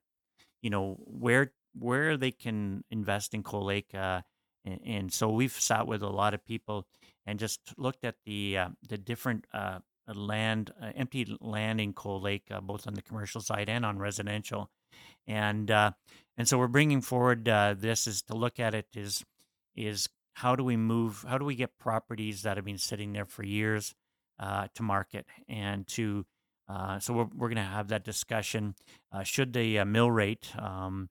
you 0.62 0.70
know 0.70 0.96
where 1.06 1.52
where 1.78 2.16
they 2.16 2.32
can 2.32 2.86
invest 2.90 3.34
in 3.34 3.44
Cold 3.44 3.66
Lake, 3.66 3.94
and, 4.66 4.80
and 4.86 5.14
so 5.14 5.30
we've 5.30 5.54
sat 5.54 5.88
with 5.88 6.02
a 6.02 6.10
lot 6.10 6.34
of 6.34 6.46
people 6.46 6.88
and 7.26 7.40
just 7.40 7.62
looked 7.78 8.04
at 8.04 8.16
the 8.26 8.58
uh, 8.58 8.70
the 8.88 8.98
different 8.98 9.46
uh, 9.54 9.80
land, 10.14 10.74
uh, 10.82 10.92
empty 10.96 11.38
land 11.40 11.80
in 11.80 11.94
Cold 11.94 12.24
Lake, 12.24 12.44
uh, 12.52 12.62
both 12.62 12.88
on 12.88 12.94
the 12.94 13.02
commercial 13.02 13.42
side 13.42 13.70
and 13.70 13.86
on 13.86 14.00
residential, 14.00 14.70
and 15.28 15.72
uh, 15.72 15.92
and 16.38 16.48
so 16.48 16.58
we're 16.58 16.68
bringing 16.68 17.02
forward 17.02 17.48
uh, 17.48 17.76
this 17.78 18.08
is 18.08 18.22
to 18.24 18.36
look 18.36 18.60
at 18.60 18.74
it 18.74 18.88
is 18.96 19.24
is 19.76 20.10
how 20.34 20.56
do 20.56 20.64
we 20.64 20.76
move 20.78 21.26
how 21.28 21.38
do 21.38 21.46
we 21.46 21.56
get 21.56 21.78
properties 21.78 22.42
that 22.44 22.58
have 22.58 22.66
been 22.66 22.78
sitting 22.78 23.14
there 23.14 23.26
for 23.26 23.44
years 23.44 23.96
to 24.74 24.84
market 24.84 25.26
and 25.48 25.88
to 25.88 26.26
so 27.00 27.14
we're, 27.14 27.28
we're 27.34 27.48
going 27.48 27.56
to 27.56 27.62
have 27.62 27.88
that 27.88 28.04
discussion. 28.04 28.76
Should 29.24 29.54
the 29.54 29.86
mill 29.86 30.12
rate 30.12 30.52
um, 30.60 31.08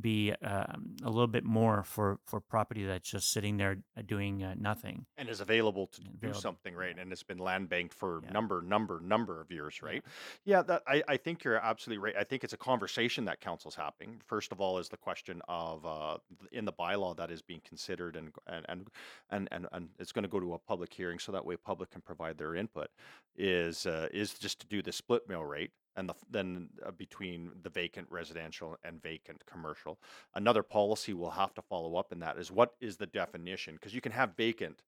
be 0.00 0.32
uh, 0.44 0.64
a 1.02 1.10
little 1.10 1.26
bit 1.26 1.44
more 1.44 1.82
for, 1.84 2.18
for 2.26 2.40
property 2.40 2.84
that's 2.84 3.10
just 3.10 3.32
sitting 3.32 3.56
there 3.56 3.78
uh, 3.96 4.02
doing 4.06 4.42
uh, 4.42 4.54
nothing? 4.58 5.06
and 5.16 5.28
is 5.28 5.40
available 5.40 5.86
to 5.88 6.00
do 6.20 6.32
something 6.34 6.74
right? 6.74 6.98
and 6.98 7.12
it's 7.12 7.22
been 7.22 7.38
land 7.38 7.68
banked 7.68 7.94
for 7.94 8.20
Yeah. 8.24 8.32
number 8.32 8.62
number 8.62 9.00
number 9.00 9.40
of 9.40 9.50
years 9.50 9.82
right? 9.82 10.02
Yeah 10.44 10.62
that 10.62 10.82
I, 10.86 11.02
I 11.08 11.16
think 11.16 11.44
you're 11.44 11.56
absolutely 11.56 12.02
right. 12.04 12.14
I 12.18 12.24
think 12.24 12.44
it's 12.44 12.52
a 12.52 12.56
conversation 12.58 13.24
that 13.26 13.40
council's 13.40 13.74
having. 13.74 14.20
First 14.26 14.52
of 14.52 14.60
all 14.60 14.78
is 14.78 14.88
the 14.88 14.96
question 14.96 15.40
of 15.48 15.84
uh, 15.84 16.18
in 16.52 16.64
the 16.64 16.72
bylaw 16.72 17.16
that 17.16 17.30
is 17.30 17.42
being 17.42 17.60
considered 17.66 18.16
and 18.16 18.30
and 18.46 18.64
and 18.68 18.88
and, 19.30 19.48
and, 19.52 19.66
and 19.72 19.88
it's 19.98 20.12
going 20.12 20.22
to 20.24 20.28
go 20.28 20.40
to 20.40 20.54
a 20.54 20.58
public 20.58 20.92
hearing 20.92 21.18
so 21.18 21.32
that 21.32 21.44
way 21.44 21.56
public 21.56 21.90
can 21.90 22.00
provide 22.00 22.38
their 22.38 22.54
input 22.54 22.88
is 23.36 23.86
uh, 23.86 24.08
is 24.12 24.34
just 24.34 24.60
to 24.60 24.66
do 24.66 24.82
the 24.82 24.92
split 24.92 25.28
mill 25.28 25.44
rate 25.44 25.70
and 25.96 26.08
the, 26.08 26.14
then 26.30 26.68
uh, 26.84 26.90
between 26.90 27.50
the 27.62 27.70
vacant 27.70 28.06
residential 28.10 28.76
and 28.84 29.02
vacant 29.02 29.44
commercial. 29.46 29.98
Another 30.34 30.62
policy 30.62 31.14
we'll 31.14 31.30
have 31.30 31.54
to 31.54 31.62
follow 31.62 31.96
up 31.96 32.12
in 32.12 32.20
that 32.20 32.38
is 32.38 32.50
what 32.50 32.74
is 32.80 32.96
the 32.96 33.06
definition? 33.06 33.74
Because 33.74 33.94
you 33.94 34.00
can 34.00 34.12
have 34.12 34.36
vacant 34.36 34.82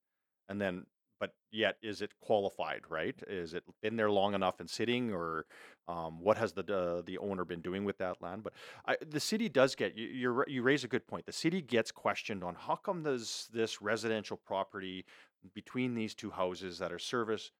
and 0.47 0.61
then 0.61 0.85
but 1.19 1.33
yet 1.51 1.75
is 1.81 2.01
it 2.01 2.11
qualified 2.21 2.81
right? 2.89 3.15
Is 3.27 3.53
it 3.53 3.63
been 3.81 3.97
there 3.97 4.09
long 4.09 4.33
enough 4.33 4.61
and 4.61 4.69
sitting 4.69 5.11
or 5.11 5.45
um, 5.87 6.21
what 6.21 6.37
has 6.37 6.53
the 6.53 6.61
uh, 6.61 7.01
the 7.05 7.17
owner 7.17 7.43
been 7.43 7.61
doing 7.61 7.83
with 7.83 7.97
that 7.97 8.21
land? 8.21 8.43
But 8.43 8.53
I, 8.87 8.95
the 9.05 9.19
city 9.19 9.49
does 9.49 9.75
get 9.75 9.97
you 9.97 10.43
you 10.47 10.61
raise 10.61 10.85
a 10.85 10.87
good 10.87 11.07
point. 11.07 11.25
The 11.25 11.33
city 11.33 11.61
gets 11.61 11.91
questioned 11.91 12.43
on 12.43 12.55
how 12.55 12.75
come 12.75 13.03
does 13.03 13.49
this 13.51 13.81
residential 13.81 14.37
property 14.37 15.05
between 15.53 15.93
these 15.93 16.15
two 16.15 16.31
houses 16.31 16.79
that 16.79 16.91
are 16.91 16.99
service 16.99 17.51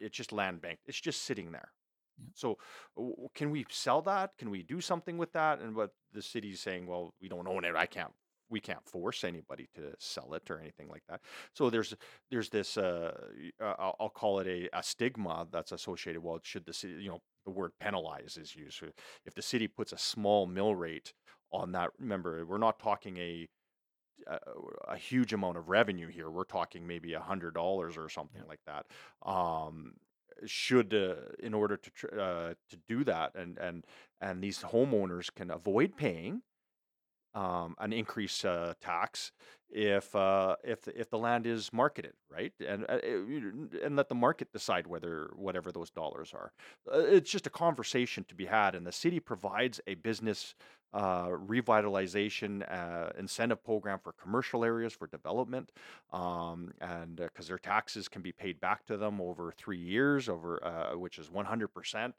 it's 0.00 0.16
just 0.16 0.32
land 0.32 0.60
bank 0.60 0.78
it's 0.86 1.00
just 1.00 1.22
sitting 1.22 1.52
there 1.52 1.68
Yeah. 2.18 2.26
so 2.34 2.58
w- 2.96 3.28
can 3.34 3.50
we 3.50 3.66
sell 3.70 4.02
that? 4.02 4.30
Can 4.38 4.50
we 4.50 4.62
do 4.62 4.80
something 4.80 5.18
with 5.18 5.32
that? 5.32 5.60
And 5.60 5.74
what 5.74 5.90
the 6.12 6.22
city's 6.22 6.60
saying 6.60 6.86
well 6.86 7.14
we 7.20 7.28
don't 7.28 7.48
own 7.48 7.64
it. 7.64 7.74
I 7.76 7.86
can't 7.86 8.12
we 8.50 8.60
can't 8.60 8.84
force 8.86 9.24
anybody 9.24 9.68
to 9.74 9.94
sell 9.98 10.34
it 10.34 10.48
or 10.50 10.60
anything 10.60 10.88
like 10.88 11.02
that. 11.08 11.20
So 11.54 11.70
there's 11.70 11.94
there's 12.30 12.50
this 12.50 12.76
uh, 12.76 13.12
uh, 13.60 13.74
I'll, 13.78 13.96
I'll 14.00 14.08
call 14.10 14.38
it 14.40 14.46
a, 14.46 14.68
a 14.78 14.82
stigma 14.82 15.46
that's 15.50 15.72
associated 15.72 16.22
well 16.22 16.40
should 16.42 16.66
the 16.66 16.72
city 16.72 16.94
you 16.94 17.10
know 17.10 17.20
the 17.46 17.50
word 17.52 17.72
penalize 17.80 18.36
is 18.40 18.54
used. 18.54 18.82
If 19.26 19.34
the 19.34 19.42
city 19.42 19.66
puts 19.68 19.92
a 19.92 19.98
small 19.98 20.46
mill 20.46 20.74
rate 20.74 21.12
on 21.52 21.72
that 21.72 21.90
remember 21.98 22.44
we're 22.46 22.58
not 22.58 22.78
talking 22.78 23.16
a 23.18 23.48
a, 24.26 24.38
a 24.88 24.96
huge 24.96 25.32
amount 25.32 25.56
of 25.58 25.68
revenue 25.68 26.08
here. 26.08 26.30
We're 26.30 26.44
talking 26.44 26.86
maybe 26.86 27.14
a 27.14 27.20
hundred 27.20 27.54
dollars 27.54 27.96
or 27.96 28.08
something 28.08 28.42
Yeah. 28.42 28.48
like 28.48 28.60
that. 28.66 28.86
Um 29.28 29.94
should 30.46 30.94
uh, 30.94 31.14
in 31.38 31.54
order 31.54 31.76
to 31.76 31.90
tr- 31.90 32.20
uh, 32.20 32.54
to 32.70 32.76
do 32.88 33.04
that 33.04 33.34
and 33.34 33.58
and 33.58 33.84
and 34.20 34.42
these 34.42 34.60
homeowners 34.60 35.32
can 35.34 35.50
avoid 35.50 35.96
paying 35.96 36.42
um, 37.34 37.74
an 37.78 37.92
increased 37.92 38.44
uh, 38.44 38.74
tax 38.80 39.32
if 39.70 40.14
uh, 40.14 40.54
if 40.62 40.82
the, 40.82 40.98
if 40.98 41.10
the 41.10 41.18
land 41.18 41.46
is 41.46 41.72
marketed 41.72 42.12
right 42.30 42.52
and 42.66 42.84
uh, 42.88 42.98
and 43.82 43.96
let 43.96 44.08
the 44.08 44.14
market 44.14 44.52
decide 44.52 44.86
whether 44.86 45.30
whatever 45.34 45.72
those 45.72 45.90
dollars 45.90 46.32
are. 46.32 46.52
Uh, 46.92 46.98
it's 47.00 47.30
just 47.30 47.46
a 47.46 47.50
conversation 47.50 48.24
to 48.28 48.34
be 48.34 48.46
had, 48.46 48.74
and 48.74 48.86
the 48.86 48.92
city 48.92 49.18
provides 49.18 49.80
a 49.86 49.94
business 49.94 50.54
uh, 50.94 51.28
revitalization 51.28 52.62
uh, 52.72 53.10
incentive 53.18 53.62
program 53.64 53.98
for 53.98 54.12
commercial 54.12 54.64
areas 54.64 54.92
for 54.92 55.08
development, 55.08 55.72
um, 56.12 56.72
and 56.80 57.16
because 57.16 57.48
their 57.48 57.58
taxes 57.58 58.06
can 58.06 58.22
be 58.22 58.30
paid 58.32 58.60
back 58.60 58.86
to 58.86 58.96
them 58.96 59.20
over 59.20 59.52
three 59.52 59.78
years, 59.78 60.28
over 60.28 60.64
uh, 60.64 60.96
which 60.96 61.18
is 61.18 61.28
100% 61.28 62.12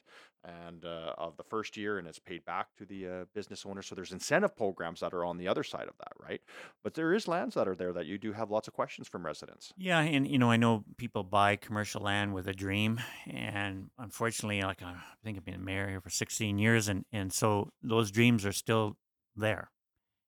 and 0.46 0.86
uh, 0.86 1.14
of 1.18 1.38
the 1.38 1.44
first 1.44 1.76
year, 1.76 1.98
and 1.98 2.08
it's 2.08 2.20
paid 2.20 2.46
back 2.46 2.68
to 2.78 2.86
the 2.86 3.08
uh, 3.08 3.26
business 3.34 3.66
owner. 3.66 3.82
So 3.82 3.96
there's 3.96 4.12
incentive 4.12 4.56
programs 4.56 5.00
that 5.00 5.14
are 5.14 5.26
on 5.26 5.38
the 5.38 5.48
other 5.48 5.64
side 5.64 5.88
of 5.88 5.98
that, 5.98 6.12
right? 6.20 6.42
But 6.84 6.94
there 6.94 7.14
is 7.14 7.28
lands 7.28 7.56
that 7.56 7.68
are 7.68 7.76
there 7.76 7.94
that 7.94 8.06
you 8.06 8.18
do 8.18 8.34
have 8.34 8.52
lots 8.52 8.68
of 8.68 8.74
questions 8.74 9.08
from 9.08 9.26
residents. 9.26 9.74
Yeah, 9.78 10.00
and 10.00 10.28
you 10.28 10.38
know, 10.38 10.52
I 10.52 10.58
know 10.58 10.84
people 10.98 11.24
buy 11.24 11.56
commercial 11.56 12.02
land 12.02 12.34
with 12.34 12.48
a 12.48 12.54
dream, 12.54 13.00
and 13.28 13.90
unfortunately, 13.98 14.62
like 14.62 14.82
I 14.82 14.96
think 15.24 15.38
I've 15.38 15.46
been 15.46 15.66
mayor 15.66 15.90
here 15.90 16.02
for 16.02 16.10
16 16.10 16.60
years, 16.60 16.88
and 16.88 17.06
and 17.12 17.34
so 17.34 17.72
those 17.82 18.12
dreams 18.12 18.46
are 18.46 18.54
still 18.54 18.98
there, 19.36 19.72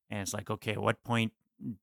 and 0.09 0.22
it's 0.22 0.34
like, 0.34 0.49
okay, 0.49 0.74
at 0.74 0.82
what 0.82 1.03
point 1.03 1.34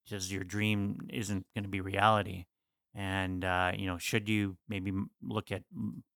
does 0.09 0.33
your 0.33 0.45
dream 0.45 0.99
isn't 1.11 1.47
going 1.55 1.65
to 1.65 1.71
be 1.71 1.81
reality? 1.81 2.47
And 2.95 3.45
uh, 3.45 3.73
you 3.77 3.87
know, 3.87 3.99
should 3.99 4.29
you 4.29 4.57
maybe 4.69 4.93
look 5.23 5.51
at 5.51 5.63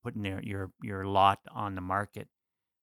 putting 0.02 0.24
your 0.24 0.70
your, 0.80 1.04
lot 1.06 1.40
on 1.52 1.74
the 1.74 1.80
market 1.80 2.28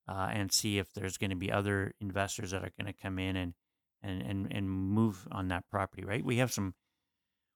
uh, 0.08 0.28
and 0.30 0.52
see 0.52 0.78
if 0.78 0.92
there's 0.92 1.16
going 1.16 1.30
to 1.30 1.36
be 1.36 1.50
other 1.50 1.94
investors 2.00 2.50
that 2.50 2.62
are 2.62 2.72
going 2.78 2.92
to 2.92 3.00
come 3.00 3.18
in 3.18 3.36
and 3.36 3.54
and 4.02 4.22
and 4.22 4.52
and 4.52 4.70
move 4.70 5.26
on 5.32 5.48
that 5.48 5.64
property, 5.70 6.04
right? 6.04 6.24
We 6.24 6.36
have 6.36 6.52
some 6.52 6.74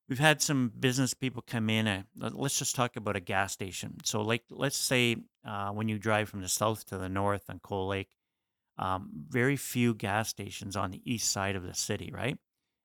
we've 0.08 0.18
had 0.18 0.42
some 0.42 0.72
business 0.78 1.14
people 1.14 1.42
come 1.46 1.70
in. 1.70 1.86
Uh, 1.86 2.02
let- 2.16 2.34
let's 2.34 2.58
just 2.58 2.74
talk 2.74 2.96
about 2.96 3.16
a 3.16 3.20
gas 3.20 3.52
station. 3.52 3.98
So, 4.04 4.22
like, 4.22 4.44
let's 4.50 4.76
say 4.76 5.16
uh, 5.44 5.70
when 5.70 5.88
you 5.88 5.98
drive 5.98 6.28
from 6.28 6.42
the 6.42 6.48
south 6.48 6.84
to 6.86 6.98
the 6.98 7.08
north 7.08 7.44
on 7.48 7.60
Cold 7.62 7.90
Lake, 7.90 8.10
um, 8.76 9.10
very 9.28 9.56
few 9.56 9.94
gas 9.94 10.30
stations 10.30 10.74
on 10.74 10.90
the 10.90 11.02
east 11.04 11.30
side 11.30 11.54
of 11.54 11.62
the 11.62 11.74
city, 11.74 12.10
right? 12.12 12.38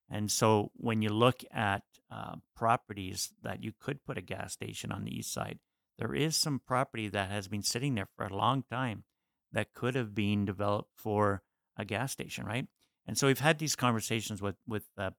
And 0.09 0.31
so, 0.31 0.71
when 0.75 1.01
you 1.01 1.09
look 1.09 1.43
at 1.51 1.83
uh, 2.11 2.35
properties 2.55 3.33
that 3.41 3.63
you 3.63 3.73
could 3.79 4.05
put 4.05 4.17
a 4.17 4.21
gas 4.21 4.53
station 4.53 4.91
on 4.91 5.03
the 5.03 5.17
east 5.17 5.33
side, 5.33 5.59
there 5.97 6.13
is 6.13 6.37
some 6.37 6.61
property 6.65 7.07
that 7.07 7.31
has 7.31 7.47
been 7.47 7.63
sitting 7.63 7.95
there 7.95 8.09
for 8.15 8.25
a 8.25 8.35
long 8.35 8.63
time 8.69 9.03
that 9.51 9.73
could 9.73 9.95
have 9.95 10.13
been 10.13 10.45
developed 10.45 10.91
for 10.95 11.41
a 11.77 11.85
gas 11.85 12.11
station, 12.11 12.45
right? 12.45 12.67
And 13.07 13.17
so 13.17 13.27
we've 13.27 13.39
had 13.39 13.59
these 13.59 13.75
conversations 13.75 14.41
with 14.41 14.55
with 14.67 14.85
uh, 14.97 15.11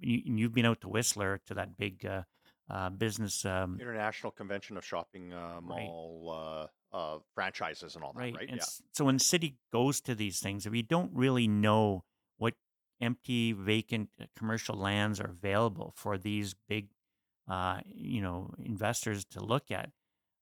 you, 0.00 0.22
and 0.26 0.38
you've 0.38 0.54
been 0.54 0.66
out 0.66 0.80
to 0.82 0.88
Whistler 0.88 1.40
to 1.46 1.54
that 1.54 1.76
big 1.76 2.04
uh, 2.04 2.22
uh, 2.70 2.90
business, 2.90 3.44
um, 3.44 3.78
International 3.80 4.32
Convention 4.32 4.76
of 4.76 4.84
Shopping 4.84 5.32
uh, 5.32 5.60
Right. 5.62 5.86
Mall 5.86 6.68
uh, 6.92 6.96
uh, 6.96 7.18
franchises 7.34 7.94
and 7.94 8.04
all 8.04 8.12
that, 8.14 8.20
right? 8.20 8.34
right? 8.34 8.48
And 8.48 8.58
Yeah. 8.58 8.64
so 8.92 9.04
when 9.04 9.16
the 9.16 9.24
city 9.24 9.58
goes 9.72 10.00
to 10.02 10.14
these 10.14 10.40
things, 10.40 10.66
if 10.66 10.74
you 10.74 10.82
don't 10.82 11.12
really 11.14 11.46
know 11.46 12.04
empty, 13.00 13.52
vacant 13.52 14.10
uh, 14.20 14.24
commercial 14.36 14.76
lands 14.76 15.20
are 15.20 15.30
available 15.30 15.92
for 15.96 16.18
these 16.18 16.54
big, 16.68 16.88
uh, 17.48 17.80
you 17.86 18.20
know, 18.20 18.50
investors 18.62 19.24
to 19.26 19.44
look 19.44 19.70
at, 19.70 19.90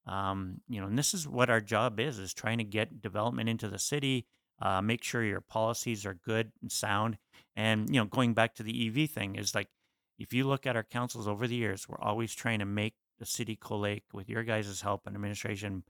um, 0.07 0.61
you 0.69 0.81
know, 0.81 0.87
and 0.87 0.99
this 0.99 1.15
is 1.15 1.29
what 1.29 1.51
our 1.51 1.61
job 1.61 2.01
is: 2.01 2.19
is 2.19 2.35
trying 2.35 2.59
to 2.59 2.65
get 2.65 3.01
development 3.01 3.49
into 3.49 3.69
the 3.69 3.79
city, 3.79 4.27
uh, 4.61 4.83
make 4.83 5.03
sure 5.03 5.23
your 5.23 5.41
policies 5.41 6.05
are 6.05 6.15
good 6.15 6.53
and 6.61 6.73
sound, 6.73 7.19
and 7.57 7.89
you 7.89 8.01
know, 8.01 8.07
going 8.07 8.35
back 8.35 8.55
to 8.55 8.63
the 8.63 8.89
EV 8.89 9.11
thing 9.11 9.37
is 9.37 9.55
like, 9.55 9.69
if 10.19 10.33
you 10.33 10.47
look 10.47 10.67
at 10.67 10.77
our 10.77 10.83
councils 10.83 11.29
over 11.29 11.47
the 11.47 11.55
years, 11.55 11.89
we're 11.89 12.01
always 12.01 12.35
trying 12.35 12.59
to 12.59 12.65
make 12.65 12.95
the 13.19 13.27
city 13.27 13.55
Cold 13.55 13.83
Lake, 13.83 14.05
with 14.13 14.29
your 14.29 14.43
guys' 14.43 14.81
help 14.81 15.07
and 15.07 15.15
administration, 15.15 15.85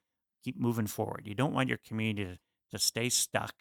keep 0.44 0.58
moving 0.58 0.86
forward. 0.86 1.22
You 1.24 1.34
don't 1.34 1.54
want 1.54 1.68
your 1.68 1.78
community 1.78 2.24
to, 2.24 2.38
to 2.70 2.78
stay 2.78 3.08
stuck 3.08 3.54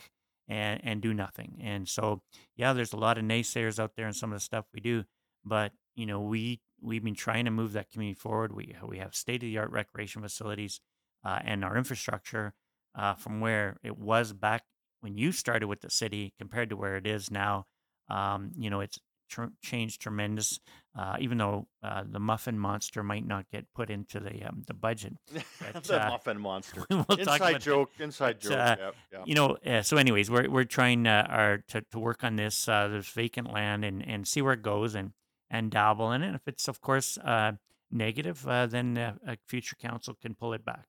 and, 0.52 0.82
and 0.84 1.02
do 1.02 1.14
nothing. 1.14 1.58
And 1.62 1.88
so, 1.88 2.22
yeah, 2.58 2.74
there's 2.74 2.92
a 2.92 2.98
lot 2.98 3.18
of 3.18 3.24
naysayers 3.24 3.80
out 3.80 3.94
there 3.96 4.06
and 4.06 4.16
some 4.16 4.34
of 4.34 4.36
the 4.36 4.44
stuff 4.44 4.66
we 4.74 4.82
do, 4.82 5.06
but 5.46 5.72
you 5.96 6.06
know, 6.06 6.20
we 6.20 6.60
we've 6.82 7.04
been 7.04 7.16
trying 7.16 7.46
to 7.46 7.52
move 7.52 7.74
that 7.74 7.90
community 7.90 8.20
forward. 8.20 8.54
We 8.54 8.76
we 8.86 8.98
have 8.98 9.16
state 9.16 9.44
of 9.44 9.48
the 9.48 9.58
art 9.58 9.72
recreation 9.72 10.22
facilities 10.22 10.82
uh, 11.24 11.40
and 11.44 11.64
our 11.64 11.78
infrastructure 11.78 12.54
uh, 12.96 13.14
from 13.14 13.40
where 13.40 13.78
it 13.82 13.98
was 13.98 14.34
back 14.34 14.64
when 15.00 15.18
you 15.18 15.32
started 15.32 15.68
with 15.68 15.82
the 15.82 15.90
city 15.90 16.34
compared 16.38 16.70
to 16.70 16.76
where 16.76 16.98
it 16.98 17.08
is 17.08 17.32
now. 17.32 17.66
Um, 18.10 18.52
you 18.58 18.70
know, 18.70 18.82
it's 18.82 19.00
tr- 19.32 19.54
changed 19.64 20.02
tremendous. 20.02 20.60
Uh, 20.94 21.16
even 21.22 21.38
though 21.38 21.68
uh, 21.82 22.04
the 22.06 22.20
muffin 22.20 22.60
monster 22.60 23.02
might 23.02 23.26
not 23.26 23.46
get 23.50 23.66
put 23.74 23.90
into 23.90 24.20
the 24.20 24.44
um, 24.44 24.62
the 24.68 24.74
budget, 24.74 25.14
But, 25.74 25.84
the 25.86 26.06
uh, 26.06 26.10
muffin 26.10 26.40
monster. 26.50 26.86
we'll 26.90 27.06
inside 27.18 27.38
about 27.38 27.52
that. 27.54 27.62
joke. 27.62 27.92
Inside 28.00 28.40
But, 28.42 28.50
joke. 28.50 28.60
uh, 28.60 28.76
yeah, 28.78 28.92
yeah. 29.14 29.24
you 29.26 29.34
know 29.36 29.58
uh, 29.66 29.82
so 29.84 29.96
anyways 29.98 30.30
we're, 30.30 30.50
we're 30.50 30.66
trying 30.66 31.08
uh, 31.08 31.26
our, 31.30 31.58
to, 31.70 31.82
to 31.92 32.00
work 32.00 32.24
on 32.26 32.36
this 32.36 32.68
uh, 32.68 32.90
there's 32.90 33.08
vacant 33.10 33.52
land 33.54 33.86
and, 33.86 34.06
and 34.06 34.28
see 34.28 34.42
where 34.42 34.54
it 34.54 34.62
goes 34.62 34.94
and 34.96 35.14
and 35.50 35.72
dabble 35.72 36.12
in 36.12 36.22
it 36.24 36.36
if 36.36 36.46
it's 36.46 36.68
of 36.68 36.82
course 36.82 37.18
uh, 37.20 37.54
negative 37.90 38.46
uh, 38.48 38.66
then 38.68 38.98
a 38.98 39.38
future 39.48 39.78
council 39.78 40.14
can 40.22 40.36
pull 40.36 40.52
it 40.54 40.66
back 40.66 40.86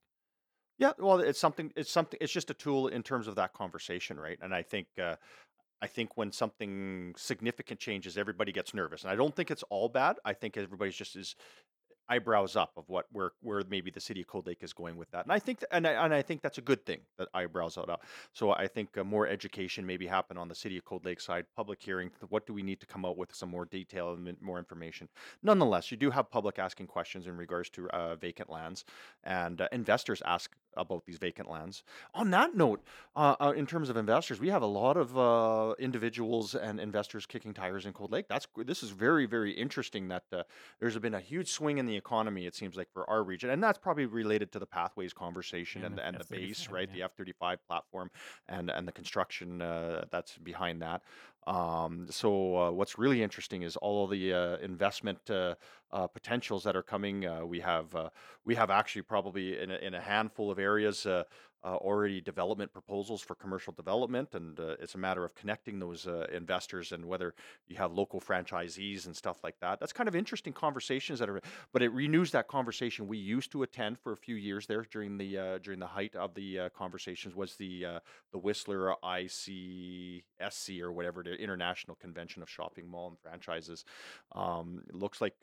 Yeah, 0.79 0.93
well, 0.99 1.21
it's 1.21 1.39
something. 1.39 1.71
It's 1.77 1.93
something. 1.93 2.19
It's 2.21 2.33
just 2.33 2.51
a 2.51 2.55
tool 2.55 2.89
in 2.89 3.03
terms 3.05 3.29
of 3.29 3.35
that 3.37 3.53
conversation, 3.53 4.19
right? 4.19 4.39
And 4.43 4.53
I 4.53 4.63
think, 4.65 4.87
uh, 5.01 5.15
I 5.83 5.89
think 5.89 6.17
when 6.17 6.31
something 6.31 7.13
significant 7.17 7.81
changes, 7.81 8.17
everybody 8.17 8.53
gets 8.53 8.73
nervous, 8.73 9.03
and 9.03 9.11
I 9.11 9.17
don't 9.17 9.35
think 9.35 9.51
it's 9.51 9.65
all 9.65 9.89
bad. 9.89 10.17
I 10.25 10.33
think 10.33 10.57
everybody's 10.57 10.95
just 10.95 11.17
is 11.17 11.35
eyebrows 12.09 12.57
up 12.57 12.73
of 12.77 12.85
what 12.89 13.07
where 13.13 13.33
where 13.41 13.63
maybe 13.69 13.91
the 13.91 14.01
city 14.01 14.21
of 14.21 14.27
Cold 14.27 14.47
Lake 14.47 14.63
is 14.63 14.73
going 14.73 14.97
with 14.97 15.11
that, 15.11 15.25
and 15.25 15.33
I 15.33 15.39
think 15.39 15.61
th- 15.61 15.69
and 15.73 15.87
I, 15.87 16.05
and 16.05 16.15
I 16.15 16.23
think 16.23 16.43
that's 16.43 16.59
a 16.59 16.63
good 16.63 16.85
thing 16.87 17.01
that 17.19 17.29
eyebrows 17.35 17.79
out 17.79 17.89
up. 17.89 18.05
So 18.33 18.53
I 18.53 18.69
think 18.69 18.97
uh, 18.97 19.05
more 19.05 19.27
education 19.27 19.85
maybe 19.85 20.07
happen 20.07 20.37
on 20.37 20.49
the 20.49 20.55
city 20.55 20.77
of 20.77 20.85
Cold 20.85 21.05
Lake 21.05 21.21
side, 21.21 21.47
public 21.57 21.83
hearing. 21.83 22.11
What 22.29 22.47
do 22.47 22.53
we 22.53 22.63
need 22.63 22.81
to 22.81 22.87
come 22.87 23.05
out 23.05 23.17
with 23.17 23.35
some 23.35 23.51
more 23.51 23.65
detail 23.65 24.13
and 24.13 24.37
more 24.41 24.59
information? 24.59 25.09
Nonetheless, 25.43 25.91
you 25.91 25.97
do 25.97 26.11
have 26.11 26.31
public 26.31 26.59
asking 26.59 26.87
questions 26.87 27.27
in 27.27 27.37
regards 27.37 27.71
to 27.71 27.89
uh, 27.91 28.17
vacant 28.17 28.51
lands, 28.51 28.85
and 29.25 29.61
uh, 29.61 29.69
investors 29.73 30.23
ask 30.25 30.55
about 30.77 31.05
these 31.07 31.19
vacant 31.19 31.51
lands. 31.51 31.83
On 32.15 32.31
that 32.31 32.55
note, 32.55 32.83
uh, 33.17 33.37
uh, 33.41 33.53
in 33.57 33.67
terms 33.67 33.89
of 33.89 33.97
investors, 33.97 34.41
we 34.41 34.49
have 34.49 34.63
a 34.63 34.67
lot 34.67 34.97
of 34.97 35.17
uh, 35.19 35.75
individuals 35.79 36.55
and 36.55 36.81
investors 36.81 37.27
kicking 37.27 37.55
tires 37.55 37.87
in 37.87 37.93
Cold 37.93 38.13
Lake. 38.13 38.27
That's 38.29 38.47
this 38.57 38.83
is 38.83 38.91
very 38.91 39.27
very 39.27 39.53
interesting. 39.53 40.09
That 40.09 40.25
uh, 40.33 40.43
there's 40.81 40.99
been 40.99 41.15
a 41.15 41.21
huge 41.21 41.51
swing 41.51 41.79
in 41.79 41.87
the 41.87 41.97
economy. 41.97 42.47
It 42.47 42.55
seems 42.55 42.77
like 42.77 42.89
for 42.93 43.09
our 43.09 43.23
region, 43.23 43.51
and 43.51 43.63
that's 43.63 43.79
probably 43.79 44.07
related 44.07 44.53
to 44.53 44.59
the 44.59 44.67
pathways 44.67 45.13
conversation 45.13 45.83
Yeah, 45.83 45.89
and 45.89 45.99
the 45.99 46.07
and 46.07 46.17
the 46.19 46.25
base, 46.25 46.69
right? 46.69 46.89
yeah. 46.89 46.95
The 46.95 47.03
F 47.05 47.13
thirty 47.17 47.33
five 47.33 47.59
platform 47.67 48.11
and 48.49 48.71
and 48.71 48.87
the 48.87 48.93
construction 48.93 49.63
uh, 49.63 50.05
that's 50.11 50.39
behind 50.39 50.83
that. 50.83 51.03
Um, 51.47 52.07
so 52.09 52.57
uh, 52.57 52.71
what's 52.71 52.99
really 52.99 53.23
interesting 53.23 53.63
is 53.63 53.77
all 53.77 54.07
the 54.07 54.33
uh, 54.33 54.57
investment 54.59 55.19
uh, 55.29 55.57
uh, 55.91 56.07
potentials 56.07 56.63
that 56.65 56.77
are 56.77 56.83
coming. 56.83 57.27
Uh, 57.27 57.45
we 57.45 57.61
have 57.61 57.95
uh, 57.95 58.11
we 58.45 58.55
have 58.55 58.71
actually 58.71 59.03
probably 59.03 59.59
in 59.59 59.71
a, 59.71 59.77
in 59.77 59.95
a 59.95 60.01
handful 60.01 60.51
of 60.51 60.59
areas 60.59 61.07
uh, 61.65 61.77
already 61.77 62.21
development 62.21 62.73
proposals 62.73 63.23
for 63.23 63.35
commercial 63.35 63.73
development, 63.73 64.35
and 64.35 64.59
uh, 64.59 64.75
it's 64.81 64.95
a 64.95 64.99
matter 64.99 65.25
of 65.25 65.35
connecting 65.35 65.79
those 65.79 66.07
uh, 66.07 66.27
investors 66.33 66.93
and 66.93 67.05
whether 67.05 67.35
you 67.69 67.77
have 67.77 67.93
local 67.93 68.21
franchisees 68.21 69.07
and 69.07 69.17
stuff 69.17 69.45
like 69.45 69.55
that. 69.61 69.79
That's 69.79 69.93
kind 69.93 70.09
of 70.09 70.17
interesting 70.17 70.53
conversations 70.53 71.21
that 71.21 71.29
are, 71.29 71.41
but 71.73 71.83
it 71.83 71.93
renews 71.93 72.33
that 72.33 72.49
conversation 72.49 73.07
we 73.07 73.19
used 73.19 73.53
to 73.53 73.63
attend 73.63 73.99
for 73.99 74.13
a 74.13 74.17
few 74.17 74.35
years 74.35 74.67
there 74.67 74.85
during 74.91 75.19
the 75.19 75.39
uh, 75.39 75.59
during 75.59 75.79
the 75.79 75.87
height 75.87 76.17
of 76.17 76.35
the 76.35 76.59
uh, 76.59 76.69
conversations 76.71 77.35
was 77.37 77.55
the 77.57 77.85
uh, 77.85 78.01
the 78.33 78.39
Whistler 78.39 78.95
ICSC 79.05 80.81
or 80.81 80.93
whatever 80.93 81.23
the 81.23 81.35
International 81.35 81.97
Convention 81.97 82.43
of 82.43 82.51
Shopping 82.51 82.89
Mall 82.89 83.09
and 83.09 83.19
Franchises. 83.21 83.85
Um, 84.33 84.83
it 84.89 84.95
looks 84.95 85.21
like 85.21 85.35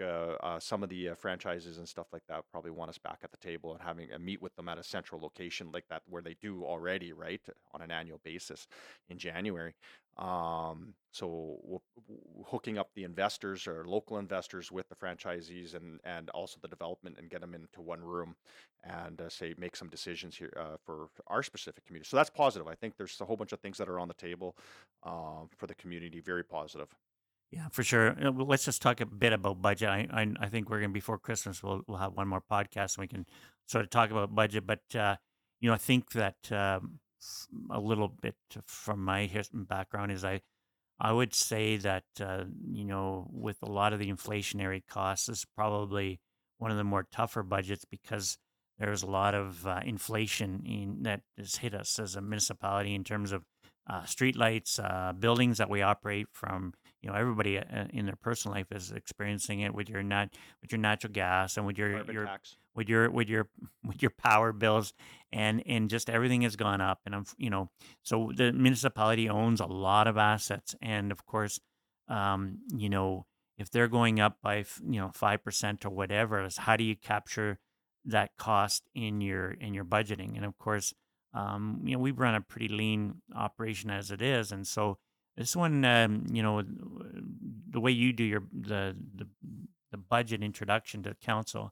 some 0.59 0.83
of 0.83 0.89
the 0.89 1.09
franchises 1.17 1.77
and 1.77 1.87
stuff 1.87 2.07
like 2.11 2.23
that 2.27 2.43
probably 2.51 2.71
want 2.71 2.89
us 2.89 2.97
back 2.97 3.19
at 3.23 3.31
the 3.31 3.37
table 3.37 3.73
and 3.73 3.81
having 3.81 4.11
a 4.11 4.19
meet 4.19 4.41
with 4.41 4.55
them 4.55 4.67
at 4.67 4.77
a 4.77 4.83
central 4.83 5.21
location 5.21 5.71
like 5.71 5.85
that 5.89 6.03
where 6.09 6.21
they 6.21 6.35
do 6.41 6.63
already, 6.63 7.13
right, 7.13 7.41
on 7.73 7.81
an 7.81 7.91
annual 7.91 8.19
basis 8.23 8.67
in 9.09 9.17
January. 9.17 9.73
Um, 10.17 10.93
so 11.11 11.81
hooking 12.45 12.77
up 12.77 12.89
the 12.93 13.03
investors 13.05 13.67
or 13.67 13.85
local 13.87 14.17
investors 14.17 14.71
with 14.71 14.87
the 14.89 14.95
franchisees 14.95 15.75
and 15.75 15.99
and 16.03 16.29
also 16.31 16.57
the 16.61 16.67
development 16.67 17.17
and 17.17 17.29
get 17.29 17.39
them 17.41 17.53
into 17.55 17.81
one 17.81 18.01
room 18.01 18.35
and 18.83 19.21
uh, 19.21 19.29
say 19.29 19.53
make 19.57 19.75
some 19.75 19.87
decisions 19.87 20.35
here 20.35 20.53
uh, 20.59 20.75
for 20.85 21.07
our 21.27 21.41
specific 21.41 21.85
community. 21.85 22.09
So 22.09 22.17
that's 22.17 22.29
positive. 22.29 22.67
I 22.67 22.75
think 22.75 22.97
there's 22.97 23.19
a 23.21 23.25
whole 23.25 23.37
bunch 23.37 23.53
of 23.53 23.59
things 23.61 23.77
that 23.77 23.87
are 23.89 23.99
on 23.99 24.07
the 24.07 24.13
table 24.13 24.55
um, 25.03 25.49
for 25.57 25.67
the 25.67 25.75
community. 25.75 26.19
Very 26.19 26.43
positive. 26.43 26.89
yeah 27.51 27.67
for 27.69 27.83
sure 27.83 28.15
Uh, 28.23 28.31
let's 28.31 28.65
just 28.65 28.81
talk 28.81 29.01
a 29.01 29.05
bit 29.05 29.33
about 29.33 29.61
budget 29.61 29.89
i, 29.89 30.07
I, 30.11 30.27
I 30.39 30.47
think 30.49 30.69
we're 30.69 30.79
going 30.79 30.91
to 30.91 30.93
before 30.93 31.17
christmas 31.17 31.63
we'll, 31.63 31.81
we'll 31.87 31.97
have 31.97 32.13
one 32.13 32.27
more 32.27 32.41
podcast 32.41 32.97
and 32.97 33.03
we 33.03 33.07
can 33.07 33.25
sort 33.65 33.83
of 33.83 33.89
talk 33.89 34.11
about 34.11 34.33
budget 34.35 34.65
but 34.67 34.81
uh, 34.95 35.15
you 35.59 35.69
know 35.69 35.73
i 35.73 35.77
think 35.77 36.11
that 36.11 36.51
um, 36.51 36.99
a 37.71 37.79
little 37.79 38.07
bit 38.07 38.35
from 38.65 39.03
my 39.03 39.25
his- 39.25 39.49
background 39.53 40.11
is 40.11 40.23
i 40.23 40.41
I 40.99 41.13
would 41.13 41.33
say 41.33 41.77
that 41.77 42.03
uh, 42.19 42.45
you 42.69 42.83
know, 42.83 43.27
with 43.31 43.57
a 43.61 43.71
lot 43.71 43.93
of 43.93 43.99
the 43.99 44.11
inflationary 44.11 44.85
costs, 44.85 45.27
this 45.27 45.39
is 45.39 45.45
probably 45.55 46.19
one 46.57 46.71
of 46.71 46.77
the 46.77 46.83
more 46.83 47.07
tougher 47.09 47.41
budgets 47.41 47.85
because 47.85 48.37
there's 48.77 49.03
a 49.03 49.07
lot 49.07 49.33
of 49.33 49.65
uh, 49.65 49.79
inflation 49.85 50.61
in, 50.65 51.03
that 51.03 51.21
has 51.37 51.57
hit 51.57 51.73
us 51.73 51.99
as 51.99 52.15
a 52.15 52.21
municipality 52.21 52.93
in 52.93 53.03
terms 53.03 53.31
of 53.31 53.43
uh, 53.89 54.01
streetlights, 54.01 54.79
uh, 54.83 55.13
buildings 55.13 55.57
that 55.57 55.69
we 55.69 55.81
operate 55.81 56.27
from. 56.33 56.73
You 57.01 57.09
know, 57.09 57.15
everybody 57.15 57.57
uh, 57.57 57.85
in 57.91 58.05
their 58.05 58.17
personal 58.17 58.55
life 58.55 58.71
is 58.71 58.91
experiencing 58.91 59.61
it 59.61 59.73
with 59.73 59.89
your 59.89 60.03
nat- 60.03 60.33
with 60.61 60.71
your 60.73 60.79
natural 60.79 61.13
gas 61.13 61.55
and 61.55 61.65
with 61.65 61.77
your 61.77 61.93
Carbon 61.93 62.13
your 62.13 62.25
tax. 62.25 62.57
With 62.75 62.89
your 62.89 63.09
with 63.09 63.29
your 63.29 63.49
with 63.85 64.01
your 64.01 64.11
power 64.11 64.51
bills 64.51 64.93
and 65.31 65.63
and 65.65 65.89
just 65.89 66.09
everything 66.09 66.41
has 66.41 66.55
gone 66.55 66.81
up 66.81 66.99
and 67.05 67.15
I'm 67.15 67.25
you 67.37 67.49
know 67.49 67.69
so 68.03 68.31
the 68.35 68.51
municipality 68.51 69.29
owns 69.29 69.59
a 69.59 69.65
lot 69.65 70.07
of 70.07 70.17
assets 70.17 70.75
and 70.81 71.11
of 71.11 71.25
course 71.25 71.59
um 72.07 72.59
you 72.73 72.89
know 72.89 73.25
if 73.57 73.69
they're 73.69 73.89
going 73.89 74.19
up 74.19 74.37
by 74.41 74.65
you 74.89 74.99
know 74.99 75.09
5% 75.09 75.85
or 75.85 75.89
whatever 75.89 76.47
how 76.57 76.75
do 76.75 76.83
you 76.83 76.95
capture 76.95 77.59
that 78.05 78.31
cost 78.37 78.83
in 78.95 79.21
your 79.21 79.51
in 79.51 79.73
your 79.73 79.85
budgeting? 79.85 80.35
And 80.35 80.45
of 80.45 80.57
course 80.57 80.93
um 81.33 81.81
you 81.83 81.93
know 81.93 81.99
we 81.99 82.11
run 82.11 82.35
a 82.35 82.41
pretty 82.41 82.69
lean 82.69 83.21
operation 83.35 83.91
as 83.91 84.09
it 84.09 84.21
is 84.21 84.51
and 84.51 84.65
so 84.65 84.97
this 85.37 85.55
one 85.55 85.85
um 85.85 86.25
you 86.31 86.41
know 86.41 86.63
the 87.69 87.79
way 87.79 87.91
you 87.91 88.13
do 88.13 88.23
your 88.23 88.43
the 88.51 88.95
the, 89.15 89.27
the 89.91 89.97
budget 89.97 90.41
introduction 90.41 91.03
to 91.03 91.13
council 91.15 91.71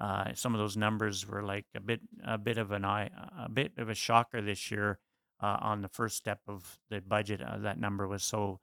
uh, 0.00 0.32
some 0.34 0.54
of 0.54 0.60
those 0.60 0.76
numbers 0.76 1.26
were 1.26 1.42
like 1.42 1.66
a 1.74 1.80
bit 1.80 2.00
a 2.24 2.38
bit 2.38 2.58
of 2.58 2.72
an 2.72 2.84
eye 2.84 3.10
a 3.38 3.48
bit 3.48 3.72
of 3.78 3.88
a 3.88 3.94
shocker 3.94 4.42
this 4.42 4.70
year 4.70 4.98
uh, 5.40 5.58
on 5.60 5.82
the 5.82 5.88
first 5.88 6.16
step 6.16 6.40
of 6.48 6.78
the 6.90 7.00
budget. 7.00 7.40
Uh, 7.40 7.58
that 7.58 7.78
number 7.78 8.08
was 8.08 8.22
so 8.22 8.60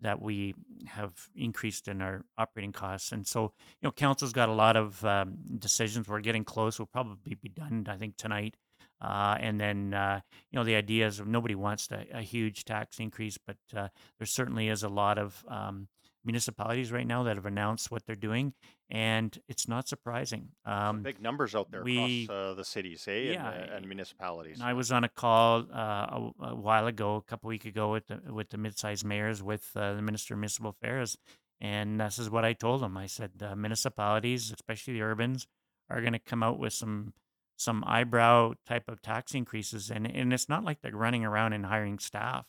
that 0.00 0.20
we 0.20 0.54
have 0.86 1.28
increased 1.36 1.86
in 1.86 2.02
our 2.02 2.24
operating 2.36 2.72
costs, 2.72 3.12
and 3.12 3.26
so 3.26 3.52
you 3.80 3.86
know, 3.86 3.92
council's 3.92 4.32
got 4.32 4.48
a 4.48 4.52
lot 4.52 4.76
of 4.76 5.04
um, 5.04 5.36
decisions. 5.58 6.08
We're 6.08 6.20
getting 6.20 6.44
close. 6.44 6.78
We'll 6.78 6.86
probably 6.86 7.34
be 7.34 7.48
done, 7.48 7.86
I 7.88 7.96
think, 7.96 8.16
tonight. 8.16 8.56
Uh, 9.00 9.36
and 9.40 9.60
then 9.60 9.94
uh, 9.94 10.20
you 10.50 10.58
know 10.58 10.64
the 10.64 10.76
idea 10.76 11.06
is 11.06 11.20
nobody 11.20 11.54
wants 11.54 11.88
a, 11.90 12.06
a 12.12 12.22
huge 12.22 12.64
tax 12.64 12.98
increase, 12.98 13.38
but 13.38 13.56
uh, 13.76 13.88
there 14.18 14.26
certainly 14.26 14.68
is 14.68 14.82
a 14.82 14.88
lot 14.88 15.18
of 15.18 15.44
um, 15.48 15.88
municipalities 16.24 16.92
right 16.92 17.06
now 17.06 17.22
that 17.24 17.36
have 17.36 17.46
announced 17.46 17.90
what 17.90 18.04
they're 18.06 18.14
doing, 18.14 18.54
and 18.90 19.38
it's 19.48 19.68
not 19.68 19.88
surprising. 19.88 20.48
Um, 20.64 21.02
big 21.02 21.20
numbers 21.20 21.54
out 21.54 21.70
there 21.70 21.82
we 21.82 22.24
across 22.24 22.36
uh, 22.36 22.54
the 22.54 22.64
cities, 22.64 23.04
eh, 23.08 23.34
and, 23.34 23.38
uh, 23.38 23.76
and 23.76 23.86
municipalities. 23.86 24.58
and 24.58 24.68
I 24.68 24.72
was 24.72 24.92
on 24.92 25.04
a 25.04 25.08
call 25.08 25.66
uh, 25.72 25.76
a, 25.76 26.32
a 26.42 26.54
while 26.54 26.86
ago, 26.86 27.16
a 27.16 27.22
couple 27.22 27.48
weeks 27.48 27.66
ago, 27.66 27.90
with 27.92 28.06
the 28.06 28.20
with 28.32 28.50
the 28.50 28.58
mid-sized 28.58 29.04
mayors, 29.04 29.42
with 29.42 29.70
uh, 29.74 29.94
the 29.94 30.02
minister 30.02 30.34
of 30.34 30.40
municipal 30.40 30.70
affairs, 30.70 31.16
and 31.60 32.00
this 32.00 32.18
is 32.18 32.30
what 32.30 32.44
I 32.44 32.52
told 32.52 32.82
them. 32.82 32.96
I 32.96 33.06
said 33.06 33.32
municipalities, 33.56 34.52
especially 34.52 34.94
the 34.94 35.02
urbans, 35.02 35.46
are 35.90 36.00
going 36.00 36.12
to 36.12 36.18
come 36.18 36.42
out 36.42 36.58
with 36.58 36.72
some 36.72 37.14
some 37.56 37.84
eyebrow 37.86 38.54
type 38.66 38.88
of 38.88 39.00
tax 39.02 39.34
increases, 39.34 39.90
and 39.90 40.06
and 40.06 40.32
it's 40.32 40.48
not 40.48 40.64
like 40.64 40.80
they're 40.82 40.92
running 40.96 41.24
around 41.24 41.52
and 41.52 41.66
hiring 41.66 41.98
staff. 41.98 42.46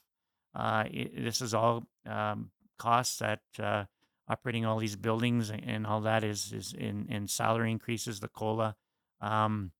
Uh, 0.55 0.83
it, 0.91 1.23
this 1.23 1.41
is 1.41 1.53
all 1.53 1.83
um, 2.05 2.51
costs 2.77 3.19
that 3.19 3.41
uh, 3.59 3.85
operating 4.27 4.65
all 4.65 4.79
these 4.79 4.95
buildings 4.95 5.51
and, 5.51 5.85
all 5.85 6.01
that 6.01 6.23
is 6.23 6.51
is 6.51 6.73
in 6.73 7.07
in 7.09 7.27
salary 7.27 7.71
increases, 7.71 8.19
the 8.19 8.27
cola. 8.27 8.75
Um, 9.21 9.71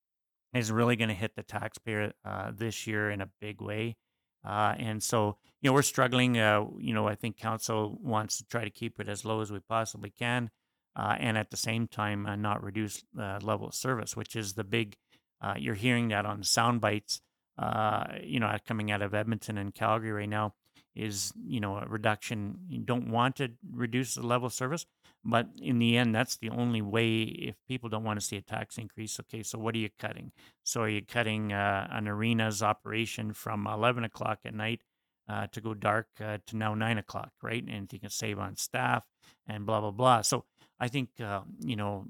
is 0.53 0.71
really 0.71 0.95
going 0.95 1.09
to 1.09 1.15
hit 1.15 1.35
the 1.35 1.43
taxpayer 1.43 2.13
uh, 2.23 2.51
this 2.53 2.85
year 2.85 3.09
in 3.09 3.21
a 3.21 3.29
big 3.41 3.59
way. 3.61 3.97
Uh, 4.45 4.75
and 4.77 5.01
so, 5.01 5.37
you 5.61 5.69
know, 5.69 5.73
we're 5.73 5.81
struggling. 5.81 6.37
Uh, 6.37 6.65
you 6.77 6.93
know, 6.93 7.07
I 7.07 7.15
think 7.15 7.37
council 7.37 7.97
wants 8.01 8.37
to 8.37 8.45
try 8.45 8.63
to 8.63 8.69
keep 8.69 8.99
it 8.99 9.07
as 9.07 9.25
low 9.25 9.41
as 9.41 9.51
we 9.51 9.59
possibly 9.59 10.13
can, 10.17 10.51
uh, 10.95 11.15
and 11.19 11.37
at 11.37 11.49
the 11.49 11.57
same 11.57 11.87
time, 11.87 12.25
uh, 12.25 12.35
not 12.35 12.61
reduce 12.61 13.03
the 13.13 13.39
level 13.41 13.67
of 13.67 13.73
service, 13.73 14.15
which 14.15 14.35
is 14.35 14.53
the 14.53 14.63
big. 14.63 14.95
Uh, 15.41 15.55
you're 15.57 15.75
hearing 15.75 16.09
that 16.09 16.25
on 16.25 16.43
sound 16.43 16.81
bites. 16.81 17.21
Uh, 17.57 18.05
you 18.21 18.39
know, 18.39 18.55
coming 18.67 18.91
out 18.91 19.01
of 19.01 19.13
Edmonton 19.13 19.57
and 19.57 19.73
Calgary 19.73 20.11
right 20.11 20.29
now 20.29 20.53
is 20.95 21.33
you 21.45 21.59
know 21.59 21.77
a 21.77 21.85
reduction. 21.87 22.59
You 22.69 22.79
don't 22.79 23.09
want 23.09 23.37
to 23.37 23.51
reduce 23.71 24.15
the 24.15 24.25
level 24.25 24.47
of 24.47 24.53
service, 24.53 24.85
but 25.25 25.47
in 25.61 25.79
the 25.79 25.97
end, 25.97 26.13
that's 26.13 26.37
the 26.37 26.49
only 26.49 26.81
way. 26.81 27.21
If 27.21 27.55
people 27.67 27.89
don't 27.89 28.03
want 28.03 28.19
to 28.19 28.25
see 28.25 28.37
a 28.37 28.41
tax 28.41 28.77
increase, 28.77 29.19
okay, 29.21 29.43
so 29.43 29.57
what 29.57 29.75
are 29.75 29.79
you 29.79 29.89
cutting? 29.97 30.31
So 30.63 30.81
are 30.81 30.89
you 30.89 31.01
cutting 31.01 31.53
uh, 31.53 31.87
an 31.91 32.07
arena's 32.07 32.61
operation 32.61 33.33
from 33.33 33.65
11 33.65 34.03
o'clock 34.03 34.39
at 34.45 34.53
night 34.53 34.81
uh, 35.29 35.47
to 35.47 35.61
go 35.61 35.73
dark 35.73 36.07
uh, 36.19 36.39
to 36.47 36.57
now 36.57 36.75
9 36.75 36.97
o'clock, 36.97 37.31
right? 37.41 37.63
And 37.67 37.91
you 37.91 37.99
can 37.99 38.09
save 38.09 38.39
on 38.39 38.55
staff 38.55 39.05
and 39.47 39.65
blah, 39.65 39.79
blah, 39.79 39.91
blah. 39.91 40.21
So 40.21 40.45
I 40.79 40.89
think, 40.89 41.09
uh, 41.23 41.41
you 41.59 41.75
know, 41.75 42.05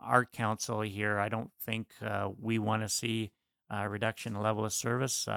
our 0.00 0.24
council 0.24 0.80
here, 0.80 1.18
I 1.18 1.28
don't 1.28 1.50
think 1.64 1.88
uh, 2.04 2.30
we 2.40 2.58
want 2.58 2.82
to 2.82 2.88
see 2.88 3.30
a 3.70 3.88
reduction 3.88 4.34
in 4.34 4.42
level 4.42 4.64
of 4.64 4.72
service. 4.72 5.28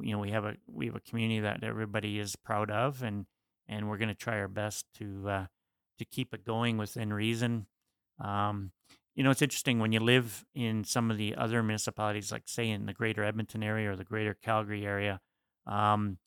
You 0.00 0.12
know, 0.12 0.18
we 0.18 0.30
have 0.30 0.44
a 0.44 0.56
we 0.66 0.86
have 0.86 0.96
a 0.96 1.00
community 1.00 1.40
that 1.40 1.64
everybody 1.64 2.18
is 2.18 2.36
proud 2.36 2.70
of, 2.70 3.02
and 3.02 3.26
and 3.68 3.88
we're 3.88 3.98
going 3.98 4.08
to 4.08 4.14
try 4.14 4.38
our 4.38 4.48
best 4.48 4.86
to 4.98 5.28
uh, 5.28 5.46
to 5.98 6.04
keep 6.04 6.34
it 6.34 6.44
going 6.44 6.76
within 6.76 7.12
reason. 7.12 7.66
Um, 8.20 8.72
you 9.14 9.24
know, 9.24 9.30
it's 9.30 9.42
interesting 9.42 9.80
when 9.80 9.92
you 9.92 10.00
live 10.00 10.44
in 10.54 10.84
some 10.84 11.10
of 11.10 11.16
the 11.16 11.34
other 11.34 11.62
municipalities, 11.62 12.30
like 12.30 12.44
say 12.46 12.70
in 12.70 12.86
the 12.86 12.92
greater 12.92 13.24
Edmonton 13.24 13.62
area 13.62 13.90
or 13.90 13.96
the 13.96 14.04
greater 14.04 14.34
Calgary 14.34 14.86
area. 14.86 15.20
Um, 15.66 16.18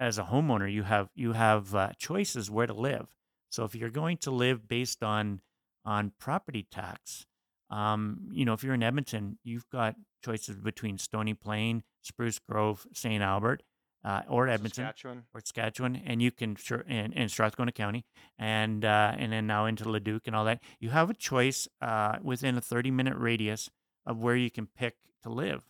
as 0.00 0.18
a 0.18 0.24
homeowner, 0.24 0.70
you 0.72 0.82
have 0.84 1.10
you 1.14 1.32
have 1.32 1.74
uh, 1.74 1.90
choices 1.98 2.50
where 2.50 2.66
to 2.66 2.74
live. 2.74 3.14
So 3.50 3.64
if 3.64 3.74
you're 3.74 3.90
going 3.90 4.18
to 4.18 4.30
live 4.30 4.68
based 4.68 5.02
on 5.02 5.40
on 5.84 6.12
property 6.18 6.66
tax, 6.70 7.26
um, 7.70 8.28
you 8.32 8.44
know, 8.44 8.52
if 8.52 8.62
you're 8.62 8.74
in 8.74 8.82
Edmonton, 8.82 9.38
you've 9.44 9.68
got 9.70 9.96
choices 10.24 10.56
between 10.56 10.98
Stony 10.98 11.34
Plain, 11.34 11.82
Spruce 12.08 12.38
Grove, 12.38 12.86
St. 12.92 13.22
Albert, 13.22 13.62
uh, 14.04 14.22
or 14.28 14.48
Edmonton 14.48 14.84
Saskatchewan. 14.84 15.24
or 15.34 15.40
Saskatchewan, 15.40 16.02
and 16.04 16.22
you 16.22 16.30
can 16.30 16.56
sure 16.56 16.84
and, 16.88 17.12
and 17.16 17.30
Strathcona 17.30 17.72
County, 17.72 18.04
and 18.38 18.84
uh, 18.84 19.14
and 19.16 19.32
then 19.32 19.46
now 19.46 19.66
into 19.66 19.88
Leduc 19.88 20.26
and 20.26 20.34
all 20.34 20.44
that. 20.44 20.60
You 20.80 20.90
have 20.90 21.10
a 21.10 21.14
choice 21.14 21.68
uh, 21.80 22.16
within 22.22 22.56
a 22.56 22.60
30 22.60 22.90
minute 22.90 23.16
radius 23.16 23.70
of 24.06 24.18
where 24.18 24.36
you 24.36 24.50
can 24.50 24.66
pick 24.66 24.96
to 25.22 25.28
live. 25.28 25.64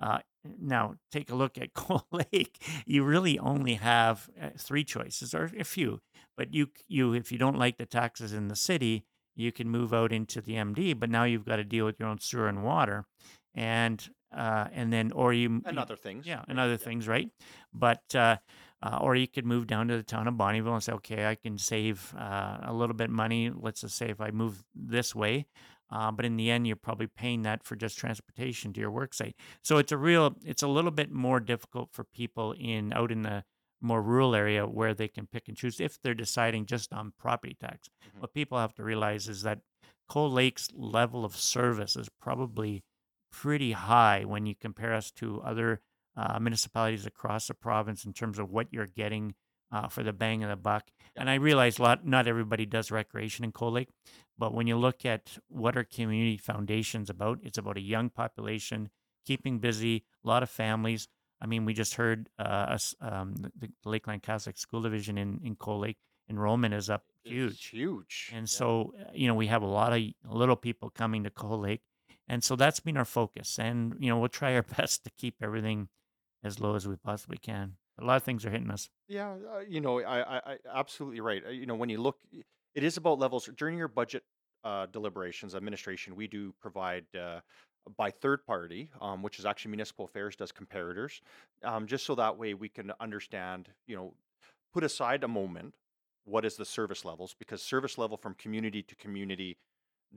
Uh, 0.00 0.18
now 0.60 0.96
take 1.10 1.30
a 1.30 1.34
look 1.34 1.58
at 1.58 1.74
Cold 1.74 2.04
Lake. 2.10 2.62
You 2.86 3.04
really 3.04 3.38
only 3.38 3.74
have 3.74 4.28
uh, 4.40 4.50
three 4.58 4.84
choices, 4.84 5.34
or 5.34 5.50
a 5.58 5.64
few. 5.64 6.00
But 6.36 6.52
you 6.54 6.68
you 6.88 7.12
if 7.12 7.30
you 7.30 7.38
don't 7.38 7.58
like 7.58 7.76
the 7.76 7.86
taxes 7.86 8.32
in 8.32 8.48
the 8.48 8.56
city, 8.56 9.04
you 9.34 9.52
can 9.52 9.68
move 9.68 9.92
out 9.92 10.12
into 10.12 10.40
the 10.40 10.54
MD. 10.54 10.98
But 10.98 11.10
now 11.10 11.24
you've 11.24 11.44
got 11.44 11.56
to 11.56 11.64
deal 11.64 11.84
with 11.84 12.00
your 12.00 12.08
own 12.08 12.18
sewer 12.20 12.48
and 12.48 12.64
water, 12.64 13.04
and 13.54 14.08
uh, 14.34 14.68
and 14.72 14.92
then 14.92 15.12
or 15.12 15.32
you 15.32 15.62
And 15.64 15.78
other 15.78 15.96
things. 15.96 16.26
yeah, 16.26 16.42
and 16.48 16.58
other 16.58 16.76
things, 16.76 17.06
right? 17.08 17.30
But 17.72 18.02
uh, 18.14 18.36
uh, 18.82 18.98
or 19.00 19.16
you 19.16 19.26
could 19.26 19.46
move 19.46 19.66
down 19.66 19.88
to 19.88 19.96
the 19.96 20.02
town 20.02 20.28
of 20.28 20.34
Bonnyville 20.34 20.74
and 20.74 20.82
say, 20.82 20.92
okay, 20.92 21.26
I 21.26 21.34
can 21.34 21.58
save 21.58 22.14
uh, 22.18 22.58
a 22.62 22.72
little 22.72 22.94
bit 22.94 23.10
money. 23.10 23.50
Let's 23.54 23.80
just 23.80 23.96
say 23.96 24.10
if 24.10 24.20
I 24.20 24.30
move 24.30 24.62
this 24.74 25.14
way, 25.14 25.46
uh, 25.90 26.10
but 26.12 26.24
in 26.24 26.36
the 26.36 26.50
end, 26.50 26.66
you're 26.66 26.76
probably 26.76 27.06
paying 27.06 27.42
that 27.42 27.64
for 27.64 27.74
just 27.76 27.96
transportation 27.98 28.72
to 28.74 28.80
your 28.80 28.90
work 28.90 29.14
site. 29.14 29.34
So 29.62 29.78
it's 29.78 29.92
a 29.92 29.96
real, 29.96 30.36
it's 30.44 30.62
a 30.62 30.68
little 30.68 30.90
bit 30.90 31.10
more 31.10 31.40
difficult 31.40 31.90
for 31.92 32.04
people 32.04 32.52
in 32.58 32.92
out 32.92 33.10
in 33.10 33.22
the 33.22 33.44
more 33.80 34.02
rural 34.02 34.34
area 34.34 34.66
where 34.66 34.94
they 34.94 35.08
can 35.08 35.26
pick 35.26 35.48
and 35.48 35.56
choose 35.56 35.80
if 35.80 36.00
they're 36.02 36.14
deciding 36.14 36.66
just 36.66 36.92
on 36.92 37.12
property 37.18 37.56
tax. 37.58 37.88
Mhm. 38.16 38.20
What 38.20 38.34
people 38.34 38.58
have 38.58 38.74
to 38.74 38.82
realize 38.84 39.28
is 39.28 39.42
that 39.42 39.60
Cold 40.08 40.32
Lake's 40.32 40.68
level 40.74 41.24
of 41.24 41.36
service 41.36 41.94
is 41.96 42.08
probably 42.20 42.82
pretty 43.42 43.72
high 43.72 44.24
when 44.24 44.46
you 44.46 44.54
compare 44.66 44.94
us 44.94 45.10
to 45.12 45.40
other 45.42 45.80
uh, 46.16 46.38
municipalities 46.40 47.06
across 47.06 47.46
the 47.48 47.54
province 47.54 48.04
in 48.06 48.12
terms 48.12 48.38
of 48.38 48.50
what 48.50 48.66
you're 48.72 48.86
getting 48.86 49.34
uh, 49.72 49.88
for 49.88 50.02
the 50.02 50.12
bang 50.12 50.42
of 50.44 50.48
the 50.50 50.56
buck. 50.56 50.84
Yeah. 51.14 51.20
And 51.22 51.30
I 51.30 51.34
realize 51.34 51.78
a 51.78 51.82
lot, 51.82 52.06
not 52.06 52.26
everybody 52.26 52.64
does 52.66 52.90
recreation 52.90 53.44
in 53.44 53.52
Cold 53.52 53.74
Lake, 53.74 53.90
but 54.38 54.54
when 54.54 54.66
you 54.66 54.76
look 54.78 55.04
at 55.04 55.38
what 55.48 55.76
our 55.76 55.84
community 55.84 56.38
foundation's 56.38 57.10
about, 57.10 57.40
it's 57.42 57.58
about 57.58 57.76
a 57.76 57.80
young 57.82 58.08
population, 58.08 58.88
keeping 59.26 59.58
busy, 59.58 60.04
a 60.24 60.28
lot 60.28 60.42
of 60.42 60.50
families. 60.50 61.08
I 61.42 61.46
mean, 61.46 61.66
we 61.66 61.74
just 61.74 61.94
heard 61.96 62.30
uh, 62.38 62.42
us, 62.76 62.94
um, 63.00 63.34
the, 63.36 63.50
the 63.82 63.88
Lakeland 63.94 64.22
Catholic 64.22 64.56
School 64.56 64.80
Division 64.80 65.18
in, 65.18 65.40
in 65.44 65.56
Cold 65.56 65.82
Lake 65.82 65.98
enrollment 66.30 66.72
is 66.74 66.88
up 66.88 67.04
It's 67.24 67.32
huge. 67.34 67.66
huge. 67.66 68.30
And 68.32 68.42
Yeah. 68.48 68.58
so, 68.58 68.94
uh, 68.98 69.10
you 69.14 69.26
know, 69.28 69.34
we 69.34 69.48
have 69.48 69.62
a 69.62 69.66
lot 69.80 69.92
of 69.92 70.00
little 70.24 70.56
people 70.56 70.88
coming 70.90 71.24
to 71.24 71.30
Cold 71.30 71.60
Lake. 71.62 71.82
And 72.28 72.42
so 72.42 72.56
that's 72.56 72.80
been 72.80 72.96
our 72.96 73.04
focus. 73.04 73.58
And, 73.58 73.96
you 73.98 74.08
know, 74.08 74.18
we'll 74.18 74.28
try 74.28 74.54
our 74.54 74.62
best 74.78 75.04
to 75.04 75.10
keep 75.18 75.36
everything 75.42 75.88
as 76.44 76.60
low 76.60 76.74
as 76.74 76.86
we 76.86 76.96
possibly 76.96 77.38
can. 77.38 77.74
A 77.98 78.04
lot 78.04 78.16
of 78.16 78.22
things 78.22 78.44
are 78.44 78.50
hitting 78.50 78.70
us. 78.70 78.90
Yeah, 79.08 79.36
uh, 79.54 79.60
you 79.60 79.80
know, 79.80 80.00
I, 80.00 80.36
I, 80.36 80.40
I 80.52 80.56
absolutely 80.74 81.20
right. 81.20 81.42
Uh, 81.46 81.50
You 81.50 81.66
know, 81.66 81.74
when 81.74 81.88
you 81.88 81.98
look, 81.98 82.18
it 82.74 82.84
is 82.84 82.96
about 82.96 83.18
levels 83.18 83.48
during 83.56 83.78
your 83.78 83.88
budget 83.88 84.22
uh, 84.64 84.86
deliberations. 84.86 85.54
Administration, 85.54 86.14
we 86.14 86.26
do 86.26 86.52
provide 86.60 87.06
uh, 87.16 87.40
by 87.96 88.10
third 88.10 88.44
party, 88.46 88.90
um, 89.00 89.22
which 89.22 89.38
is 89.38 89.46
actually 89.46 89.70
municipal 89.70 90.04
affairs 90.04 90.36
does 90.36 90.52
comparators, 90.52 91.20
um, 91.62 91.86
just 91.86 92.04
so 92.04 92.14
that 92.16 92.36
way 92.36 92.52
we 92.52 92.68
can 92.68 92.92
understand, 93.00 93.68
you 93.86 93.96
know, 93.96 94.12
put 94.74 94.84
aside 94.84 95.24
a 95.24 95.28
moment 95.28 95.74
what 96.24 96.44
is 96.44 96.56
the 96.56 96.64
service 96.64 97.04
levels 97.04 97.34
because 97.38 97.62
service 97.62 97.96
level 97.96 98.16
from 98.16 98.34
community 98.34 98.82
to 98.82 98.96
community 98.96 99.56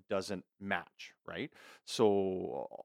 doesn't 0.09 0.43
match, 0.59 1.13
right? 1.27 1.51
So 1.85 2.05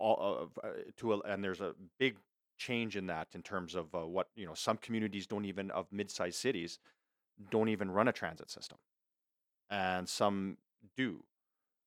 all 0.01 0.51
uh, 0.63 0.69
to 0.99 1.15
a, 1.15 1.21
and 1.21 1.43
there's 1.43 1.61
a 1.61 1.75
big 1.99 2.17
change 2.57 2.97
in 2.97 3.07
that 3.07 3.29
in 3.35 3.43
terms 3.43 3.75
of 3.75 3.95
uh, 3.95 4.07
what 4.07 4.29
you 4.37 4.47
know 4.47 4.55
some 4.55 4.77
communities 4.77 5.27
don't 5.27 5.45
even 5.45 5.71
of 5.73 5.87
mid-sized 5.91 6.39
cities 6.39 6.79
don't 7.51 7.69
even 7.69 7.91
run 7.91 8.07
a 8.07 8.13
transit 8.13 8.49
system 8.49 8.79
and 9.71 10.09
some 10.09 10.57
do 10.97 11.25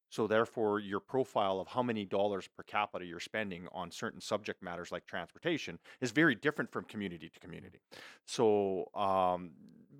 so 0.09 0.26
therefore, 0.26 0.80
your 0.80 0.99
profile 0.99 1.59
of 1.59 1.68
how 1.68 1.84
many 1.84 2.05
dollars 2.05 2.47
per 2.47 2.63
capita 2.63 3.05
you're 3.05 3.20
spending 3.20 3.68
on 3.74 3.91
certain 3.91 4.22
subject 4.22 4.63
matters 4.63 4.91
like 4.91 5.05
transportation 5.05 5.80
is 5.99 6.11
very 6.11 6.34
different 6.34 6.72
from 6.72 6.86
community 6.86 7.30
to 7.30 7.39
community. 7.39 7.80
So, 8.26 8.89
um, 8.95 9.51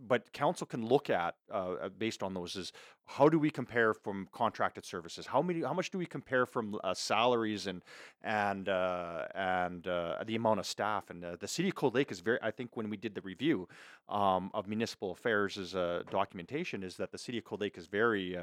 but 0.08 0.32
council 0.34 0.66
can 0.68 0.86
look 0.86 1.10
at 1.10 1.36
uh, 1.52 1.74
uh 1.74 1.90
based 1.90 2.24
on 2.24 2.34
those 2.34 2.56
is 2.56 2.72
how 3.06 3.30
do 3.30 3.40
we 3.40 3.50
compare 3.50 3.94
from 3.94 4.28
contracted 4.34 4.86
services? 4.86 5.26
How 5.26 5.42
many? 5.42 5.62
How 5.62 5.74
much 5.74 5.92
do 5.92 5.98
we 5.98 6.06
compare 6.06 6.46
from 6.46 6.78
uh, 6.84 6.94
salaries 6.94 7.66
and 7.68 7.82
and 8.22 8.68
uh, 8.68 9.26
and 9.34 9.88
uh, 9.88 10.24
the 10.26 10.36
amount 10.36 10.60
of 10.60 10.66
staff? 10.66 11.10
And 11.10 11.24
uh, 11.24 11.38
the 11.40 11.48
city 11.48 11.70
of 11.70 11.76
Cold 11.76 11.96
Lake 11.96 12.12
is 12.12 12.20
very. 12.20 12.40
I 12.42 12.52
think 12.52 12.76
when 12.76 12.90
we 12.90 12.98
did 12.98 13.16
the 13.16 13.22
review 13.22 13.68
um, 14.10 14.52
of 14.54 14.68
municipal 14.68 15.12
affairs 15.12 15.58
as 15.58 15.74
a 15.74 16.04
documentation, 16.12 16.84
is 16.84 16.98
that 16.98 17.12
the 17.12 17.18
city 17.18 17.38
of 17.38 17.46
Cold 17.46 17.62
Lake 17.62 17.78
is 17.78 17.88
very 17.88 18.38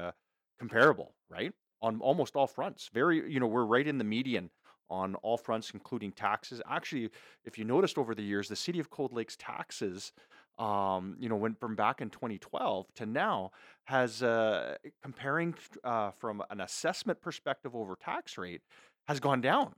comparable, 0.57 1.13
right? 1.29 1.53
On 1.81 1.99
almost 1.99 2.35
all 2.35 2.47
fronts. 2.47 2.89
Very, 2.93 3.31
you 3.31 3.39
know, 3.39 3.47
we're 3.47 3.65
right 3.65 3.87
in 3.87 3.97
the 3.99 4.03
median 4.03 4.49
on 4.89 5.15
all 5.15 5.37
fronts, 5.37 5.71
including 5.73 6.11
taxes. 6.11 6.61
Actually, 6.69 7.09
if 7.43 7.57
you 7.57 7.65
noticed 7.65 7.97
over 7.97 8.15
the 8.15 8.23
years, 8.23 8.47
the 8.47 8.55
city 8.55 8.79
of 8.79 8.89
Cold 8.89 9.13
Lake's 9.13 9.35
taxes, 9.35 10.11
um, 10.57 11.15
you 11.19 11.29
know, 11.29 11.35
went 11.35 11.59
from 11.59 11.75
back 11.75 12.01
in 12.01 12.09
2012 12.09 12.85
to 12.95 13.05
now 13.05 13.51
has 13.85 14.23
uh, 14.23 14.75
comparing 15.03 15.53
uh, 15.83 16.11
from 16.11 16.41
an 16.49 16.61
assessment 16.61 17.21
perspective 17.21 17.75
over 17.75 17.95
tax 17.95 18.37
rate 18.37 18.61
has 19.07 19.19
gone 19.19 19.41
down, 19.41 19.73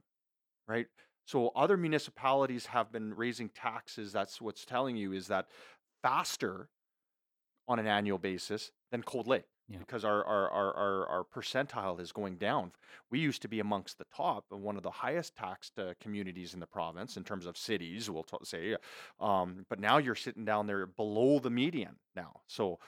right? 0.67 0.87
So 1.25 1.51
other 1.55 1.75
municipalities 1.75 2.67
have 2.67 2.91
been 2.91 3.13
raising 3.13 3.49
taxes. 3.49 4.13
That's 4.13 4.39
what's 4.39 4.65
telling 4.65 4.95
you 4.95 5.13
is 5.13 5.27
that 5.27 5.47
faster 6.03 6.69
on 7.67 7.79
an 7.79 7.87
annual 7.87 8.17
basis 8.17 8.71
than 8.91 9.03
Cold 9.03 9.27
Lake 9.27 9.43
yeah. 9.67 9.77
because 9.79 10.05
our, 10.05 10.23
our, 10.23 10.49
our, 10.49 10.73
our, 10.73 11.07
our 11.07 11.23
percentile 11.23 11.99
is 11.99 12.11
going 12.11 12.37
down. 12.37 12.71
We 13.11 13.19
used 13.19 13.41
to 13.41 13.47
be 13.47 13.59
amongst 13.59 13.97
the 13.97 14.05
top 14.15 14.45
and 14.51 14.61
one 14.61 14.77
of 14.77 14.83
the 14.83 14.91
highest 14.91 15.35
taxed 15.35 15.77
uh, 15.79 15.93
communities 15.99 16.53
in 16.53 16.59
the 16.59 16.67
province 16.67 17.17
in 17.17 17.23
terms 17.23 17.45
of 17.45 17.57
cities, 17.57 18.09
we'll 18.09 18.23
t- 18.23 18.37
say. 18.43 18.75
Um, 19.19 19.65
but 19.69 19.79
now 19.79 19.97
you're 19.97 20.15
sitting 20.15 20.45
down 20.45 20.67
there 20.67 20.85
below 20.85 21.39
the 21.39 21.49
median 21.49 21.95
now. 22.15 22.41
So 22.47 22.79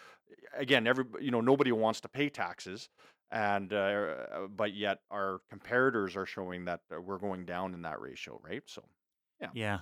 again, 0.57 0.87
every 0.87 1.05
you 1.19 1.31
know 1.31 1.41
nobody 1.41 1.71
wants 1.71 2.01
to 2.01 2.09
pay 2.09 2.29
taxes, 2.29 2.89
and 3.31 3.73
uh, 3.73 4.13
but 4.55 4.73
yet 4.73 4.99
our 5.11 5.41
comparators 5.53 6.15
are 6.15 6.25
showing 6.25 6.65
that 6.65 6.81
we're 7.03 7.17
going 7.17 7.45
down 7.45 7.73
in 7.73 7.81
that 7.83 8.01
ratio, 8.01 8.39
right? 8.43 8.63
So 8.65 8.83
yeah. 9.41 9.49
Yeah. 9.53 9.79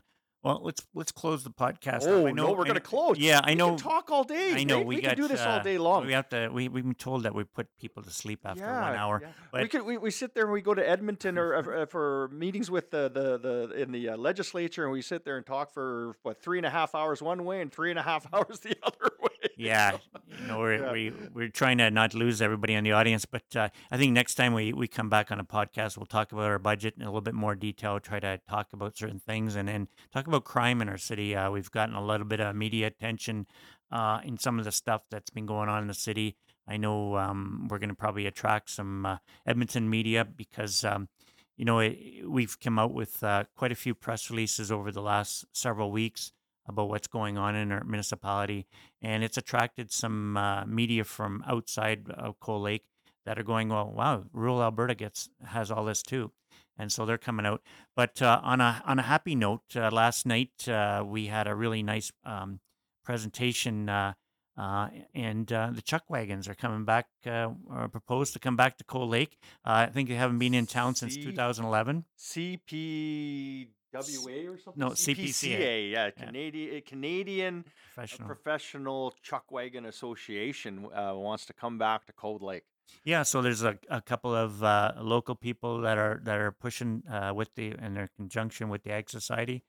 Well, 0.47 0.61
let's 0.63 0.87
let's 0.93 1.11
close 1.11 1.43
the 1.43 1.49
podcast. 1.49 2.07
Oh 2.07 2.25
I 2.25 2.31
know, 2.31 2.47
no, 2.47 2.51
we're 2.53 2.63
going 2.63 2.75
to 2.75 2.79
close. 2.79 3.17
Yeah, 3.17 3.41
I 3.43 3.53
know. 3.53 3.75
talk 3.75 4.09
all 4.09 4.23
day. 4.23 4.53
I 4.53 4.63
know 4.63 4.77
right? 4.77 4.85
we, 4.85 4.95
we 4.95 5.01
got, 5.01 5.09
can 5.09 5.17
do 5.17 5.27
this 5.27 5.41
uh, 5.41 5.49
all 5.49 5.59
day 5.59 5.77
long. 5.77 6.05
We 6.05 6.13
have 6.13 6.29
to. 6.29 6.47
We 6.47 6.69
we've 6.69 6.85
been 6.85 6.93
told 6.93 7.23
that 7.23 7.35
we 7.35 7.43
put 7.43 7.67
people 7.77 8.01
to 8.01 8.09
sleep 8.09 8.39
after 8.45 8.61
yeah, 8.61 8.81
one 8.81 8.95
hour. 8.97 9.19
Yeah. 9.21 9.27
But 9.51 9.63
we 9.63 9.67
could 9.67 9.81
we, 9.81 9.97
we 9.97 10.09
sit 10.09 10.35
there 10.35 10.45
and 10.45 10.53
we 10.53 10.61
go 10.61 10.73
to 10.73 10.89
Edmonton 10.89 11.37
or 11.37 11.81
uh, 11.81 11.85
for 11.85 12.29
meetings 12.31 12.71
with 12.71 12.91
the 12.91 13.09
the, 13.09 13.37
the 13.37 13.81
in 13.81 13.91
the 13.91 14.07
uh, 14.07 14.15
legislature 14.15 14.85
and 14.85 14.93
we 14.93 15.01
sit 15.01 15.25
there 15.25 15.35
and 15.35 15.45
talk 15.45 15.73
for 15.73 16.15
what 16.23 16.41
three 16.41 16.59
and 16.59 16.65
a 16.65 16.69
half 16.69 16.95
hours 16.95 17.21
one 17.21 17.43
way 17.43 17.59
and 17.59 17.73
three 17.73 17.89
and 17.89 17.99
a 17.99 18.03
half 18.03 18.25
hours 18.33 18.61
the 18.61 18.77
other 18.83 19.11
way. 19.19 19.49
Yeah, 19.57 19.97
you 20.39 20.47
know 20.47 20.59
we're 20.59 20.75
yeah. 20.75 20.91
we 20.93 21.13
we're 21.33 21.49
trying 21.49 21.79
to 21.79 21.91
not 21.91 22.13
lose 22.13 22.41
everybody 22.41 22.73
in 22.73 22.85
the 22.85 22.93
audience, 22.93 23.25
but 23.25 23.43
uh, 23.53 23.67
I 23.91 23.97
think 23.97 24.13
next 24.13 24.35
time 24.35 24.53
we 24.53 24.71
we 24.71 24.87
come 24.87 25.09
back 25.09 25.29
on 25.29 25.41
a 25.41 25.43
podcast, 25.43 25.97
we'll 25.97 26.05
talk 26.05 26.31
about 26.31 26.45
our 26.45 26.59
budget 26.59 26.93
in 26.95 27.01
a 27.01 27.07
little 27.07 27.19
bit 27.19 27.33
more 27.33 27.55
detail. 27.55 27.99
Try 27.99 28.21
to 28.21 28.39
talk 28.49 28.67
about 28.71 28.95
certain 28.95 29.19
things 29.19 29.55
and 29.55 29.67
then 29.67 29.87
talk 30.13 30.27
about 30.27 30.36
crime 30.41 30.81
in 30.81 30.89
our 30.89 30.97
city. 30.97 31.35
Uh, 31.35 31.51
we've 31.51 31.71
gotten 31.71 31.95
a 31.95 32.05
little 32.05 32.25
bit 32.25 32.39
of 32.39 32.55
media 32.55 32.87
attention 32.87 33.47
uh, 33.91 34.19
in 34.23 34.37
some 34.37 34.59
of 34.59 34.65
the 34.65 34.71
stuff 34.71 35.03
that's 35.09 35.29
been 35.29 35.45
going 35.45 35.69
on 35.69 35.81
in 35.81 35.87
the 35.87 35.93
city. 35.93 36.35
I 36.67 36.77
know 36.77 37.15
um, 37.17 37.67
we're 37.69 37.79
going 37.79 37.89
to 37.89 37.95
probably 37.95 38.25
attract 38.25 38.69
some 38.69 39.05
uh, 39.05 39.17
Edmonton 39.45 39.89
media 39.89 40.25
because, 40.25 40.83
um, 40.83 41.07
you 41.55 41.65
know, 41.65 41.79
it, 41.79 41.97
we've 42.27 42.59
come 42.59 42.77
out 42.77 42.93
with 42.93 43.23
uh, 43.23 43.45
quite 43.55 43.71
a 43.71 43.75
few 43.75 43.95
press 43.95 44.29
releases 44.29 44.71
over 44.71 44.91
the 44.91 45.01
last 45.01 45.45
several 45.53 45.91
weeks 45.91 46.31
about 46.67 46.89
what's 46.89 47.07
going 47.07 47.37
on 47.37 47.55
in 47.55 47.71
our 47.71 47.83
municipality, 47.85 48.67
and 49.01 49.23
it's 49.23 49.37
attracted 49.37 49.89
some 49.89 50.35
uh, 50.35 50.65
media 50.65 51.05
from 51.05 51.41
outside 51.47 52.09
of 52.09 52.39
Cold 52.41 52.63
Lake 52.63 52.83
that 53.25 53.39
are 53.39 53.43
going, 53.43 53.69
well, 53.69 53.89
wow, 53.89 54.25
rural 54.33 54.61
Alberta 54.61 54.93
gets 54.93 55.29
has 55.45 55.71
all 55.71 55.85
this 55.85 56.03
too 56.03 56.31
and 56.77 56.91
so 56.91 57.05
they're 57.05 57.17
coming 57.17 57.45
out. 57.45 57.61
But 57.95 58.21
uh, 58.21 58.39
on 58.43 58.61
a 58.61 58.81
on 58.85 58.99
a 58.99 59.03
happy 59.03 59.35
note, 59.35 59.75
uh, 59.75 59.89
last 59.91 60.25
night 60.25 60.67
uh, 60.67 61.03
we 61.05 61.27
had 61.27 61.47
a 61.47 61.55
really 61.55 61.83
nice 61.83 62.11
um, 62.25 62.59
presentation, 63.03 63.89
uh, 63.89 64.13
uh, 64.57 64.89
and 65.13 65.51
uh, 65.51 65.69
the 65.73 65.81
chuck 65.81 66.03
wagons 66.09 66.47
are 66.47 66.55
coming 66.55 66.85
back, 66.85 67.07
or 67.25 67.89
proposed 67.91 68.33
to 68.33 68.39
come 68.39 68.55
back 68.55 68.77
to 68.77 68.83
Cold 68.83 69.09
Lake. 69.09 69.37
I 69.63 69.87
think 69.87 70.09
they 70.09 70.15
haven't 70.15 70.39
been 70.39 70.53
in 70.53 70.65
town 70.65 70.95
since 70.95 71.15
C- 71.15 71.23
2011. 71.23 72.05
CPWA 72.17 73.67
or 73.93 74.57
something. 74.57 74.73
No, 74.75 74.89
CPCA. 74.89 75.91
Yeah, 75.91 76.09
Canadian 76.11 76.73
yeah. 76.73 76.79
Canadian 76.85 77.65
Professional. 77.93 78.27
Professional 78.27 79.13
Chuck 79.21 79.51
Wagon 79.51 79.85
Association 79.85 80.89
wants 80.91 81.45
to 81.45 81.53
come 81.53 81.77
back 81.77 82.05
to 82.07 82.13
Cold 82.13 82.41
Lake. 82.41 82.63
Yeah, 83.03 83.23
so 83.23 83.41
there's 83.41 83.63
a, 83.63 83.77
a 83.89 84.01
couple 84.01 84.35
of 84.35 84.63
uh, 84.63 84.93
local 84.99 85.35
people 85.35 85.81
that 85.81 85.97
are 85.97 86.19
that 86.23 86.37
are 86.39 86.51
pushing 86.51 87.03
uh, 87.11 87.33
with 87.33 87.53
the 87.55 87.73
in 87.81 87.93
their 87.93 88.09
conjunction 88.15 88.69
with 88.69 88.83
the 88.83 88.91
Ag 88.91 89.09
Society, 89.09 89.63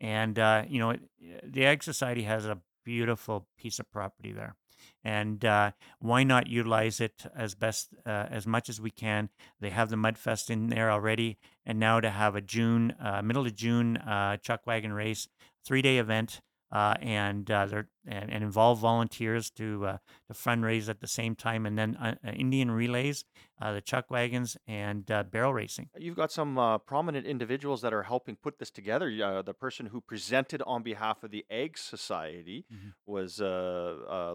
and 0.00 0.38
uh, 0.38 0.64
you 0.68 0.78
know 0.78 0.96
the 1.42 1.64
Ag 1.64 1.82
Society 1.82 2.22
has 2.22 2.44
a 2.44 2.58
beautiful 2.84 3.46
piece 3.56 3.78
of 3.78 3.90
property 3.90 4.32
there, 4.32 4.56
and 5.04 5.44
uh, 5.44 5.72
why 6.00 6.22
not 6.22 6.48
utilize 6.48 7.00
it 7.00 7.24
as 7.34 7.54
best 7.54 7.94
uh, 8.04 8.26
as 8.30 8.46
much 8.46 8.68
as 8.68 8.80
we 8.80 8.90
can? 8.90 9.30
They 9.60 9.70
have 9.70 9.90
the 9.90 9.96
Mudfest 9.96 10.50
in 10.50 10.68
there 10.68 10.90
already, 10.90 11.38
and 11.64 11.78
now 11.78 12.00
to 12.00 12.10
have 12.10 12.36
a 12.36 12.40
June 12.40 12.94
uh, 13.00 13.22
middle 13.22 13.46
of 13.46 13.54
June 13.54 13.98
chuck 14.42 14.66
wagon 14.66 14.92
race, 14.92 15.28
three 15.64 15.82
day 15.82 15.98
event 15.98 16.40
uh, 16.72 16.94
and 17.02 17.50
uh, 17.50 17.66
they're 17.66 17.88
and, 18.06 18.30
and, 18.32 18.42
involve 18.42 18.80
volunteers 18.80 19.50
to 19.50 19.86
uh, 19.86 19.96
to 20.26 20.34
fundraise 20.34 20.88
at 20.88 21.00
the 21.00 21.06
same 21.06 21.34
time, 21.34 21.66
and 21.66 21.78
then 21.78 21.96
uh, 21.96 22.14
uh, 22.26 22.30
Indian 22.30 22.70
relays, 22.70 23.24
uh, 23.60 23.72
the 23.72 23.80
chuck 23.80 24.10
wagons, 24.10 24.56
and 24.66 25.06
barrel 25.30 25.54
racing. 25.54 25.88
You've 25.96 26.16
got 26.16 26.32
some 26.32 26.80
prominent 26.86 27.26
individuals 27.26 27.82
that 27.82 27.92
are 27.92 28.02
helping 28.02 28.36
put 28.36 28.58
this 28.58 28.70
together. 28.70 29.10
the 29.44 29.54
person 29.54 29.86
who 29.86 30.00
presented 30.00 30.62
on 30.62 30.82
behalf 30.82 31.22
of 31.22 31.30
the 31.30 31.44
Ag 31.50 31.78
Society 31.78 32.66
mm-hmm. 32.72 32.90
was 33.06 33.40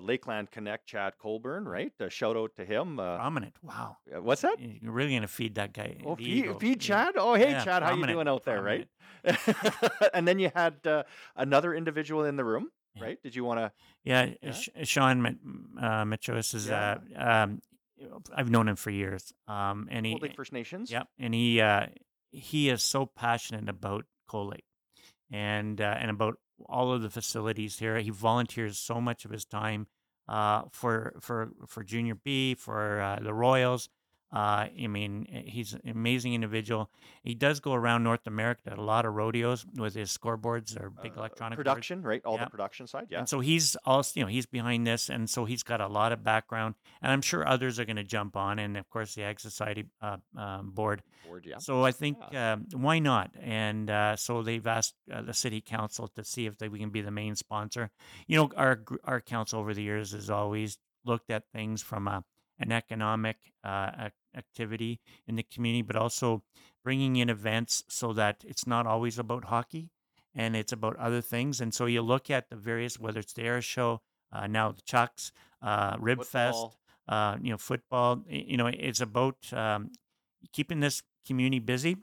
Lakeland 0.02 0.52
Connect 0.52 0.88
Chad 0.88 1.14
Colburn, 1.22 1.68
right? 1.68 1.92
A 2.00 2.10
shout 2.10 2.38
out 2.38 2.56
to 2.56 2.66
him. 2.66 2.98
prominent. 2.98 3.56
Wow. 3.62 3.98
what's 4.22 4.42
that? 4.42 4.60
You're 4.60 4.92
really 4.92 5.14
gonna 5.14 5.28
feed 5.28 5.56
that 5.56 5.74
guy. 5.74 5.98
Oh, 6.06 6.16
feed, 6.16 6.60
feed, 6.60 6.80
Chad. 6.80 7.16
Oh, 7.18 7.34
hey, 7.34 7.52
yeah, 7.52 7.64
Chad, 7.64 7.84
how 7.84 7.96
you 7.96 8.08
doing 8.08 8.28
out 8.28 8.44
there, 8.46 8.62
prominent. 8.62 8.90
right? 8.90 8.90
and 10.14 10.28
then 10.28 10.40
you 10.40 10.52
had 10.56 10.76
another 11.36 11.74
individual 11.74 12.24
in 12.24 12.36
the 12.36 12.46
room, 12.46 12.70
yeah. 12.98 13.04
right? 13.04 13.22
Did 13.22 13.36
you 13.36 13.44
want 13.44 13.60
to? 13.60 13.72
Yeah, 14.04 14.30
yeah? 14.42 14.84
Sean 14.84 15.26
uh, 15.80 16.04
Mitchos 16.04 16.54
is. 16.54 16.68
Yeah. 16.68 16.98
Uh, 17.18 17.44
um, 17.44 17.62
I've 18.36 18.50
known 18.50 18.68
him 18.68 18.76
for 18.76 18.92
years. 18.92 19.34
Um, 19.48 19.88
and 19.90 20.06
he 20.06 20.14
Cold 20.14 20.22
Lake 20.22 20.36
First 20.36 20.54
Nations. 20.54 20.92
Yep, 20.92 21.08
and 21.20 21.34
he 21.34 21.62
uh, 21.62 21.88
he 22.32 22.70
is 22.70 22.84
so 22.84 23.06
passionate 23.06 23.70
about 23.70 24.06
Cold 24.28 24.52
Lake, 24.52 24.66
and 25.32 25.80
uh, 25.82 25.96
and 26.00 26.12
about 26.12 26.36
all 26.66 26.92
of 26.94 27.02
the 27.02 27.10
facilities 27.10 27.80
here. 27.80 28.00
He 28.00 28.10
volunteers 28.10 28.78
so 28.78 29.02
much 29.02 29.26
of 29.26 29.32
his 29.32 29.46
time 29.46 29.88
uh, 30.28 30.64
for 30.72 31.14
for 31.20 31.52
for 31.68 31.84
Junior 31.84 32.16
B, 32.16 32.56
for 32.56 33.02
uh, 33.02 33.20
the 33.22 33.34
Royals, 33.34 33.90
uh, 34.34 34.68
I 34.78 34.88
mean, 34.90 35.26
eh, 35.32 35.44
he's 35.46 35.74
an 35.74 35.82
amazing 35.90 36.34
individual. 36.34 36.90
He 37.24 37.34
does 37.34 37.62
go 37.62 37.74
around 37.74 38.04
North 38.04 38.28
America 38.28 38.64
at 38.66 38.78
a 38.78 38.82
lot 38.82 39.06
of 39.06 39.14
rodeos 39.14 39.66
with 39.76 39.96
his 39.96 40.16
scoreboards 40.16 40.80
or 40.80 40.90
big 40.90 41.14
uh, 41.16 41.20
electronic 41.20 41.56
production, 41.56 42.00
boards. 42.00 42.08
right? 42.08 42.22
All 42.26 42.36
yeah. 42.36 42.44
the 42.44 42.50
production 42.50 42.88
side, 42.88 43.08
yeah. 43.10 43.20
And 43.20 43.30
so 43.30 43.40
he's 43.40 43.78
also, 43.86 44.20
you 44.20 44.26
know, 44.26 44.30
he's 44.30 44.46
behind 44.46 44.86
this, 44.86 45.10
and 45.10 45.30
so 45.30 45.46
he's 45.46 45.64
got 45.64 45.80
a 45.80 45.88
lot 45.88 46.12
of 46.12 46.24
background. 46.26 46.76
And 47.02 47.12
I'm 47.12 47.22
sure 47.22 47.48
others 47.48 47.80
are 47.80 47.86
going 47.86 47.98
to 47.98 48.04
jump 48.04 48.36
on, 48.36 48.60
and 48.60 48.76
of 48.76 48.90
course 48.90 49.16
the 49.16 49.24
Ag 49.24 49.40
Society 49.40 49.86
uh, 50.02 50.18
um, 50.36 50.72
board. 50.72 51.04
Board, 51.26 51.46
yeah. 51.48 51.60
So 51.60 51.86
I 51.86 51.94
think 51.94 52.18
yeah. 52.32 52.54
Um, 52.54 52.66
why 52.74 53.00
not? 53.00 53.32
And 53.42 53.90
uh, 53.90 54.18
so 54.18 54.42
they've 54.44 54.66
asked 54.68 54.96
uh, 55.12 55.22
the 55.22 55.34
city 55.34 55.62
council 55.62 56.10
to 56.16 56.24
see 56.24 56.48
if 56.48 56.58
they, 56.58 56.68
we 56.68 56.80
can 56.80 56.90
be 56.90 57.02
the 57.02 57.12
main 57.12 57.36
sponsor. 57.36 57.92
You 58.28 58.38
know, 58.38 58.52
our 58.58 58.84
our 59.06 59.22
council 59.22 59.60
over 59.60 59.74
the 59.74 59.84
years 59.84 60.12
has 60.12 60.30
always 60.30 60.78
looked 61.06 61.32
at 61.32 61.44
things 61.54 61.82
from 61.82 62.08
a 62.08 62.24
an 62.60 62.72
economic 62.72 63.38
uh, 63.64 64.10
activity 64.36 65.00
in 65.28 65.36
the 65.36 65.44
community, 65.44 65.82
but 65.82 65.96
also 65.96 66.44
bringing 66.84 67.16
in 67.18 67.30
events 67.30 67.84
so 67.90 68.14
that 68.14 68.44
it's 68.48 68.66
not 68.66 68.88
always 68.88 69.20
about 69.20 69.46
hockey 69.46 69.90
and 70.36 70.56
it's 70.56 70.72
about 70.72 70.96
other 70.98 71.22
things. 71.22 71.60
And 71.62 71.74
so 71.74 71.86
you 71.86 72.02
look 72.02 72.30
at 72.30 72.50
the 72.50 72.56
various, 72.56 73.00
whether 73.00 73.20
it's 73.20 73.34
the 73.34 73.44
air 73.44 73.62
show, 73.62 74.02
uh, 74.32 74.48
now 74.48 74.72
the 74.72 74.82
Chucks, 74.82 75.32
uh, 75.62 75.98
Rib 76.00 76.24
Fest, 76.24 76.58
Football. 76.58 76.76
uh, 77.08 77.38
you 77.42 77.52
know, 77.52 77.58
football. 77.58 78.24
You 78.30 78.58
know, 78.58 78.68
it's 78.68 79.02
about 79.02 79.38
um, 79.54 79.92
keeping 80.54 80.80
this 80.80 81.02
community 81.26 81.60
busy 81.60 81.98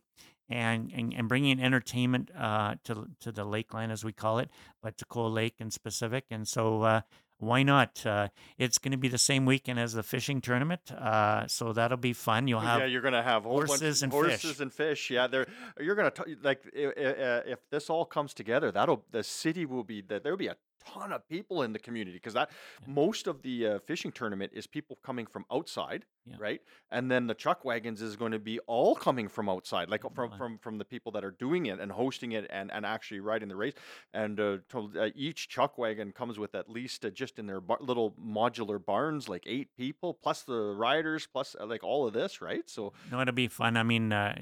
and, 0.48 0.92
and, 0.94 1.14
and 1.14 1.28
bringing 1.28 1.60
entertainment 1.60 2.30
uh, 2.36 2.74
to 2.84 3.08
to 3.20 3.32
the 3.32 3.44
Lakeland 3.44 3.92
as 3.92 4.04
we 4.04 4.12
call 4.12 4.38
it, 4.38 4.50
but 4.82 4.98
to 4.98 5.04
Cold 5.04 5.32
Lake 5.32 5.54
in 5.58 5.70
specific. 5.70 6.24
And 6.30 6.46
so, 6.46 6.82
uh, 6.82 7.00
why 7.44 7.62
not? 7.62 8.04
Uh, 8.06 8.28
it's 8.58 8.78
going 8.78 8.92
to 8.92 8.98
be 8.98 9.08
the 9.08 9.18
same 9.18 9.44
weekend 9.46 9.78
as 9.78 9.92
the 9.92 10.02
fishing 10.02 10.40
tournament, 10.40 10.90
uh, 10.92 11.46
so 11.46 11.72
that'll 11.72 11.96
be 11.96 12.12
fun. 12.12 12.48
You'll 12.48 12.60
have 12.60 12.80
yeah, 12.80 12.86
you're 12.86 13.02
gonna 13.02 13.22
have 13.22 13.46
a 13.46 13.48
bunch- 13.48 13.68
horses 13.68 14.02
and 14.02 14.12
horses 14.12 14.40
fish. 14.42 14.60
and 14.60 14.72
fish. 14.72 15.10
Yeah, 15.10 15.26
they're 15.26 15.46
you're 15.80 15.94
gonna 15.94 16.10
t- 16.10 16.36
like 16.42 16.62
i- 16.76 16.80
i- 16.80 16.86
i- 16.86 17.42
if 17.54 17.60
this 17.70 17.88
all 17.90 18.04
comes 18.04 18.34
together, 18.34 18.70
that'll 18.72 19.04
the 19.10 19.22
city 19.22 19.64
will 19.66 19.84
be 19.84 20.00
that 20.02 20.22
there'll 20.22 20.38
be 20.38 20.48
a 20.48 20.56
ton 20.86 21.12
of 21.12 21.26
people 21.28 21.62
in 21.62 21.72
the 21.72 21.78
community 21.78 22.16
because 22.16 22.34
that 22.34 22.50
Yeah. 22.86 22.92
most 22.92 23.26
of 23.26 23.42
the 23.42 23.66
uh, 23.66 23.78
fishing 23.86 24.12
tournament 24.12 24.52
is 24.54 24.66
people 24.66 24.98
coming 25.02 25.26
from 25.26 25.44
outside, 25.50 26.04
Yeah. 26.26 26.36
right? 26.38 26.60
And 26.90 27.10
then 27.10 27.26
the 27.26 27.34
chuck 27.34 27.64
wagons 27.64 28.00
is 28.00 28.16
going 28.16 28.32
to 28.32 28.38
be 28.38 28.58
all 28.60 28.94
coming 28.94 29.28
from 29.28 29.48
outside, 29.48 29.90
like 29.90 30.02
from 30.14 30.30
from 30.38 30.58
from 30.58 30.78
the 30.78 30.84
people 30.84 31.12
that 31.12 31.24
are 31.24 31.32
doing 31.32 31.66
it 31.66 31.80
and 31.80 31.92
hosting 31.92 32.32
it 32.32 32.46
and 32.48 32.72
and 32.72 32.86
actually 32.86 33.20
riding 33.20 33.48
the 33.48 33.56
race. 33.56 33.74
And 34.14 34.40
uh, 34.40 34.58
to, 34.70 34.90
uh, 34.98 35.08
each 35.14 35.48
chuck 35.48 35.76
wagon 35.76 36.12
comes 36.12 36.38
with 36.38 36.54
at 36.54 36.70
least 36.70 37.04
uh, 37.04 37.10
just 37.10 37.38
in 37.38 37.46
their 37.46 37.60
bar- 37.60 37.78
little 37.80 38.12
modular 38.12 38.82
barns, 38.82 39.28
like 39.28 39.42
eight 39.46 39.68
people 39.76 40.14
plus 40.14 40.42
the 40.42 40.74
riders 40.74 41.26
plus 41.30 41.56
uh, 41.60 41.66
like 41.66 41.84
all 41.84 42.06
of 42.06 42.14
this, 42.14 42.40
right? 42.40 42.68
So 42.70 42.94
No, 43.10 43.20
it'll 43.20 43.34
be 43.34 43.48
fun. 43.48 43.76
I 43.76 43.82
mean, 43.82 44.12
uh, 44.12 44.34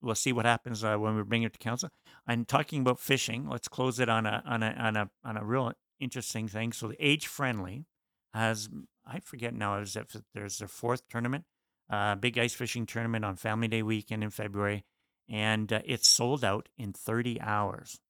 we'll 0.00 0.14
see 0.14 0.32
what 0.32 0.44
happens 0.44 0.84
uh, 0.84 0.96
when 0.96 1.16
we 1.16 1.22
bring 1.24 1.42
it 1.42 1.52
to 1.52 1.58
council. 1.58 1.90
I'm 2.28 2.44
talking 2.44 2.82
about 2.82 3.00
fishing. 3.00 3.48
Let's 3.48 3.68
close 3.68 3.98
it 3.98 4.08
on 4.08 4.26
a 4.26 4.42
on 4.46 4.62
a 4.62 4.70
on 4.78 4.96
a 4.96 5.10
on 5.24 5.36
a 5.36 5.44
real 5.44 5.72
interesting 5.98 6.48
thing. 6.48 6.72
So 6.72 6.88
the 6.88 6.96
age 7.04 7.26
friendly 7.26 7.86
has 8.34 8.68
I 9.06 9.20
forget 9.20 9.54
now 9.54 9.78
is 9.78 9.96
if 9.96 10.16
there's 10.34 10.58
their 10.58 10.68
fourth 10.68 11.08
tournament, 11.08 11.44
uh, 11.88 12.16
big 12.16 12.38
ice 12.38 12.54
fishing 12.54 12.86
tournament 12.86 13.24
on 13.24 13.36
Family 13.36 13.68
Day 13.68 13.82
weekend 13.82 14.24
in 14.24 14.30
February, 14.30 14.84
and 15.28 15.72
uh, 15.72 15.80
it's 15.84 16.08
sold 16.08 16.44
out 16.44 16.68
in 16.76 16.92
30 16.92 17.40
hours. 17.40 18.00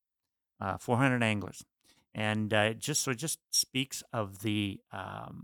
Uh, 0.58 0.78
400 0.78 1.22
anglers. 1.22 1.62
And 2.14 2.54
uh, 2.54 2.68
it 2.70 2.78
just 2.78 3.02
so 3.02 3.10
it 3.10 3.18
just 3.18 3.40
speaks 3.50 4.02
of 4.10 4.40
the 4.40 4.80
um, 4.90 5.42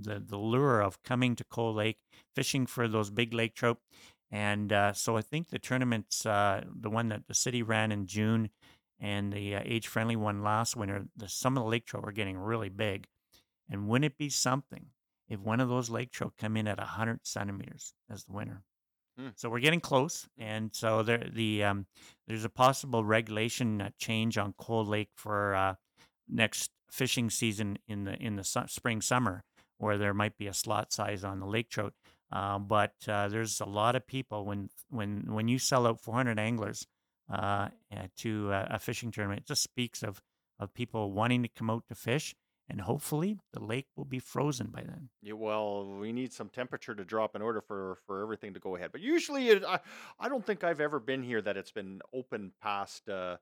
the 0.00 0.18
the 0.18 0.36
lure 0.36 0.80
of 0.80 1.00
coming 1.04 1.36
to 1.36 1.44
Cold 1.44 1.76
Lake, 1.76 1.98
fishing 2.34 2.66
for 2.66 2.88
those 2.88 3.10
big 3.10 3.32
lake 3.32 3.54
trout, 3.54 3.78
and 4.28 4.72
uh, 4.72 4.92
so 4.92 5.16
I 5.16 5.22
think 5.22 5.50
the 5.50 5.60
tournaments, 5.60 6.26
uh, 6.26 6.64
the 6.68 6.90
one 6.90 7.10
that 7.10 7.28
the 7.28 7.34
city 7.34 7.62
ran 7.62 7.92
in 7.92 8.06
June, 8.06 8.50
and 8.98 9.32
the 9.32 9.54
age 9.54 9.86
friendly 9.86 10.16
one 10.16 10.42
last 10.42 10.74
winter, 10.74 11.04
the, 11.16 11.28
some 11.28 11.56
of 11.56 11.62
the 11.62 11.70
lake 11.70 11.86
trout 11.86 12.04
were 12.04 12.10
getting 12.10 12.36
really 12.36 12.70
big, 12.70 13.06
and 13.70 13.88
wouldn't 13.88 14.12
it 14.12 14.18
be 14.18 14.28
something 14.28 14.86
if 15.28 15.40
one 15.40 15.60
of 15.60 15.68
those 15.68 15.90
lake 15.90 16.10
trout 16.10 16.34
come 16.38 16.56
in 16.56 16.66
at 16.66 16.80
hundred 16.80 17.20
centimeters 17.24 17.94
as 18.10 18.24
the 18.24 18.32
winner? 18.32 18.64
Hmm. 19.18 19.28
So 19.36 19.48
we're 19.50 19.60
getting 19.60 19.80
close, 19.80 20.28
and 20.38 20.70
so 20.74 21.02
there 21.02 21.26
the 21.32 21.64
um, 21.64 21.86
there's 22.26 22.44
a 22.44 22.50
possible 22.50 23.04
regulation 23.04 23.80
uh, 23.80 23.90
change 23.98 24.38
on 24.38 24.54
Cold 24.58 24.88
Lake 24.88 25.10
for 25.14 25.54
uh, 25.54 25.74
next 26.28 26.70
fishing 26.90 27.30
season 27.30 27.78
in 27.86 28.04
the 28.04 28.14
in 28.14 28.36
the 28.36 28.44
su- 28.44 28.66
spring 28.66 29.00
summer, 29.00 29.44
where 29.78 29.98
there 29.98 30.14
might 30.14 30.36
be 30.38 30.46
a 30.46 30.54
slot 30.54 30.92
size 30.92 31.24
on 31.24 31.40
the 31.40 31.46
lake 31.46 31.70
trout. 31.70 31.94
Uh, 32.32 32.58
but 32.58 32.94
uh, 33.08 33.28
there's 33.28 33.60
a 33.60 33.66
lot 33.66 33.96
of 33.96 34.06
people 34.06 34.44
when 34.44 34.70
when 34.88 35.24
when 35.28 35.48
you 35.48 35.58
sell 35.58 35.86
out 35.86 36.00
400 36.00 36.38
anglers 36.38 36.86
uh, 37.32 37.68
to 38.16 38.50
a 38.52 38.78
fishing 38.78 39.10
tournament, 39.10 39.40
it 39.40 39.46
just 39.46 39.62
speaks 39.62 40.02
of 40.02 40.22
of 40.58 40.72
people 40.74 41.12
wanting 41.12 41.42
to 41.42 41.48
come 41.48 41.70
out 41.70 41.84
to 41.88 41.94
fish, 41.94 42.34
and 42.70 42.80
hopefully 42.80 43.38
the 43.52 43.60
lake 43.62 43.88
will 43.96 44.04
be 44.04 44.18
frozen 44.18 44.68
by 44.68 44.82
then. 44.82 45.08
Yeah, 45.22 45.34
well, 45.34 45.84
we 45.86 46.12
need 46.12 46.32
some 46.32 46.48
temperature 46.48 46.94
to 46.94 47.04
drop 47.04 47.34
in 47.36 47.42
order 47.42 47.60
for 47.60 47.98
for 48.06 48.22
everything 48.22 48.54
to 48.54 48.60
go 48.60 48.76
ahead. 48.76 48.92
But 48.92 49.00
usually, 49.00 49.48
it, 49.48 49.64
I 49.64 49.80
I 50.18 50.28
don't 50.28 50.46
think 50.46 50.64
I've 50.64 50.80
ever 50.80 51.00
been 51.00 51.22
here 51.22 51.42
that 51.42 51.56
it's 51.56 51.72
been 51.72 52.00
open 52.14 52.52
past 52.62 53.08
uh, 53.08 53.36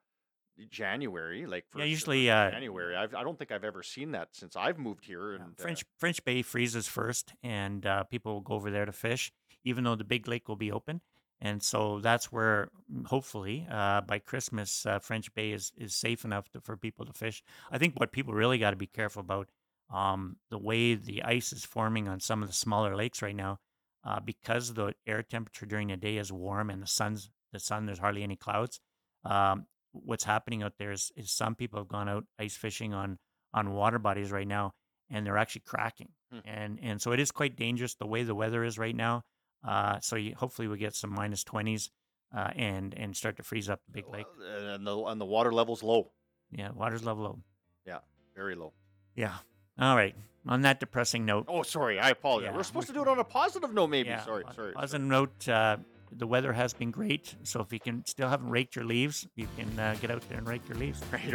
January. 0.70 1.46
Like 1.46 1.66
Yeah, 1.76 1.84
usually, 1.84 2.30
uh, 2.30 2.50
January. 2.50 2.96
I've, 2.96 3.14
I 3.14 3.22
don't 3.22 3.38
think 3.38 3.52
I've 3.52 3.64
ever 3.64 3.82
seen 3.82 4.12
that 4.12 4.28
since 4.32 4.56
I've 4.56 4.78
moved 4.78 5.04
here. 5.04 5.34
Yeah, 5.34 5.44
And 5.44 5.54
uh, 5.58 5.62
French 5.62 5.84
French 5.98 6.24
Bay 6.24 6.42
freezes 6.42 6.88
first, 6.88 7.34
and 7.42 7.84
uh, 7.86 8.04
people 8.04 8.34
will 8.34 8.40
go 8.40 8.54
over 8.54 8.70
there 8.70 8.86
to 8.86 8.92
fish, 8.92 9.30
even 9.64 9.84
though 9.84 9.94
the 9.94 10.04
big 10.04 10.26
lake 10.26 10.48
will 10.48 10.56
be 10.56 10.72
open. 10.72 11.00
And 11.40 11.62
so 11.62 12.00
that's 12.00 12.32
where, 12.32 12.70
mm, 12.92 13.06
hopefully, 13.06 13.66
uh, 13.70 14.00
by 14.00 14.18
Christmas, 14.18 14.84
uh, 14.84 14.98
French 14.98 15.32
Bay 15.34 15.52
is, 15.52 15.72
is 15.76 15.94
safe 15.94 16.24
enough 16.24 16.48
to, 16.50 16.60
for 16.60 16.76
people 16.76 17.06
to 17.06 17.12
fish. 17.12 17.42
I 17.70 17.78
think 17.78 17.98
what 17.98 18.12
people 18.12 18.34
really 18.34 18.58
got 18.58 18.70
to 18.70 18.76
be 18.76 18.86
careful 18.88 19.20
about, 19.20 19.48
um, 19.92 20.36
the 20.50 20.58
way 20.58 20.94
the 20.94 21.22
ice 21.22 21.52
is 21.52 21.64
forming 21.64 22.08
on 22.08 22.20
some 22.20 22.42
of 22.42 22.48
the 22.48 22.54
smaller 22.54 22.96
lakes 22.96 23.22
right 23.22 23.36
now, 23.36 23.58
uh, 24.04 24.20
because 24.20 24.74
the 24.74 24.94
air 25.06 25.22
temperature 25.22 25.66
during 25.66 25.88
the 25.88 25.96
day 25.96 26.16
is 26.16 26.32
warm 26.32 26.70
and 26.70 26.82
the 26.82 26.86
sun's 26.86 27.30
the 27.52 27.58
sun 27.58 27.86
there's 27.86 27.98
hardly 27.98 28.22
any 28.22 28.36
clouds. 28.36 28.80
Um, 29.24 29.66
what's 29.92 30.24
happening 30.24 30.62
out 30.62 30.74
there 30.78 30.92
is, 30.92 31.10
is 31.16 31.30
some 31.30 31.54
people 31.54 31.78
have 31.78 31.88
gone 31.88 32.08
out 32.08 32.24
ice 32.38 32.56
fishing 32.56 32.92
on 32.92 33.18
on 33.54 33.72
water 33.72 33.98
bodies 33.98 34.30
right 34.30 34.46
now, 34.46 34.72
and 35.10 35.26
they're 35.26 35.38
actually 35.38 35.62
cracking. 35.66 36.10
Hmm. 36.32 36.38
And 36.44 36.78
and 36.82 37.00
so 37.00 37.12
it 37.12 37.20
is 37.20 37.30
quite 37.30 37.56
dangerous 37.56 37.94
the 37.94 38.06
way 38.06 38.22
the 38.22 38.34
weather 38.34 38.64
is 38.64 38.78
right 38.78 38.96
now. 38.96 39.22
Uh, 39.66 39.98
so 40.00 40.16
you, 40.16 40.34
hopefully 40.36 40.68
we 40.68 40.78
get 40.78 40.94
some 40.94 41.10
minus 41.10 41.44
twenties, 41.44 41.90
uh, 42.36 42.50
and 42.56 42.94
and 42.94 43.16
start 43.16 43.36
to 43.36 43.42
freeze 43.42 43.68
up 43.68 43.80
the 43.86 43.92
big 43.92 44.08
lake. 44.08 44.26
and 44.74 44.86
the 44.86 44.96
and 45.04 45.20
the 45.20 45.24
water 45.26 45.52
level's 45.52 45.82
low, 45.82 46.10
Yeah, 46.50 46.70
water's 46.70 47.04
level 47.04 47.24
low. 47.24 47.38
Yeah, 47.86 47.98
very 48.36 48.54
low. 48.54 48.72
Yeah. 49.16 49.34
All 49.80 49.96
right. 49.96 50.14
On 50.46 50.62
that 50.62 50.80
depressing 50.80 51.26
note, 51.26 51.44
Oh, 51.48 51.62
sorry, 51.62 51.98
I 52.00 52.10
apologize. 52.10 52.50
Yeah, 52.50 52.56
We're 52.56 52.62
supposed 52.62 52.86
to 52.86 52.92
do 52.94 53.02
it 53.02 53.08
on 53.08 53.18
a 53.18 53.24
positive 53.24 53.74
note, 53.74 53.88
maybe. 53.88 54.08
yeah, 54.08 54.24
sorry, 54.24 54.44
sorry. 54.54 54.72
Positive 54.72 55.06
note. 55.06 55.48
Uh, 55.48 55.76
the 56.10 56.26
weather 56.26 56.52
has 56.54 56.72
been 56.72 56.90
great, 56.90 57.34
so 57.42 57.60
if 57.60 57.70
you 57.72 57.78
can 57.78 58.02
still 58.06 58.28
haven't 58.30 58.48
raked 58.48 58.74
your 58.74 58.86
leaves, 58.86 59.26
you 59.36 59.46
can 59.58 59.78
uh, 59.78 59.94
get 60.00 60.10
out 60.10 60.26
there 60.30 60.38
and 60.38 60.48
rake 60.48 60.66
your 60.68 60.78
leaves. 60.78 61.02
Right. 61.12 61.34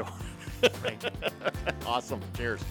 Right. 0.84 1.12
awesome. 1.86 2.22
Cheers. 2.36 2.62